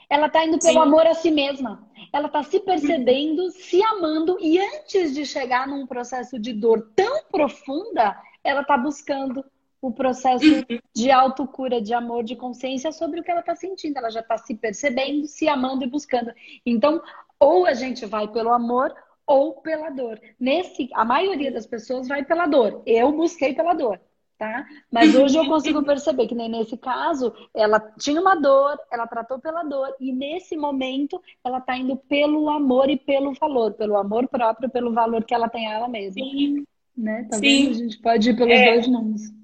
Ela 0.08 0.26
está 0.26 0.44
indo 0.44 0.58
pelo 0.58 0.72
Sim. 0.72 0.78
amor 0.78 1.06
a 1.06 1.14
si 1.14 1.30
mesma. 1.30 1.88
Ela 2.12 2.26
está 2.26 2.42
se 2.42 2.60
percebendo, 2.60 3.50
se 3.50 3.82
amando, 3.82 4.38
e 4.40 4.58
antes 4.58 5.14
de 5.14 5.26
chegar 5.26 5.66
num 5.66 5.86
processo 5.86 6.38
de 6.38 6.52
dor 6.52 6.90
tão 6.94 7.24
profunda, 7.24 8.16
ela 8.42 8.60
está 8.60 8.78
buscando 8.78 9.44
o 9.80 9.92
processo 9.92 10.44
uhum. 10.44 10.78
de 10.94 11.10
autocura, 11.10 11.80
de 11.80 11.92
amor, 11.92 12.24
de 12.24 12.34
consciência 12.36 12.92
sobre 12.92 13.20
o 13.20 13.22
que 13.22 13.30
ela 13.30 13.40
está 13.40 13.54
sentindo. 13.54 13.98
Ela 13.98 14.10
já 14.10 14.20
está 14.20 14.38
se 14.38 14.54
percebendo, 14.54 15.26
se 15.26 15.48
amando 15.48 15.84
e 15.84 15.88
buscando. 15.88 16.32
Então, 16.64 17.02
ou 17.38 17.66
a 17.66 17.74
gente 17.74 18.06
vai 18.06 18.28
pelo 18.28 18.52
amor 18.52 18.94
ou 19.26 19.54
pela 19.60 19.90
dor. 19.90 20.20
Nesse, 20.38 20.88
a 20.94 21.04
maioria 21.04 21.50
das 21.50 21.66
pessoas 21.66 22.08
vai 22.08 22.24
pela 22.24 22.46
dor. 22.46 22.82
Eu 22.86 23.12
busquei 23.12 23.54
pela 23.54 23.74
dor, 23.74 24.00
tá? 24.38 24.66
Mas 24.90 25.14
hoje 25.14 25.36
eu 25.36 25.46
consigo 25.48 25.82
perceber 25.82 26.26
que 26.26 26.34
nem 26.34 26.48
nesse 26.48 26.76
caso, 26.76 27.32
ela 27.54 27.80
tinha 27.98 28.20
uma 28.20 28.34
dor, 28.34 28.78
ela 28.90 29.06
tratou 29.06 29.38
pela 29.38 29.62
dor 29.62 29.94
e 30.00 30.12
nesse 30.12 30.56
momento 30.56 31.20
ela 31.44 31.58
está 31.58 31.76
indo 31.76 31.96
pelo 31.96 32.48
amor 32.48 32.90
e 32.90 32.96
pelo 32.96 33.32
valor, 33.34 33.74
pelo 33.74 33.96
amor 33.96 34.28
próprio, 34.28 34.70
pelo 34.70 34.92
valor 34.92 35.24
que 35.24 35.34
ela 35.34 35.48
tem 35.48 35.66
a 35.68 35.74
ela 35.74 35.88
mesma. 35.88 36.24
Sim. 36.24 36.64
Né? 36.96 37.26
Tá 37.30 37.38
Sim. 37.38 37.70
A 37.70 37.72
gente 37.74 37.98
pode 37.98 38.30
ir 38.30 38.36
pelos 38.36 38.52
é. 38.52 38.72
dois 38.72 38.88
nomes 38.88 39.36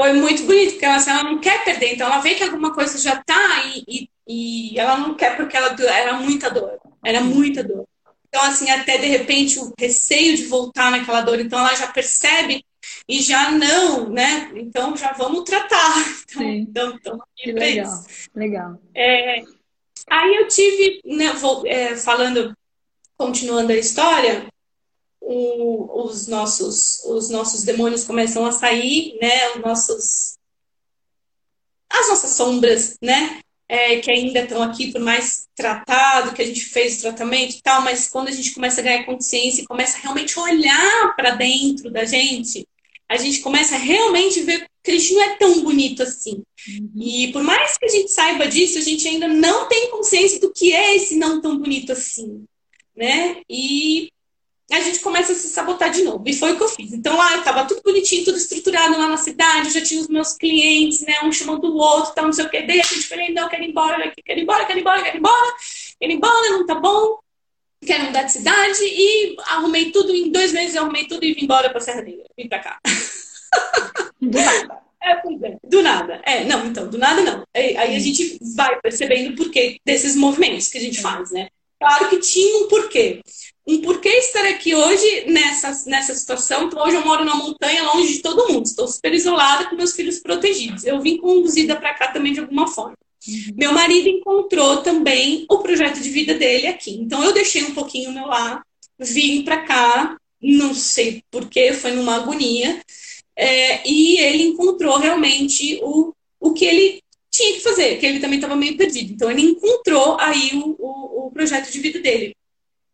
foi 0.00 0.14
muito 0.14 0.44
bonito, 0.44 0.70
porque 0.70 0.84
ela, 0.86 0.96
assim, 0.96 1.10
ela 1.10 1.24
não 1.24 1.38
quer 1.38 1.62
perder, 1.62 1.92
então 1.92 2.06
ela 2.06 2.20
vê 2.20 2.34
que 2.34 2.42
alguma 2.42 2.72
coisa 2.72 2.96
já 2.96 3.22
tá 3.22 3.64
e, 3.66 4.08
e, 4.26 4.72
e 4.72 4.80
ela 4.80 4.96
não 4.96 5.14
quer 5.14 5.36
porque 5.36 5.54
ela 5.54 5.76
era 5.90 6.14
muita 6.14 6.50
dor, 6.50 6.80
era 7.04 7.20
muita 7.20 7.62
dor. 7.62 7.86
Então, 8.26 8.42
assim, 8.44 8.70
até 8.70 8.96
de 8.96 9.08
repente 9.08 9.58
o 9.58 9.74
receio 9.78 10.36
de 10.36 10.46
voltar 10.46 10.90
naquela 10.90 11.20
dor, 11.20 11.38
então 11.38 11.58
ela 11.58 11.74
já 11.74 11.88
percebe 11.88 12.64
e 13.10 13.20
já 13.20 13.50
não, 13.50 14.08
né? 14.08 14.52
Então 14.54 14.96
já 14.96 15.12
vamos 15.12 15.42
tratar. 15.42 15.94
Então, 16.30 16.42
Sim. 16.44 16.58
então, 16.58 16.94
então 16.94 17.20
que 17.36 17.50
legal, 17.50 17.92
isso. 17.92 18.30
legal. 18.32 18.80
É, 18.94 19.42
aí 20.08 20.36
eu 20.36 20.46
tive, 20.46 21.00
né, 21.04 21.32
vou, 21.32 21.66
é, 21.66 21.96
falando, 21.96 22.56
continuando 23.18 23.72
a 23.72 23.76
história, 23.76 24.46
o, 25.20 26.04
os, 26.04 26.28
nossos, 26.28 27.02
os 27.04 27.28
nossos 27.30 27.64
demônios 27.64 28.04
começam 28.04 28.46
a 28.46 28.52
sair, 28.52 29.18
né? 29.20 29.50
Os 29.56 29.60
nossos, 29.60 30.38
as 31.90 32.08
nossas 32.08 32.30
sombras, 32.30 32.96
né? 33.02 33.40
É, 33.68 33.98
que 33.98 34.10
ainda 34.10 34.40
estão 34.40 34.62
aqui 34.62 34.92
por 34.92 35.00
mais 35.00 35.48
tratado, 35.56 36.32
que 36.32 36.42
a 36.42 36.46
gente 36.46 36.64
fez 36.64 36.98
o 36.98 37.02
tratamento 37.02 37.56
e 37.56 37.60
tal, 37.60 37.82
mas 37.82 38.08
quando 38.08 38.28
a 38.28 38.32
gente 38.32 38.54
começa 38.54 38.80
a 38.80 38.84
ganhar 38.84 39.04
consciência 39.04 39.62
e 39.62 39.66
começa 39.66 39.98
realmente 39.98 40.38
a 40.38 40.42
olhar 40.42 41.16
para 41.16 41.30
dentro 41.32 41.90
da 41.90 42.04
gente, 42.04 42.66
a 43.10 43.16
gente 43.16 43.40
começa 43.40 43.74
a 43.74 43.78
realmente 43.78 44.40
ver 44.42 44.64
que 44.84 44.90
a 44.92 44.96
gente 44.96 45.14
não 45.14 45.22
é 45.22 45.36
tão 45.36 45.62
bonito 45.62 46.00
assim. 46.00 46.44
Uhum. 46.68 46.90
E 46.94 47.32
por 47.32 47.42
mais 47.42 47.76
que 47.76 47.84
a 47.84 47.88
gente 47.88 48.08
saiba 48.12 48.46
disso, 48.46 48.78
a 48.78 48.82
gente 48.82 49.06
ainda 49.08 49.26
não 49.26 49.66
tem 49.66 49.90
consciência 49.90 50.38
do 50.38 50.52
que 50.52 50.72
é 50.72 50.94
esse 50.94 51.16
não 51.16 51.40
tão 51.40 51.58
bonito 51.58 51.90
assim, 51.90 52.44
né? 52.96 53.42
E 53.50 54.12
a 54.70 54.78
gente 54.78 55.00
começa 55.00 55.32
a 55.32 55.34
se 55.34 55.48
sabotar 55.48 55.90
de 55.90 56.04
novo. 56.04 56.22
E 56.24 56.32
foi 56.32 56.52
o 56.52 56.56
que 56.56 56.62
eu 56.62 56.68
fiz. 56.68 56.92
Então 56.92 57.16
lá 57.16 57.34
eu 57.34 57.42
tava 57.42 57.64
tudo 57.66 57.82
bonitinho, 57.82 58.24
tudo 58.24 58.38
estruturado 58.38 58.96
lá 58.96 59.08
na 59.08 59.16
cidade, 59.16 59.66
eu 59.66 59.72
já 59.72 59.82
tinha 59.82 60.00
os 60.00 60.06
meus 60.06 60.34
clientes, 60.34 61.00
né? 61.00 61.14
Um 61.24 61.32
chamando 61.32 61.64
o 61.64 61.76
outro, 61.78 62.14
tal, 62.14 62.26
não 62.26 62.32
sei 62.32 62.44
o 62.44 62.48
que. 62.48 62.62
De 62.62 62.74
repente 62.74 63.08
falei, 63.08 63.34
não, 63.34 63.48
quero 63.48 63.64
ir 63.64 63.70
embora, 63.70 63.96
quero 64.24 64.38
ir 64.38 64.42
embora, 64.44 64.64
quero 64.66 64.78
ir 64.78 64.82
embora, 64.82 65.02
quero 65.02 65.16
ir 65.16 65.18
embora, 65.18 65.56
quero 65.98 66.12
ir 66.12 66.14
embora, 66.14 66.50
não 66.50 66.64
tá 66.64 66.76
bom. 66.76 67.18
Quero 67.84 68.04
mudar 68.04 68.24
de 68.24 68.32
cidade 68.32 68.80
e 68.82 69.36
arrumei 69.46 69.90
tudo, 69.90 70.14
em 70.14 70.30
dois 70.30 70.52
meses 70.52 70.74
eu 70.74 70.82
arrumei 70.82 71.06
tudo 71.06 71.24
e 71.24 71.32
vim 71.32 71.44
embora 71.44 71.70
pra 71.70 71.80
Serra 71.80 72.02
Negra. 72.02 72.24
Vim 72.36 72.48
pra 72.48 72.58
cá. 72.58 72.78
Do 74.20 74.38
nada. 74.38 74.80
É, 75.02 75.12
é, 75.12 75.58
do 75.64 75.82
nada. 75.82 76.20
É, 76.26 76.44
não, 76.44 76.66
então, 76.66 76.86
do 76.86 76.98
nada 76.98 77.22
não. 77.22 77.42
Aí, 77.56 77.74
aí 77.74 77.96
a 77.96 77.98
gente 77.98 78.38
vai 78.54 78.78
percebendo 78.82 79.32
o 79.32 79.34
porquê 79.34 79.78
desses 79.82 80.14
movimentos 80.14 80.68
que 80.68 80.76
a 80.76 80.80
gente 80.80 81.00
faz, 81.00 81.30
né? 81.30 81.48
Claro 81.80 82.10
que 82.10 82.18
tinha 82.18 82.58
um 82.58 82.68
porquê 82.68 83.22
um 83.70 83.80
porquê 83.82 84.08
estar 84.08 84.44
aqui 84.46 84.74
hoje 84.74 85.24
nessa, 85.26 85.88
nessa 85.88 86.14
situação. 86.14 86.64
Então, 86.64 86.82
hoje 86.82 86.96
eu 86.96 87.04
moro 87.04 87.24
na 87.24 87.36
montanha, 87.36 87.84
longe 87.84 88.14
de 88.14 88.22
todo 88.22 88.52
mundo. 88.52 88.66
Estou 88.66 88.88
super 88.88 89.12
isolada 89.14 89.66
com 89.68 89.76
meus 89.76 89.92
filhos 89.92 90.18
protegidos. 90.18 90.84
Eu 90.84 91.00
vim 91.00 91.16
conduzida 91.18 91.76
para 91.76 91.94
cá 91.94 92.08
também 92.08 92.32
de 92.32 92.40
alguma 92.40 92.66
forma. 92.66 92.96
Uhum. 93.26 93.54
Meu 93.56 93.72
marido 93.72 94.08
encontrou 94.08 94.82
também 94.82 95.44
o 95.48 95.58
projeto 95.58 96.00
de 96.00 96.08
vida 96.08 96.34
dele 96.34 96.66
aqui. 96.66 96.92
Então, 96.92 97.22
eu 97.22 97.32
deixei 97.32 97.62
um 97.64 97.74
pouquinho 97.74 98.12
meu 98.12 98.26
lá, 98.26 98.62
vim 98.98 99.42
para 99.42 99.62
cá, 99.62 100.16
não 100.40 100.74
sei 100.74 101.22
porquê, 101.30 101.72
foi 101.72 101.92
numa 101.92 102.16
agonia. 102.16 102.82
É, 103.36 103.88
e 103.88 104.18
ele 104.18 104.42
encontrou 104.44 104.98
realmente 104.98 105.80
o, 105.82 106.12
o 106.38 106.52
que 106.52 106.64
ele 106.64 107.02
tinha 107.30 107.54
que 107.54 107.60
fazer, 107.60 107.98
que 107.98 108.06
ele 108.06 108.20
também 108.20 108.38
estava 108.38 108.56
meio 108.56 108.76
perdido. 108.76 109.12
Então, 109.12 109.30
ele 109.30 109.42
encontrou 109.42 110.18
aí 110.18 110.50
o, 110.54 110.76
o, 110.78 111.26
o 111.26 111.30
projeto 111.30 111.70
de 111.70 111.78
vida 111.78 112.00
dele. 112.00 112.34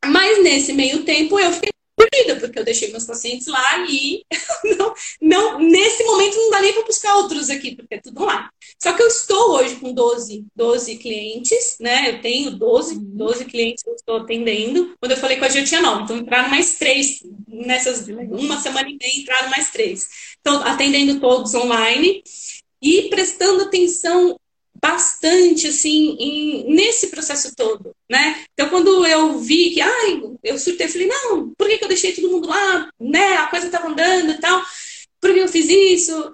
Mas 0.04 0.42
nesse 0.42 0.72
meio 0.72 1.02
tempo 1.04 1.38
eu 1.38 1.52
fiquei 1.52 1.70
porque 1.96 2.58
eu 2.58 2.64
deixei 2.64 2.90
meus 2.90 3.04
pacientes 3.04 3.46
lá 3.46 3.86
e 3.88 4.24
não, 4.76 4.94
não, 5.20 5.58
nesse 5.58 6.04
momento 6.04 6.36
não 6.36 6.50
dá 6.50 6.60
nem 6.60 6.72
para 6.72 6.84
buscar 6.84 7.16
outros 7.16 7.50
aqui, 7.50 7.74
porque 7.74 7.94
é 7.94 8.00
tudo 8.00 8.24
lá. 8.24 8.50
Só 8.80 8.92
que 8.92 9.02
eu 9.02 9.08
estou 9.08 9.52
hoje 9.52 9.76
com 9.76 9.92
12, 9.92 10.44
12 10.54 10.96
clientes, 10.98 11.76
né? 11.80 12.10
Eu 12.10 12.20
tenho 12.20 12.50
12, 12.50 12.98
12 12.98 13.42
uhum. 13.42 13.48
clientes 13.48 13.82
que 13.82 13.90
eu 13.90 13.94
estou 13.94 14.16
atendendo. 14.16 14.94
Quando 15.00 15.12
eu 15.12 15.18
falei 15.18 15.36
com 15.38 15.44
a 15.44 15.48
gente, 15.48 15.62
eu 15.62 15.68
tinha 15.68 15.82
9, 15.82 16.04
então 16.04 16.18
entraram 16.18 16.48
mais 16.48 16.76
três 16.76 17.22
nessas 17.48 18.06
uma 18.08 18.60
semana 18.60 18.88
e 18.88 18.96
meia, 19.00 19.18
entraram 19.18 19.50
mais 19.50 19.70
três. 19.70 20.08
Então, 20.40 20.62
atendendo 20.62 21.20
todos 21.20 21.54
online 21.54 22.22
e 22.82 23.08
prestando 23.08 23.64
atenção 23.64 24.38
bastante 24.86 25.66
assim 25.66 26.16
em, 26.18 26.74
nesse 26.74 27.08
processo 27.08 27.54
todo, 27.56 27.92
né? 28.08 28.44
Então 28.52 28.68
quando 28.68 29.04
eu 29.04 29.38
vi 29.38 29.70
que, 29.70 29.80
ai, 29.80 30.22
eu 30.44 30.58
surtei, 30.58 30.86
eu 30.86 30.90
falei, 30.90 31.08
não, 31.08 31.52
por 31.58 31.68
que, 31.68 31.78
que 31.78 31.84
eu 31.84 31.88
deixei 31.88 32.12
todo 32.12 32.30
mundo 32.30 32.48
lá, 32.48 32.88
né? 33.00 33.34
A 33.38 33.48
coisa 33.48 33.66
estava 33.66 33.88
andando 33.88 34.30
e 34.30 34.38
tal, 34.38 34.62
por 35.20 35.34
que 35.34 35.40
eu 35.40 35.48
fiz 35.48 35.68
isso? 35.68 36.32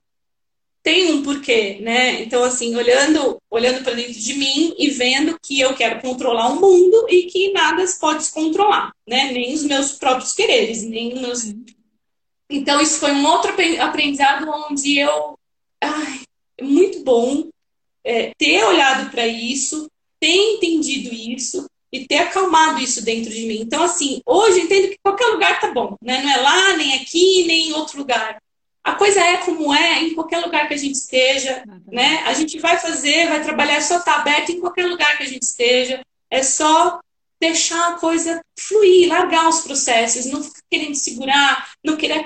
Tem 0.82 1.12
um 1.12 1.22
porquê, 1.22 1.78
né? 1.80 2.22
Então 2.22 2.44
assim, 2.44 2.76
olhando, 2.76 3.38
olhando 3.50 3.82
para 3.82 3.94
dentro 3.94 4.12
de 4.12 4.34
mim 4.34 4.74
e 4.76 4.90
vendo 4.90 5.38
que 5.42 5.58
eu 5.58 5.74
quero 5.74 6.02
controlar 6.02 6.48
o 6.48 6.60
mundo 6.60 7.06
e 7.08 7.22
que 7.24 7.52
nada 7.52 7.84
pode 7.98 8.28
controlar, 8.30 8.92
né? 9.08 9.32
Nem 9.32 9.54
os 9.54 9.62
meus 9.64 9.92
próprios 9.92 10.34
quereres, 10.34 10.82
nem 10.82 11.14
os 11.14 11.20
meus 11.20 11.54
então, 12.50 12.82
isso 12.82 13.00
foi 13.00 13.12
um 13.12 13.24
outro 13.24 13.50
aprendizado 13.80 14.46
onde 14.68 14.98
eu. 14.98 15.38
Ai, 15.80 16.20
muito 16.60 17.02
bom 17.02 17.50
é, 18.04 18.32
ter 18.36 18.64
olhado 18.64 19.10
para 19.10 19.26
isso, 19.26 19.88
ter 20.20 20.34
entendido 20.34 21.14
isso 21.14 21.66
e 21.92 22.06
ter 22.06 22.18
acalmado 22.18 22.80
isso 22.80 23.04
dentro 23.04 23.30
de 23.30 23.46
mim. 23.46 23.60
Então, 23.60 23.82
assim, 23.82 24.20
hoje 24.24 24.60
eu 24.60 24.64
entendo 24.64 24.88
que 24.88 24.98
qualquer 25.02 25.26
lugar 25.26 25.60
tá 25.60 25.72
bom, 25.72 25.96
né? 26.02 26.22
Não 26.22 26.30
é 26.30 26.36
lá, 26.38 26.76
nem 26.76 26.94
aqui, 26.94 27.44
nem 27.44 27.68
em 27.68 27.72
outro 27.74 27.98
lugar. 27.98 28.40
A 28.82 28.94
coisa 28.94 29.20
é 29.20 29.36
como 29.38 29.72
é 29.72 30.02
em 30.02 30.14
qualquer 30.14 30.44
lugar 30.44 30.66
que 30.66 30.74
a 30.74 30.78
gente 30.78 30.94
esteja, 30.94 31.62
né? 31.86 32.22
A 32.26 32.32
gente 32.32 32.58
vai 32.58 32.78
fazer, 32.78 33.28
vai 33.28 33.42
trabalhar, 33.42 33.74
é 33.74 33.80
só 33.80 33.98
estar 33.98 34.14
tá 34.14 34.20
aberto 34.20 34.50
em 34.50 34.60
qualquer 34.60 34.86
lugar 34.86 35.16
que 35.16 35.22
a 35.22 35.28
gente 35.28 35.42
esteja. 35.42 36.00
É 36.30 36.42
só 36.42 36.98
deixar 37.38 37.92
a 37.92 37.98
coisa 37.98 38.40
fluir, 38.58 39.08
largar 39.08 39.48
os 39.48 39.60
processos, 39.60 40.26
não 40.26 40.42
ficar 40.42 40.60
querendo 40.70 40.94
segurar, 40.94 41.72
não 41.84 41.96
querer 41.96 42.24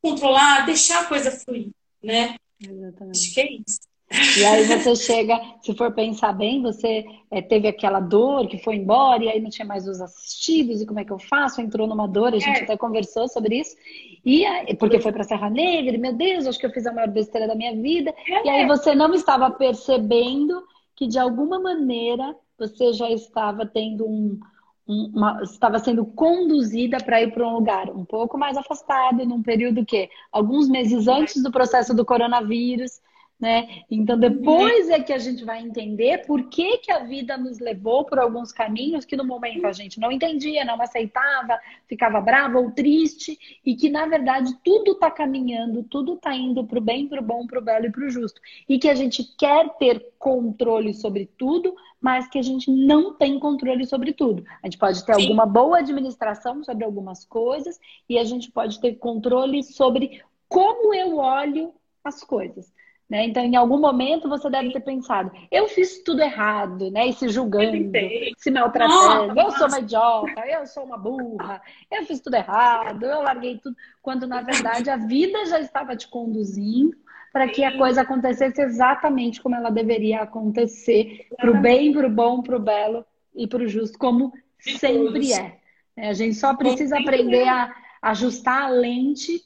controlar, 0.00 0.64
deixar 0.64 1.02
a 1.02 1.04
coisa 1.04 1.30
fluir, 1.30 1.68
né? 2.02 2.36
Exatamente. 2.60 3.18
Acho 3.18 3.34
que 3.34 3.40
é 3.40 3.52
isso. 3.52 3.80
E 4.10 4.44
aí 4.44 4.64
você 4.64 4.94
chega, 4.94 5.40
se 5.60 5.74
for 5.74 5.92
pensar 5.92 6.32
bem, 6.32 6.62
você 6.62 7.04
é, 7.30 7.42
teve 7.42 7.66
aquela 7.66 7.98
dor 7.98 8.46
que 8.46 8.58
foi 8.58 8.76
embora 8.76 9.24
e 9.24 9.28
aí 9.28 9.40
não 9.40 9.50
tinha 9.50 9.66
mais 9.66 9.88
os 9.88 10.00
assistidos 10.00 10.80
e 10.80 10.86
como 10.86 11.00
é 11.00 11.04
que 11.04 11.10
eu 11.10 11.18
faço? 11.18 11.60
Entrou 11.60 11.88
numa 11.88 12.06
dor, 12.06 12.28
a 12.28 12.38
gente 12.38 12.60
é. 12.60 12.62
até 12.62 12.76
conversou 12.76 13.28
sobre 13.28 13.58
isso. 13.58 13.76
E 14.24 14.44
porque 14.76 15.00
foi 15.00 15.10
para 15.10 15.24
Serra 15.24 15.50
Negra, 15.50 15.96
e, 15.96 15.98
meu 15.98 16.12
Deus, 16.12 16.46
acho 16.46 16.58
que 16.58 16.66
eu 16.66 16.72
fiz 16.72 16.86
a 16.86 16.92
maior 16.92 17.08
besteira 17.08 17.48
da 17.48 17.54
minha 17.56 17.74
vida. 17.74 18.14
É. 18.28 18.46
E 18.46 18.48
aí 18.48 18.66
você 18.66 18.94
não 18.94 19.12
estava 19.12 19.50
percebendo 19.50 20.62
que 20.94 21.06
de 21.06 21.18
alguma 21.18 21.58
maneira 21.58 22.34
você 22.58 22.92
já 22.92 23.10
estava 23.10 23.66
tendo 23.66 24.06
um, 24.06 24.38
uma, 24.86 25.42
estava 25.42 25.78
sendo 25.78 26.04
conduzida 26.06 26.98
para 26.98 27.20
ir 27.22 27.32
para 27.32 27.46
um 27.46 27.54
lugar 27.54 27.90
um 27.90 28.04
pouco 28.04 28.38
mais 28.38 28.56
afastado, 28.56 29.26
num 29.26 29.42
período 29.42 29.84
que 29.84 30.08
alguns 30.30 30.68
meses 30.68 31.08
antes 31.08 31.42
do 31.42 31.50
processo 31.50 31.92
do 31.92 32.04
coronavírus, 32.04 33.00
né? 33.38 33.82
Então 33.90 34.18
depois 34.18 34.88
é 34.88 34.98
que 34.98 35.12
a 35.12 35.18
gente 35.18 35.44
vai 35.44 35.60
entender 35.60 36.26
por 36.26 36.48
que, 36.48 36.78
que 36.78 36.90
a 36.90 37.00
vida 37.00 37.36
nos 37.36 37.58
levou 37.58 38.04
por 38.04 38.18
alguns 38.18 38.50
caminhos 38.50 39.04
que 39.04 39.16
no 39.16 39.24
momento 39.24 39.66
a 39.66 39.72
gente 39.72 40.00
não 40.00 40.10
entendia, 40.10 40.64
não 40.64 40.80
aceitava, 40.80 41.58
ficava 41.86 42.18
brava 42.20 42.58
ou 42.58 42.70
triste 42.70 43.38
e 43.64 43.74
que 43.76 43.90
na 43.90 44.06
verdade 44.06 44.56
tudo 44.64 44.92
está 44.92 45.10
caminhando, 45.10 45.82
tudo 45.82 46.14
está 46.14 46.34
indo 46.34 46.64
para 46.64 46.78
o 46.78 46.82
bem, 46.82 47.06
para 47.06 47.20
o 47.20 47.24
bom, 47.24 47.46
para 47.46 47.58
o 47.58 47.62
belo 47.62 47.86
e 47.86 47.92
para 47.92 48.06
o 48.06 48.10
justo 48.10 48.40
e 48.66 48.78
que 48.78 48.88
a 48.88 48.94
gente 48.94 49.22
quer 49.36 49.68
ter 49.76 50.14
controle 50.18 50.94
sobre 50.94 51.26
tudo, 51.36 51.74
mas 52.00 52.26
que 52.28 52.38
a 52.38 52.42
gente 52.42 52.70
não 52.70 53.12
tem 53.14 53.38
controle 53.38 53.84
sobre 53.84 54.14
tudo. 54.14 54.44
A 54.62 54.66
gente 54.66 54.78
pode 54.78 55.04
ter 55.04 55.14
Sim. 55.14 55.22
alguma 55.22 55.44
boa 55.44 55.80
administração 55.80 56.64
sobre 56.64 56.84
algumas 56.84 57.26
coisas 57.26 57.78
e 58.08 58.18
a 58.18 58.24
gente 58.24 58.50
pode 58.50 58.80
ter 58.80 58.94
controle 58.94 59.62
sobre 59.62 60.22
como 60.48 60.94
eu 60.94 61.18
olho 61.18 61.74
as 62.02 62.22
coisas. 62.24 62.72
Né? 63.08 63.24
Então, 63.26 63.44
em 63.44 63.54
algum 63.54 63.78
momento, 63.78 64.28
você 64.28 64.50
deve 64.50 64.72
ter 64.72 64.80
pensado: 64.80 65.30
eu 65.50 65.68
fiz 65.68 66.02
tudo 66.02 66.22
errado, 66.22 66.90
né? 66.90 67.06
E 67.06 67.12
se 67.12 67.28
julgando, 67.28 67.92
se 68.36 68.50
maltratando, 68.50 69.32
nossa, 69.32 69.40
eu 69.40 69.50
sou 69.52 69.68
uma 69.68 69.78
idiota, 69.78 70.46
eu 70.46 70.66
sou 70.66 70.84
uma 70.84 70.98
burra, 70.98 71.62
eu 71.88 72.04
fiz 72.04 72.18
tudo 72.18 72.34
errado, 72.34 73.04
eu 73.06 73.22
larguei 73.22 73.58
tudo. 73.58 73.76
Quando, 74.02 74.26
na 74.26 74.42
verdade, 74.42 74.90
a 74.90 74.96
vida 74.96 75.46
já 75.46 75.60
estava 75.60 75.94
te 75.94 76.08
conduzindo 76.08 76.96
para 77.32 77.46
que 77.46 77.62
a 77.62 77.76
coisa 77.76 78.00
acontecesse 78.00 78.60
exatamente 78.60 79.40
como 79.40 79.54
ela 79.54 79.70
deveria 79.70 80.22
acontecer 80.22 81.28
para 81.36 81.50
o 81.50 81.60
bem, 81.60 81.92
para 81.92 82.08
o 82.08 82.10
bom, 82.10 82.42
para 82.42 82.56
o 82.56 82.60
belo 82.60 83.04
e 83.34 83.46
para 83.46 83.62
o 83.62 83.68
justo, 83.68 83.98
como 83.98 84.32
sempre 84.58 85.32
é. 85.32 85.58
A 85.96 86.12
gente 86.12 86.34
só 86.34 86.54
precisa 86.54 86.98
aprender 86.98 87.46
a 87.46 87.72
ajustar 88.02 88.64
a 88.64 88.68
lente. 88.68 89.44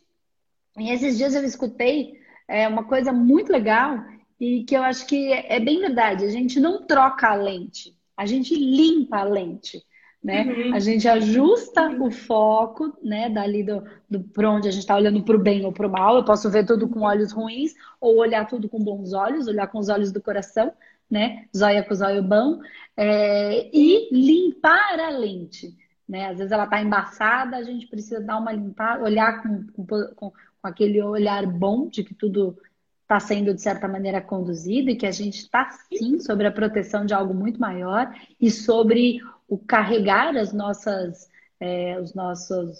E 0.78 0.90
esses 0.90 1.18
dias 1.18 1.34
eu 1.34 1.44
escutei 1.44 2.19
é 2.50 2.66
uma 2.66 2.84
coisa 2.84 3.12
muito 3.12 3.52
legal 3.52 4.02
e 4.38 4.64
que 4.64 4.76
eu 4.76 4.82
acho 4.82 5.06
que 5.06 5.32
é 5.32 5.60
bem 5.60 5.80
verdade. 5.80 6.24
A 6.24 6.30
gente 6.30 6.58
não 6.58 6.82
troca 6.82 7.28
a 7.28 7.34
lente, 7.34 7.96
a 8.16 8.26
gente 8.26 8.54
limpa 8.54 9.18
a 9.18 9.24
lente. 9.24 9.82
Né? 10.22 10.42
Uhum. 10.42 10.74
A 10.74 10.78
gente 10.78 11.08
ajusta 11.08 11.88
o 11.98 12.10
foco, 12.10 12.94
né, 13.02 13.30
dali 13.30 13.62
do, 13.62 13.82
do 14.08 14.20
para 14.20 14.50
onde 14.50 14.68
a 14.68 14.70
gente 14.70 14.82
está 14.82 14.94
olhando 14.94 15.22
para 15.22 15.34
o 15.34 15.38
bem 15.38 15.64
ou 15.64 15.72
para 15.72 15.86
o 15.86 15.90
mal. 15.90 16.16
Eu 16.16 16.24
posso 16.24 16.50
ver 16.50 16.66
tudo 16.66 16.86
com 16.88 17.00
olhos 17.00 17.32
ruins 17.32 17.72
ou 17.98 18.18
olhar 18.18 18.46
tudo 18.46 18.68
com 18.68 18.78
bons 18.78 19.14
olhos, 19.14 19.46
olhar 19.46 19.66
com 19.68 19.78
os 19.78 19.88
olhos 19.88 20.12
do 20.12 20.20
coração, 20.20 20.72
né? 21.10 21.46
Zóia 21.56 21.82
com 21.82 21.94
zóio 21.94 22.22
bom, 22.22 22.60
é, 22.94 23.70
e 23.72 24.10
limpar 24.12 25.00
a 25.00 25.08
lente. 25.08 25.74
Né? 26.06 26.26
Às 26.26 26.38
vezes 26.38 26.52
ela 26.52 26.64
está 26.64 26.82
embaçada, 26.82 27.56
a 27.56 27.62
gente 27.62 27.86
precisa 27.86 28.20
dar 28.20 28.36
uma 28.36 28.52
limpada, 28.52 29.04
olhar 29.04 29.42
com, 29.42 29.64
com, 29.68 29.86
com, 30.16 30.32
com 30.60 30.68
aquele 30.68 31.02
olhar 31.02 31.46
bom 31.46 31.88
de 31.88 32.04
que 32.04 32.14
tudo 32.14 32.56
está 33.02 33.18
sendo, 33.18 33.52
de 33.52 33.60
certa 33.60 33.88
maneira, 33.88 34.20
conduzido 34.20 34.90
e 34.90 34.96
que 34.96 35.06
a 35.06 35.10
gente 35.10 35.38
está, 35.38 35.68
sim, 35.92 36.20
sobre 36.20 36.46
a 36.46 36.52
proteção 36.52 37.04
de 37.04 37.12
algo 37.12 37.34
muito 37.34 37.60
maior 37.60 38.14
e 38.40 38.50
sobre 38.50 39.20
o 39.48 39.58
carregar 39.58 40.36
as 40.36 40.52
nossas, 40.52 41.28
é, 41.58 41.98
os 42.00 42.14
nossos, 42.14 42.78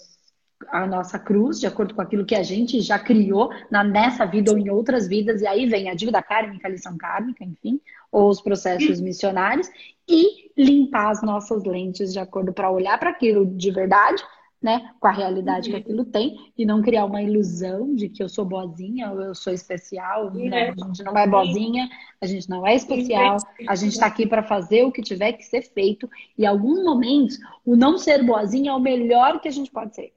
a 0.69 0.87
nossa 0.87 1.19
cruz, 1.19 1.59
de 1.59 1.67
acordo 1.67 1.93
com 1.93 2.01
aquilo 2.01 2.25
que 2.25 2.35
a 2.35 2.43
gente 2.43 2.79
já 2.79 2.97
criou 2.97 3.51
na, 3.69 3.83
nessa 3.83 4.25
vida 4.25 4.51
ou 4.51 4.57
em 4.57 4.69
outras 4.69 5.05
vidas, 5.05 5.41
e 5.41 5.47
aí 5.47 5.67
vem 5.67 5.89
a 5.89 5.95
dívida 5.95 6.21
kármica, 6.21 6.65
a 6.65 6.71
lição 6.71 6.97
kármica, 6.97 7.43
enfim, 7.43 7.81
ou 8.09 8.29
os 8.29 8.39
processos 8.39 9.01
missionários, 9.01 9.69
e 10.07 10.49
limpar 10.57 11.09
as 11.09 11.21
nossas 11.21 11.65
lentes 11.65 12.13
de 12.13 12.19
acordo 12.19 12.53
para 12.53 12.71
olhar 12.71 12.97
para 12.97 13.09
aquilo 13.09 13.45
de 13.45 13.69
verdade 13.69 14.23
né, 14.61 14.91
com 14.99 15.07
a 15.07 15.11
realidade 15.11 15.69
uhum. 15.69 15.75
que 15.75 15.81
aquilo 15.81 16.05
tem 16.05 16.37
e 16.55 16.65
não 16.65 16.81
criar 16.81 17.05
uma 17.05 17.21
ilusão 17.21 17.95
de 17.95 18.07
que 18.07 18.21
eu 18.21 18.29
sou 18.29 18.45
boazinha 18.45 19.09
ou 19.11 19.19
eu 19.19 19.33
sou 19.33 19.51
especial. 19.51 20.27
Uhum. 20.27 20.49
Não, 20.49 20.57
a 20.57 20.87
gente 20.87 21.03
não 21.03 21.17
é 21.17 21.27
boazinha, 21.27 21.89
a 22.21 22.25
gente 22.27 22.47
não 22.47 22.67
é 22.67 22.75
especial, 22.75 23.37
a 23.67 23.75
gente 23.75 23.93
está 23.93 24.05
aqui 24.05 24.27
para 24.27 24.43
fazer 24.43 24.83
o 24.83 24.91
que 24.91 25.01
tiver 25.01 25.33
que 25.33 25.43
ser 25.43 25.63
feito 25.63 26.07
e 26.37 26.43
em 26.43 26.45
alguns 26.45 26.83
momentos 26.83 27.39
o 27.65 27.75
não 27.75 27.97
ser 27.97 28.23
boazinha 28.23 28.71
é 28.71 28.73
o 28.73 28.79
melhor 28.79 29.39
que 29.39 29.47
a 29.47 29.51
gente 29.51 29.71
pode 29.71 29.95
ser. 29.95 30.13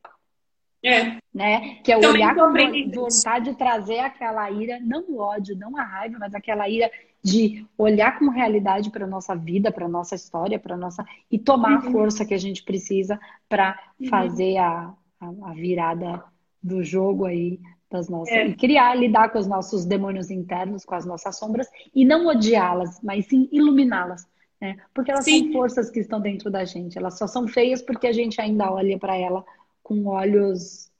É. 0.84 1.16
Né? 1.32 1.76
Que 1.82 1.92
é 1.92 1.98
Também 1.98 2.10
olhar 2.10 2.34
com 2.34 2.52
vontade 2.92 3.50
de 3.50 3.56
trazer 3.56 4.00
aquela 4.00 4.50
ira, 4.50 4.78
não 4.80 5.02
o 5.08 5.18
ódio, 5.18 5.56
não 5.56 5.74
a 5.78 5.82
raiva, 5.82 6.18
mas 6.20 6.34
aquela 6.34 6.68
ira 6.68 6.90
de 7.24 7.66
olhar 7.78 8.18
com 8.18 8.28
realidade 8.28 8.90
para 8.90 9.06
nossa 9.06 9.34
vida, 9.34 9.72
para 9.72 9.88
nossa 9.88 10.14
história, 10.14 10.58
para 10.58 10.76
nossa 10.76 11.02
e 11.30 11.38
tomar 11.38 11.70
uhum. 11.70 11.88
a 11.88 11.90
força 11.90 12.24
que 12.26 12.34
a 12.34 12.38
gente 12.38 12.62
precisa 12.62 13.18
para 13.48 13.80
uhum. 13.98 14.08
fazer 14.08 14.58
a, 14.58 14.92
a, 15.18 15.26
a, 15.50 15.54
virada 15.54 16.22
do 16.62 16.84
jogo 16.84 17.24
aí 17.24 17.58
das 17.90 18.10
nossas 18.10 18.34
é. 18.34 18.46
e 18.46 18.54
criar, 18.54 18.94
lidar 18.94 19.30
com 19.30 19.38
os 19.38 19.46
nossos 19.46 19.86
demônios 19.86 20.30
internos, 20.30 20.84
com 20.84 20.94
as 20.94 21.06
nossas 21.06 21.38
sombras 21.38 21.66
e 21.94 22.04
não 22.04 22.26
odiá-las, 22.26 23.00
mas 23.02 23.26
sim 23.26 23.48
iluminá-las. 23.50 24.26
Né? 24.60 24.76
Porque 24.92 25.10
elas 25.10 25.24
sim. 25.24 25.44
são 25.44 25.52
forças 25.52 25.90
que 25.90 26.00
estão 26.00 26.20
dentro 26.20 26.50
da 26.50 26.66
gente. 26.66 26.98
Elas 26.98 27.16
só 27.16 27.26
são 27.26 27.48
feias 27.48 27.80
porque 27.80 28.06
a 28.06 28.12
gente 28.12 28.38
ainda 28.38 28.70
olha 28.70 28.98
para 28.98 29.16
ela 29.16 29.42
com 29.82 30.04
olhos 30.08 30.90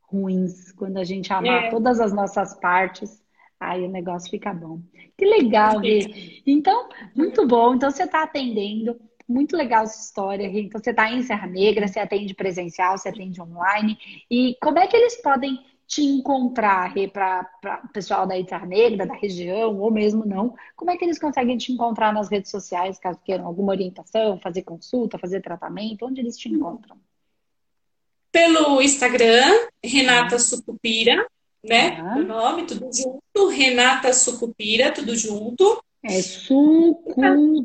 ruins. 0.00 0.72
Quando 0.72 0.96
a 0.96 1.04
gente 1.04 1.32
amar 1.32 1.66
é. 1.66 1.70
todas 1.70 2.00
as 2.00 2.12
nossas 2.12 2.58
partes, 2.58 3.22
aí 3.60 3.84
o 3.84 3.90
negócio 3.90 4.30
fica 4.30 4.52
bom. 4.52 4.80
Que 5.16 5.24
legal, 5.26 5.78
Rê. 5.78 6.42
Então, 6.46 6.88
muito 7.14 7.46
bom. 7.46 7.74
Então, 7.74 7.90
você 7.90 8.04
está 8.04 8.22
atendendo. 8.22 8.98
Muito 9.28 9.56
legal 9.56 9.84
essa 9.84 10.00
história, 10.00 10.48
Rê. 10.48 10.62
Então, 10.62 10.80
você 10.82 10.90
está 10.90 11.12
em 11.12 11.22
Serra 11.22 11.46
Negra, 11.46 11.86
você 11.86 12.00
atende 12.00 12.34
presencial, 12.34 12.96
você 12.96 13.10
atende 13.10 13.40
online. 13.40 13.98
E 14.30 14.56
como 14.60 14.78
é 14.78 14.86
que 14.86 14.96
eles 14.96 15.20
podem 15.20 15.60
te 15.86 16.02
encontrar, 16.02 16.92
Rê, 16.92 17.06
para 17.06 17.46
o 17.84 17.88
pessoal 17.92 18.26
da 18.26 18.34
Serra 18.44 18.66
Negra, 18.66 19.06
da 19.06 19.14
região, 19.14 19.78
ou 19.78 19.90
mesmo 19.90 20.24
não? 20.24 20.54
Como 20.74 20.90
é 20.90 20.96
que 20.96 21.04
eles 21.04 21.18
conseguem 21.18 21.58
te 21.58 21.70
encontrar 21.72 22.12
nas 22.12 22.30
redes 22.30 22.50
sociais, 22.50 22.98
caso 22.98 23.20
queiram 23.24 23.46
alguma 23.46 23.72
orientação, 23.72 24.40
fazer 24.40 24.62
consulta, 24.62 25.18
fazer 25.18 25.42
tratamento? 25.42 26.06
Onde 26.06 26.20
eles 26.20 26.36
te 26.36 26.48
encontram? 26.48 26.96
pelo 28.32 28.80
Instagram, 28.80 29.68
Renata 29.84 30.38
Sucupira, 30.38 31.26
né? 31.64 32.02
O 32.16 32.22
nome, 32.22 32.66
tudo 32.66 32.88
junto. 32.92 33.48
Renata 33.48 34.12
Sucupira, 34.12 34.92
tudo 34.92 35.16
junto. 35.16 35.82
É 36.02 36.22
Sucupira, 36.22 37.60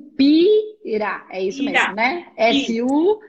é 1.30 1.42
isso 1.44 1.64
mesmo, 1.64 1.96
né? 1.96 2.32
S-U-C-U-P-I-R-A. 2.38 3.26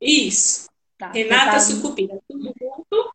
Isso. 0.00 0.68
Tá, 0.98 1.10
Renata 1.10 1.52
tá... 1.52 1.60
Sucupira, 1.60 2.18
tudo 2.28 2.52
junto. 2.60 3.12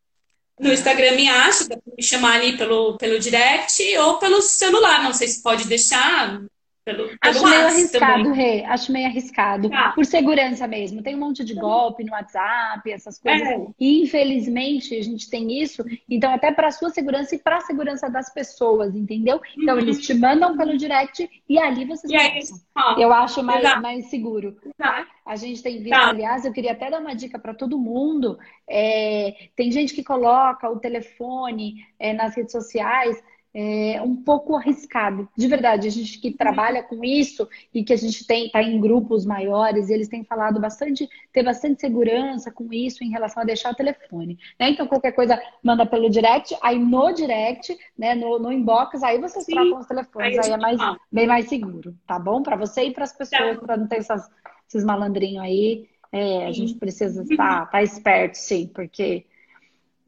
No 0.59 0.73
Instagram 0.73 1.15
me 1.15 1.29
acha, 1.29 1.67
dá 1.67 1.77
pra 1.77 1.93
me 1.95 2.01
chamar 2.01 2.37
ali 2.37 2.57
pelo, 2.57 2.97
pelo 2.97 3.19
direct 3.19 3.97
ou 3.99 4.17
pelo 4.17 4.41
celular. 4.41 5.03
Não 5.03 5.13
sei 5.13 5.27
se 5.27 5.43
pode 5.43 5.67
deixar 5.67 6.41
pelo, 6.87 7.03
pelo 7.03 7.17
Acho 7.19 7.43
meio 7.43 7.65
arriscado, 7.65 8.31
Rê. 8.31 8.63
Acho 8.63 8.91
meio 8.93 9.07
arriscado. 9.07 9.69
Ah. 9.73 9.91
Por 9.93 10.05
segurança 10.05 10.65
mesmo. 10.65 11.03
Tem 11.03 11.15
um 11.15 11.19
monte 11.19 11.43
de 11.43 11.53
golpe 11.53 12.05
no 12.05 12.13
WhatsApp, 12.13 12.89
essas 12.89 13.19
coisas. 13.19 13.45
É. 13.45 13.67
E 13.77 14.03
infelizmente 14.03 14.95
a 14.95 15.03
gente 15.03 15.29
tem 15.29 15.61
isso. 15.61 15.83
Então, 16.09 16.33
até 16.33 16.49
para 16.49 16.67
a 16.67 16.71
sua 16.71 16.89
segurança 16.89 17.35
e 17.35 17.39
para 17.39 17.57
a 17.57 17.61
segurança 17.61 18.09
das 18.09 18.33
pessoas, 18.33 18.95
entendeu? 18.95 19.41
Então, 19.57 19.75
uhum. 19.75 19.81
eles 19.81 19.99
te 19.99 20.13
mandam 20.13 20.55
pelo 20.55 20.77
direct 20.77 21.29
e 21.49 21.59
ali 21.59 21.83
vocês 21.83 22.09
e 22.09 23.01
Eu 23.01 23.11
acho 23.11 23.43
mais, 23.43 23.81
mais 23.81 24.05
seguro. 24.05 24.55
Tá? 24.77 25.05
A 25.25 25.35
gente 25.35 25.61
tem 25.61 25.79
visto, 25.79 25.89
tá. 25.89 26.09
aliás, 26.09 26.45
eu 26.45 26.53
queria 26.53 26.71
até 26.71 26.89
dar 26.89 27.01
uma 27.01 27.13
dica 27.13 27.37
para 27.37 27.53
todo 27.53 27.77
mundo. 27.77 28.39
É, 28.69 29.49
tem 29.57 29.69
gente 29.71 29.93
que 29.93 30.05
coloca 30.05 30.69
o 30.69 30.79
telefone 30.79 31.85
é, 31.99 32.13
nas 32.13 32.33
redes 32.33 32.53
sociais 32.53 33.21
é 33.53 34.01
um 34.01 34.15
pouco 34.15 34.55
arriscado. 34.55 35.27
De 35.35 35.47
verdade, 35.47 35.87
a 35.87 35.91
gente 35.91 36.19
que 36.19 36.31
trabalha 36.31 36.83
com 36.83 37.03
isso 37.03 37.47
e 37.73 37.83
que 37.83 37.93
a 37.93 37.97
gente 37.97 38.25
tem 38.25 38.45
está 38.45 38.61
em 38.61 38.79
grupos 38.79 39.25
maiores, 39.25 39.89
eles 39.89 40.07
têm 40.07 40.23
falado 40.23 40.59
bastante, 40.59 41.09
ter 41.33 41.43
bastante 41.43 41.81
segurança 41.81 42.51
com 42.51 42.71
isso 42.71 43.03
em 43.03 43.09
relação 43.09 43.41
a 43.41 43.45
deixar 43.45 43.71
o 43.71 43.75
telefone. 43.75 44.37
Né? 44.59 44.69
Então, 44.69 44.87
qualquer 44.87 45.13
coisa 45.13 45.41
manda 45.63 45.85
pelo 45.85 46.09
direct, 46.09 46.55
aí 46.61 46.77
no 46.77 47.11
direct, 47.11 47.75
né, 47.97 48.13
no, 48.13 48.37
no 48.37 48.51
inbox, 48.51 49.01
aí 49.01 49.19
vocês 49.19 49.45
Sim. 49.45 49.53
trocam 49.53 49.79
os 49.79 49.87
telefones, 49.87 50.37
aí, 50.39 50.45
aí 50.45 50.51
é 50.51 50.57
mais, 50.57 50.77
bem 51.11 51.27
mais 51.27 51.49
seguro, 51.49 51.95
tá 52.05 52.19
bom? 52.19 52.43
Para 52.43 52.55
você 52.55 52.83
e 52.83 52.91
para 52.91 53.05
as 53.05 53.13
pessoas, 53.13 53.57
tá. 53.57 53.65
para 53.65 53.77
não 53.77 53.87
ter 53.87 53.97
essas, 53.97 54.29
esses 54.67 54.83
malandrinhos 54.83 55.43
aí. 55.43 55.89
É, 56.11 56.45
a 56.45 56.51
gente 56.51 56.75
precisa 56.75 57.23
estar 57.23 57.65
tá 57.65 57.83
esperto, 57.83 58.35
sim, 58.35 58.67
porque 58.67 59.25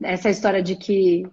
essa 0.02 0.30
história 0.30 0.62
de 0.62 0.76
que 0.76 1.26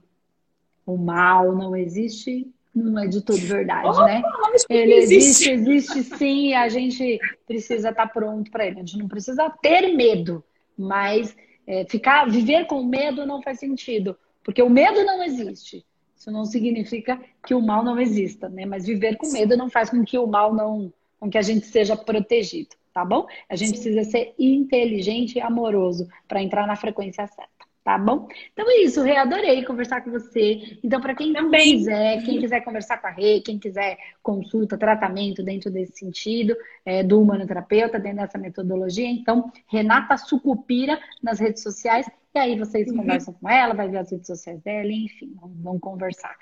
o 0.86 0.96
mal 0.96 1.52
não 1.54 1.76
existe, 1.76 2.48
não 2.72 3.02
é 3.02 3.08
de 3.08 3.20
tudo 3.20 3.38
verdade, 3.38 3.88
oh, 3.88 4.04
né? 4.04 4.22
Ele 4.70 4.94
existe, 4.94 5.50
existe 5.50 6.02
sim, 6.04 6.48
e 6.48 6.54
a 6.54 6.68
gente 6.68 7.18
precisa 7.46 7.90
estar 7.90 8.06
tá 8.06 8.12
pronto 8.12 8.50
para 8.50 8.66
ele. 8.66 8.76
A 8.76 8.84
gente 8.84 8.98
não 8.98 9.08
precisa 9.08 9.50
ter 9.60 9.94
medo, 9.94 10.44
mas 10.78 11.36
é, 11.66 11.84
ficar, 11.86 12.30
viver 12.30 12.66
com 12.66 12.84
medo 12.84 13.26
não 13.26 13.42
faz 13.42 13.58
sentido, 13.58 14.16
porque 14.44 14.62
o 14.62 14.70
medo 14.70 15.04
não 15.04 15.22
existe. 15.22 15.84
Isso 16.16 16.30
não 16.30 16.44
significa 16.44 17.20
que 17.44 17.54
o 17.54 17.60
mal 17.60 17.84
não 17.84 18.00
exista, 18.00 18.48
né? 18.48 18.64
Mas 18.64 18.86
viver 18.86 19.16
com 19.16 19.30
medo 19.32 19.56
não 19.56 19.68
faz 19.68 19.90
com 19.90 20.04
que 20.04 20.18
o 20.18 20.26
mal 20.26 20.54
não, 20.54 20.92
com 21.18 21.28
que 21.28 21.38
a 21.38 21.42
gente 21.42 21.66
seja 21.66 21.96
protegido, 21.96 22.70
tá 22.92 23.04
bom? 23.04 23.26
A 23.48 23.56
gente 23.56 23.78
Sim. 23.78 23.82
precisa 23.82 24.10
ser 24.10 24.34
inteligente 24.38 25.36
e 25.36 25.40
amoroso 25.40 26.08
para 26.28 26.42
entrar 26.42 26.66
na 26.66 26.76
frequência 26.76 27.26
certa 27.26 27.55
tá 27.86 27.96
bom? 27.96 28.26
Então 28.52 28.68
é 28.68 28.78
isso, 28.78 29.00
Rê, 29.00 29.16
adorei 29.16 29.64
conversar 29.64 30.00
com 30.00 30.10
você. 30.10 30.76
Então, 30.82 31.00
para 31.00 31.14
quem 31.14 31.32
Também. 31.32 31.76
quiser, 31.76 32.20
quem 32.24 32.40
quiser 32.40 32.60
conversar 32.62 33.00
com 33.00 33.06
a 33.06 33.10
Rê, 33.10 33.40
quem 33.40 33.60
quiser 33.60 33.96
consulta, 34.20 34.76
tratamento 34.76 35.40
dentro 35.40 35.70
desse 35.70 35.98
sentido, 35.98 36.56
é, 36.84 37.04
do 37.04 37.22
humanoterapeuta, 37.22 38.00
dentro 38.00 38.22
dessa 38.22 38.38
metodologia, 38.38 39.06
então, 39.06 39.52
Renata 39.68 40.16
Sucupira 40.16 40.98
nas 41.22 41.38
redes 41.38 41.62
sociais, 41.62 42.10
e 42.34 42.38
aí 42.40 42.58
vocês 42.58 42.90
uhum. 42.90 42.96
conversam 42.96 43.32
com 43.34 43.48
ela, 43.48 43.72
vai 43.72 43.88
ver 43.88 43.98
as 43.98 44.10
redes 44.10 44.26
sociais 44.26 44.60
dela, 44.62 44.90
enfim, 44.90 45.32
vão 45.62 45.78
conversar. 45.78 46.34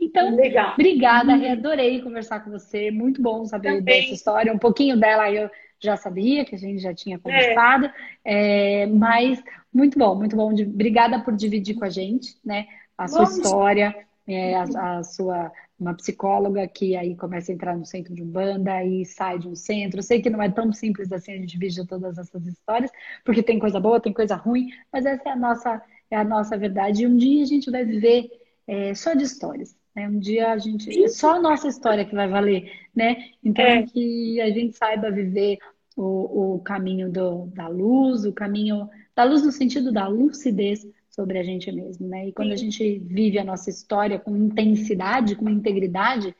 Então, 0.00 0.34
Legal. 0.34 0.72
obrigada, 0.72 1.36
Rê, 1.36 1.50
adorei 1.50 2.02
conversar 2.02 2.40
com 2.40 2.50
você, 2.50 2.90
muito 2.90 3.22
bom 3.22 3.44
saber 3.44 3.78
Também. 3.78 3.84
dessa 3.84 4.14
história, 4.14 4.52
um 4.52 4.58
pouquinho 4.58 4.98
dela 4.98 5.30
eu 5.30 5.48
já 5.80 5.96
sabia, 5.96 6.44
que 6.44 6.54
a 6.54 6.58
gente 6.58 6.80
já 6.80 6.94
tinha 6.94 7.18
conversado, 7.18 7.90
é. 8.24 8.82
É, 8.82 8.86
mas 8.86 9.42
muito 9.72 9.98
bom, 9.98 10.14
muito 10.14 10.36
bom. 10.36 10.52
Obrigada 10.52 11.20
por 11.20 11.34
dividir 11.34 11.74
com 11.74 11.84
a 11.84 11.90
gente, 11.90 12.36
né? 12.44 12.66
A 12.96 13.06
sua 13.06 13.24
história, 13.24 13.94
é, 14.26 14.56
a, 14.56 14.98
a, 14.98 15.04
sua 15.04 15.52
uma 15.78 15.94
psicóloga 15.94 16.66
que 16.66 16.96
aí 16.96 17.14
começa 17.14 17.52
a 17.52 17.54
entrar 17.54 17.76
no 17.76 17.86
centro 17.86 18.12
de 18.12 18.22
Umbanda 18.22 18.82
e 18.82 19.04
sai 19.04 19.38
de 19.38 19.46
um 19.46 19.54
centro. 19.54 20.00
Eu 20.00 20.02
sei 20.02 20.20
que 20.20 20.28
não 20.28 20.42
é 20.42 20.50
tão 20.50 20.72
simples 20.72 21.12
assim 21.12 21.32
a 21.32 21.36
gente 21.36 21.52
dividir 21.52 21.86
todas 21.86 22.18
essas 22.18 22.44
histórias, 22.46 22.90
porque 23.24 23.42
tem 23.42 23.60
coisa 23.60 23.78
boa, 23.78 24.00
tem 24.00 24.12
coisa 24.12 24.34
ruim, 24.34 24.70
mas 24.92 25.06
essa 25.06 25.28
é 25.28 25.32
a 25.32 25.36
nossa, 25.36 25.82
é 26.10 26.16
a 26.16 26.24
nossa 26.24 26.58
verdade. 26.58 27.04
E 27.04 27.06
um 27.06 27.16
dia 27.16 27.44
a 27.44 27.46
gente 27.46 27.70
vai 27.70 27.84
viver 27.84 28.28
é, 28.66 28.92
só 28.94 29.14
de 29.14 29.22
histórias. 29.22 29.76
Né? 29.94 30.08
Um 30.08 30.18
dia 30.18 30.52
a 30.52 30.58
gente. 30.58 31.02
É 31.02 31.08
só 31.08 31.34
a 31.36 31.40
nossa 31.40 31.68
história 31.68 32.04
que 32.04 32.14
vai 32.14 32.28
valer, 32.28 32.70
né? 32.94 33.16
Então 33.42 33.64
é. 33.64 33.82
que 33.82 34.40
a 34.40 34.50
gente 34.50 34.76
saiba 34.76 35.10
viver 35.10 35.58
o, 35.96 36.54
o 36.54 36.60
caminho 36.60 37.10
do, 37.10 37.46
da 37.46 37.68
luz, 37.68 38.24
o 38.24 38.32
caminho 38.32 38.88
da 39.14 39.24
luz 39.24 39.42
no 39.42 39.50
sentido 39.50 39.92
da 39.92 40.06
lucidez 40.06 40.86
sobre 41.10 41.38
a 41.38 41.42
gente 41.42 41.72
mesmo, 41.72 42.06
né? 42.06 42.28
E 42.28 42.32
quando 42.32 42.48
Sim. 42.48 42.54
a 42.54 42.56
gente 42.56 42.98
vive 43.00 43.38
a 43.38 43.44
nossa 43.44 43.68
história 43.68 44.20
com 44.20 44.36
intensidade, 44.36 45.34
com 45.34 45.48
integridade, 45.48 46.32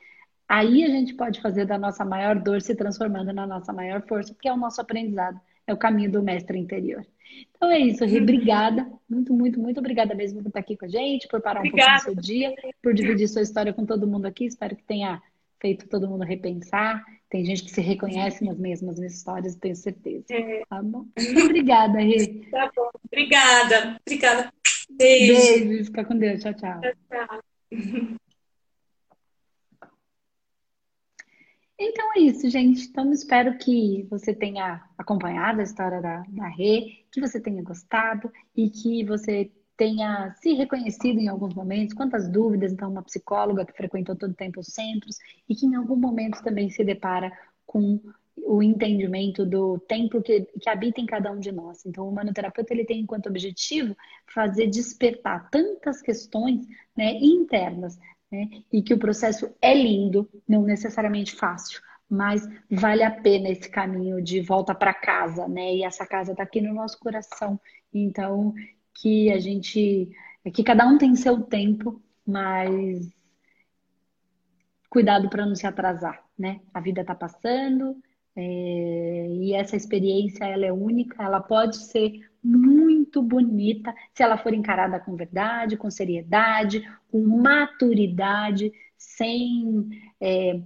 aí 0.49 0.84
a 0.84 0.88
gente 0.88 1.14
pode 1.14 1.40
fazer 1.40 1.64
da 1.64 1.76
nossa 1.76 2.05
maior 2.05 2.38
dor 2.40 2.62
se 2.62 2.76
transformando 2.76 3.32
na 3.32 3.44
nossa 3.44 3.72
maior 3.72 4.01
força, 4.07 4.32
porque 4.32 4.49
é 4.49 4.53
o 4.53 4.57
nosso 4.57 4.80
aprendizado, 4.80 5.40
é 5.69 5.73
o 5.75 5.77
caminho 5.77 6.11
do 6.11 6.23
mestre 6.23 6.59
interior. 6.59 7.07
Então 7.55 7.71
é 7.71 7.79
isso, 7.79 8.05
Rê, 8.05 8.21
obrigada, 8.21 8.91
muito, 9.09 9.33
muito, 9.33 9.61
muito 9.61 9.79
obrigada 9.79 10.14
mesmo 10.14 10.41
por 10.41 10.49
estar 10.49 10.61
aqui 10.61 10.77
com 10.77 10.87
a 10.87 10.89
gente, 10.89 11.29
por 11.29 11.41
parar 11.41 11.61
um 11.61 11.66
obrigada. 11.66 12.05
pouco 12.05 12.16
do 12.16 12.25
seu 12.25 12.35
dia, 12.35 12.55
por 12.83 12.95
dividir 12.95 13.29
sua 13.29 13.43
história 13.43 13.73
com 13.73 13.85
todo 13.85 14.07
mundo 14.07 14.27
aqui, 14.27 14.47
espero 14.47 14.75
que 14.75 14.83
tenha 14.83 15.23
feito 15.61 15.89
todo 15.89 16.09
mundo 16.09 16.25
repensar. 16.25 17.05
Tem 17.29 17.45
gente 17.45 17.64
que 17.64 17.71
se 17.71 17.81
reconhece 17.81 18.45
nas 18.45 18.59
mesmas 18.59 18.99
histórias, 18.99 19.55
tenho 19.57 19.77
certeza. 19.77 20.25
É. 20.31 20.62
Tá 20.69 20.83
bom? 20.83 21.05
Muito 21.19 21.45
obrigada, 21.45 21.99
Rê. 21.99 22.27
Tá 22.51 22.71
bom. 22.75 22.89
Obrigada. 23.05 24.01
Obrigada. 24.07 24.53
Beijo. 24.91 25.35
Beijo. 25.35 25.85
Fica 25.85 26.05
com 26.05 26.16
Deus. 26.16 26.41
Tchau, 26.41 26.55
tchau. 26.55 26.81
Tchau, 26.81 26.93
tchau. 27.11 28.19
Então 31.79 32.12
é 32.14 32.20
isso, 32.20 32.51
gente. 32.51 32.89
Então 32.89 33.12
espero 33.12 33.57
que 33.57 34.07
você 34.11 34.35
tenha 34.35 34.83
acompanhado 34.97 35.61
a 35.61 35.64
história 35.64 36.01
da, 36.03 36.24
da 36.29 36.49
Rê, 36.49 37.05
que 37.12 37.20
você 37.20 37.41
tenha 37.41 37.62
gostado 37.62 38.33
e 38.57 38.68
que 38.68 39.05
você 39.05 39.51
tenha 39.76 40.35
se 40.43 40.55
reconhecido 40.55 41.20
em 41.20 41.29
alguns 41.29 41.55
momentos, 41.55 41.95
quantas 41.95 42.29
dúvidas, 42.29 42.72
então, 42.72 42.91
uma 42.91 43.03
psicóloga 43.03 43.64
que 43.64 43.72
frequentou 43.72 44.16
todo 44.16 44.33
o 44.33 44.35
tempo 44.35 44.59
os 44.59 44.66
centros 44.66 45.16
e 45.49 45.55
que 45.55 45.66
em 45.66 45.76
algum 45.76 45.95
momento 45.95 46.43
também 46.43 46.68
se 46.68 46.83
depara 46.83 47.31
com 47.64 48.01
o 48.37 48.61
entendimento 48.61 49.47
do 49.47 49.79
tempo 49.79 50.20
que, 50.20 50.41
que 50.61 50.68
habita 50.68 51.01
em 51.01 51.07
cada 51.07 51.31
um 51.31 51.39
de 51.39 51.53
nós. 51.53 51.87
Então, 51.87 52.07
o 52.07 52.09
humanoterapeuta 52.11 52.74
ele 52.74 52.85
tem 52.85 53.01
enquanto 53.01 53.29
objetivo 53.29 53.97
fazer 54.35 54.66
despertar 54.66 55.49
tantas 55.49 56.03
questões 56.03 56.66
né, 56.97 57.12
internas, 57.20 57.99
né, 58.31 58.49
e 58.72 58.83
que 58.83 58.95
o 58.95 58.99
processo 58.99 59.51
é 59.61 59.74
lindo, 59.74 60.29
não 60.47 60.62
necessariamente 60.62 61.35
fácil, 61.35 61.81
mas 62.09 62.49
vale 62.70 63.03
a 63.03 63.11
pena 63.11 63.49
esse 63.49 63.68
caminho 63.68 64.22
de 64.22 64.41
volta 64.41 64.74
para 64.74 64.95
casa, 64.95 65.47
né? 65.47 65.74
E 65.74 65.85
essa 65.85 66.07
casa 66.07 66.33
está 66.33 66.43
aqui 66.43 66.61
no 66.61 66.72
nosso 66.72 66.99
coração. 66.99 67.61
Então, 67.93 68.55
que 68.95 69.31
a 69.31 69.39
gente, 69.39 70.11
que 70.55 70.64
cada 70.64 70.87
um 70.87 70.97
tem 70.97 71.14
seu 71.14 71.43
tempo, 71.43 72.03
mas 72.26 73.11
cuidado 74.89 75.29
para 75.29 75.45
não 75.45 75.55
se 75.55 75.66
atrasar, 75.66 76.24
né? 76.39 76.61
A 76.72 76.81
vida 76.81 77.03
está 77.03 77.14
passando 77.14 77.97
é, 78.41 79.26
e 79.31 79.53
essa 79.53 79.76
experiência 79.76 80.45
ela 80.45 80.64
é 80.64 80.72
única, 80.72 81.22
ela 81.22 81.41
pode 81.41 81.76
ser 81.76 82.20
muito 82.43 82.88
bonita 83.23 83.95
se 84.15 84.23
ela 84.23 84.39
for 84.39 84.53
encarada 84.53 85.01
com 85.01 85.17
verdade, 85.17 85.77
com 85.77 85.91
seriedade, 85.91 86.89
com 87.11 87.21
maturidade, 87.21 88.73
sem 88.97 89.89
é, 90.21 90.61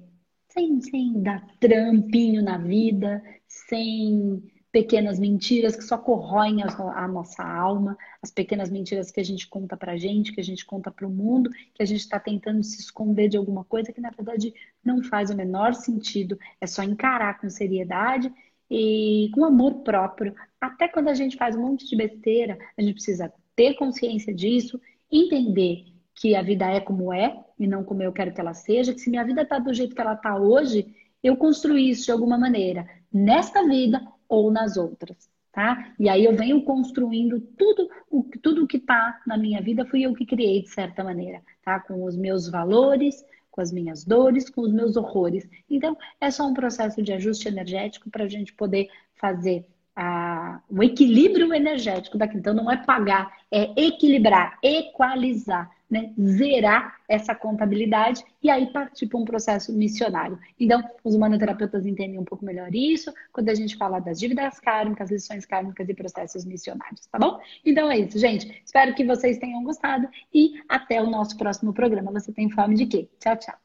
sem, 0.53 0.81
sem 0.83 1.23
dar 1.23 1.47
trampinho 1.59 2.43
na 2.43 2.59
vida, 2.59 3.23
sem 3.49 4.43
pequenas 4.71 5.19
mentiras 5.19 5.77
que 5.77 5.83
só 5.83 5.99
corroem 5.99 6.63
a, 6.63 6.67
a, 7.05 7.07
nossa 7.07 7.45
alma, 7.45 7.97
as 8.23 8.31
pequenas 8.31 8.71
mentiras 8.71 9.11
que 9.11 9.21
a 9.21 9.25
gente 9.25 9.47
conta 9.47 9.77
pra 9.77 9.99
gente, 9.99 10.33
que 10.33 10.41
a 10.41 10.45
gente 10.45 10.65
conta 10.65 10.91
pro 10.91 11.11
mundo, 11.11 11.51
que 11.75 11.83
a 11.83 11.85
gente 11.85 12.01
está 12.01 12.19
tentando 12.19 12.63
se 12.63 12.81
esconder 12.81 13.29
de 13.29 13.37
alguma 13.37 13.65
coisa 13.65 13.93
que 13.93 14.01
na 14.01 14.11
verdade 14.11 14.55
não 14.83 15.03
faz 15.03 15.31
o 15.31 15.37
menor 15.37 15.75
sentido. 15.75 16.39
É 16.59 16.67
só 16.67 16.83
encarar 16.83 17.39
com 17.39 17.51
seriedade 17.51 18.33
e 18.71 19.31
com 19.35 19.45
amor 19.45 19.83
próprio. 19.83 20.35
Até 20.63 20.87
quando 20.87 21.09
a 21.09 21.15
gente 21.15 21.37
faz 21.37 21.57
um 21.57 21.63
monte 21.63 21.89
de 21.89 21.97
besteira, 21.97 22.57
a 22.79 22.81
gente 22.81 22.95
precisa 22.95 23.33
ter 23.57 23.75
consciência 23.75 24.33
disso, 24.33 24.81
entender 25.11 25.87
que 26.15 26.37
a 26.37 26.43
vida 26.43 26.71
é 26.71 26.79
como 26.79 27.13
é 27.13 27.37
e 27.59 27.67
não 27.67 27.83
como 27.83 28.01
eu 28.01 28.13
quero 28.13 28.33
que 28.33 28.41
ela 28.41 28.55
seja, 28.55 28.95
que 28.95 29.01
se 29.01 29.11
minha 29.11 29.25
vida 29.25 29.43
está 29.43 29.59
do 29.59 29.75
jeito 29.75 29.93
que 29.93 30.01
ela 30.01 30.15
está 30.15 30.37
hoje, 30.37 30.95
eu 31.21 31.37
construí 31.37 31.91
isso 31.91 32.05
de 32.05 32.13
alguma 32.13 32.39
maneira, 32.39 32.89
nesta 33.13 33.67
vida 33.67 34.01
ou 34.29 34.53
nas 34.53 34.77
outras, 34.77 35.29
tá? 35.51 35.95
E 35.99 36.09
aí 36.09 36.25
eu 36.25 36.37
venho 36.37 36.63
construindo 36.63 37.41
tudo 37.59 37.91
o 38.09 38.23
tudo 38.41 38.65
que 38.65 38.77
está 38.77 39.21
na 39.27 39.37
minha 39.37 39.61
vida 39.61 39.85
fui 39.85 40.03
eu 40.03 40.15
que 40.15 40.25
criei 40.25 40.63
de 40.63 40.69
certa 40.69 41.03
maneira, 41.03 41.43
tá? 41.65 41.81
Com 41.81 42.05
os 42.05 42.17
meus 42.17 42.49
valores, 42.49 43.25
com 43.51 43.61
as 43.61 43.73
minhas 43.73 44.05
dores, 44.05 44.49
com 44.49 44.61
os 44.61 44.73
meus 44.73 44.97
horrores. 44.97 45.49
Então 45.69 45.99
é 46.21 46.31
só 46.31 46.47
um 46.47 46.55
processo 46.55 47.03
de 47.03 47.13
ajuste 47.13 47.49
energético 47.49 48.09
para 48.09 48.25
a 48.25 48.29
gente 48.29 48.53
poder 48.55 48.89
fazer 49.17 49.67
a, 49.95 50.61
o 50.71 50.83
equilíbrio 50.83 51.53
energético 51.53 52.19
daqui. 52.19 52.37
Então 52.37 52.55
não 52.55 52.71
é 52.71 52.77
pagar, 52.77 53.33
é 53.51 53.71
equilibrar, 53.77 54.59
equalizar 54.63 55.71
né, 55.93 56.11
zerar 56.19 56.97
essa 57.07 57.35
contabilidade 57.35 58.25
e 58.43 58.49
aí 58.49 58.73
partir 58.73 59.07
para 59.07 59.19
um 59.19 59.27
processo 59.27 59.71
missionário. 59.75 60.39
Então, 60.59 60.83
os 61.05 61.15
humanoterapeutas 61.15 61.85
entendem 61.85 62.19
um 62.19 62.25
pouco 62.25 62.47
melhor 62.47 62.75
isso 62.75 63.13
quando 63.31 63.51
a 63.51 63.55
gente 63.55 63.77
fala 63.77 64.01
das 64.01 64.19
dívidas 64.19 64.59
kármicas, 64.59 65.11
lições 65.11 65.45
kármicas 65.45 65.87
e 65.87 65.95
processos 65.95 66.47
missionários, 66.47 67.07
tá 67.07 67.19
bom? 67.19 67.39
Então 67.63 67.91
é 67.91 67.99
isso, 67.99 68.19
gente. 68.19 68.63
Espero 68.65 68.95
que 68.95 69.05
vocês 69.05 69.37
tenham 69.37 69.63
gostado 69.63 70.09
e 70.33 70.55
até 70.67 71.03
o 71.03 71.11
nosso 71.11 71.37
próximo 71.37 71.75
programa. 71.75 72.11
Você 72.13 72.33
tem 72.33 72.49
fome 72.49 72.75
de 72.75 72.87
quê? 72.87 73.11
Tchau, 73.21 73.37
tchau. 73.37 73.62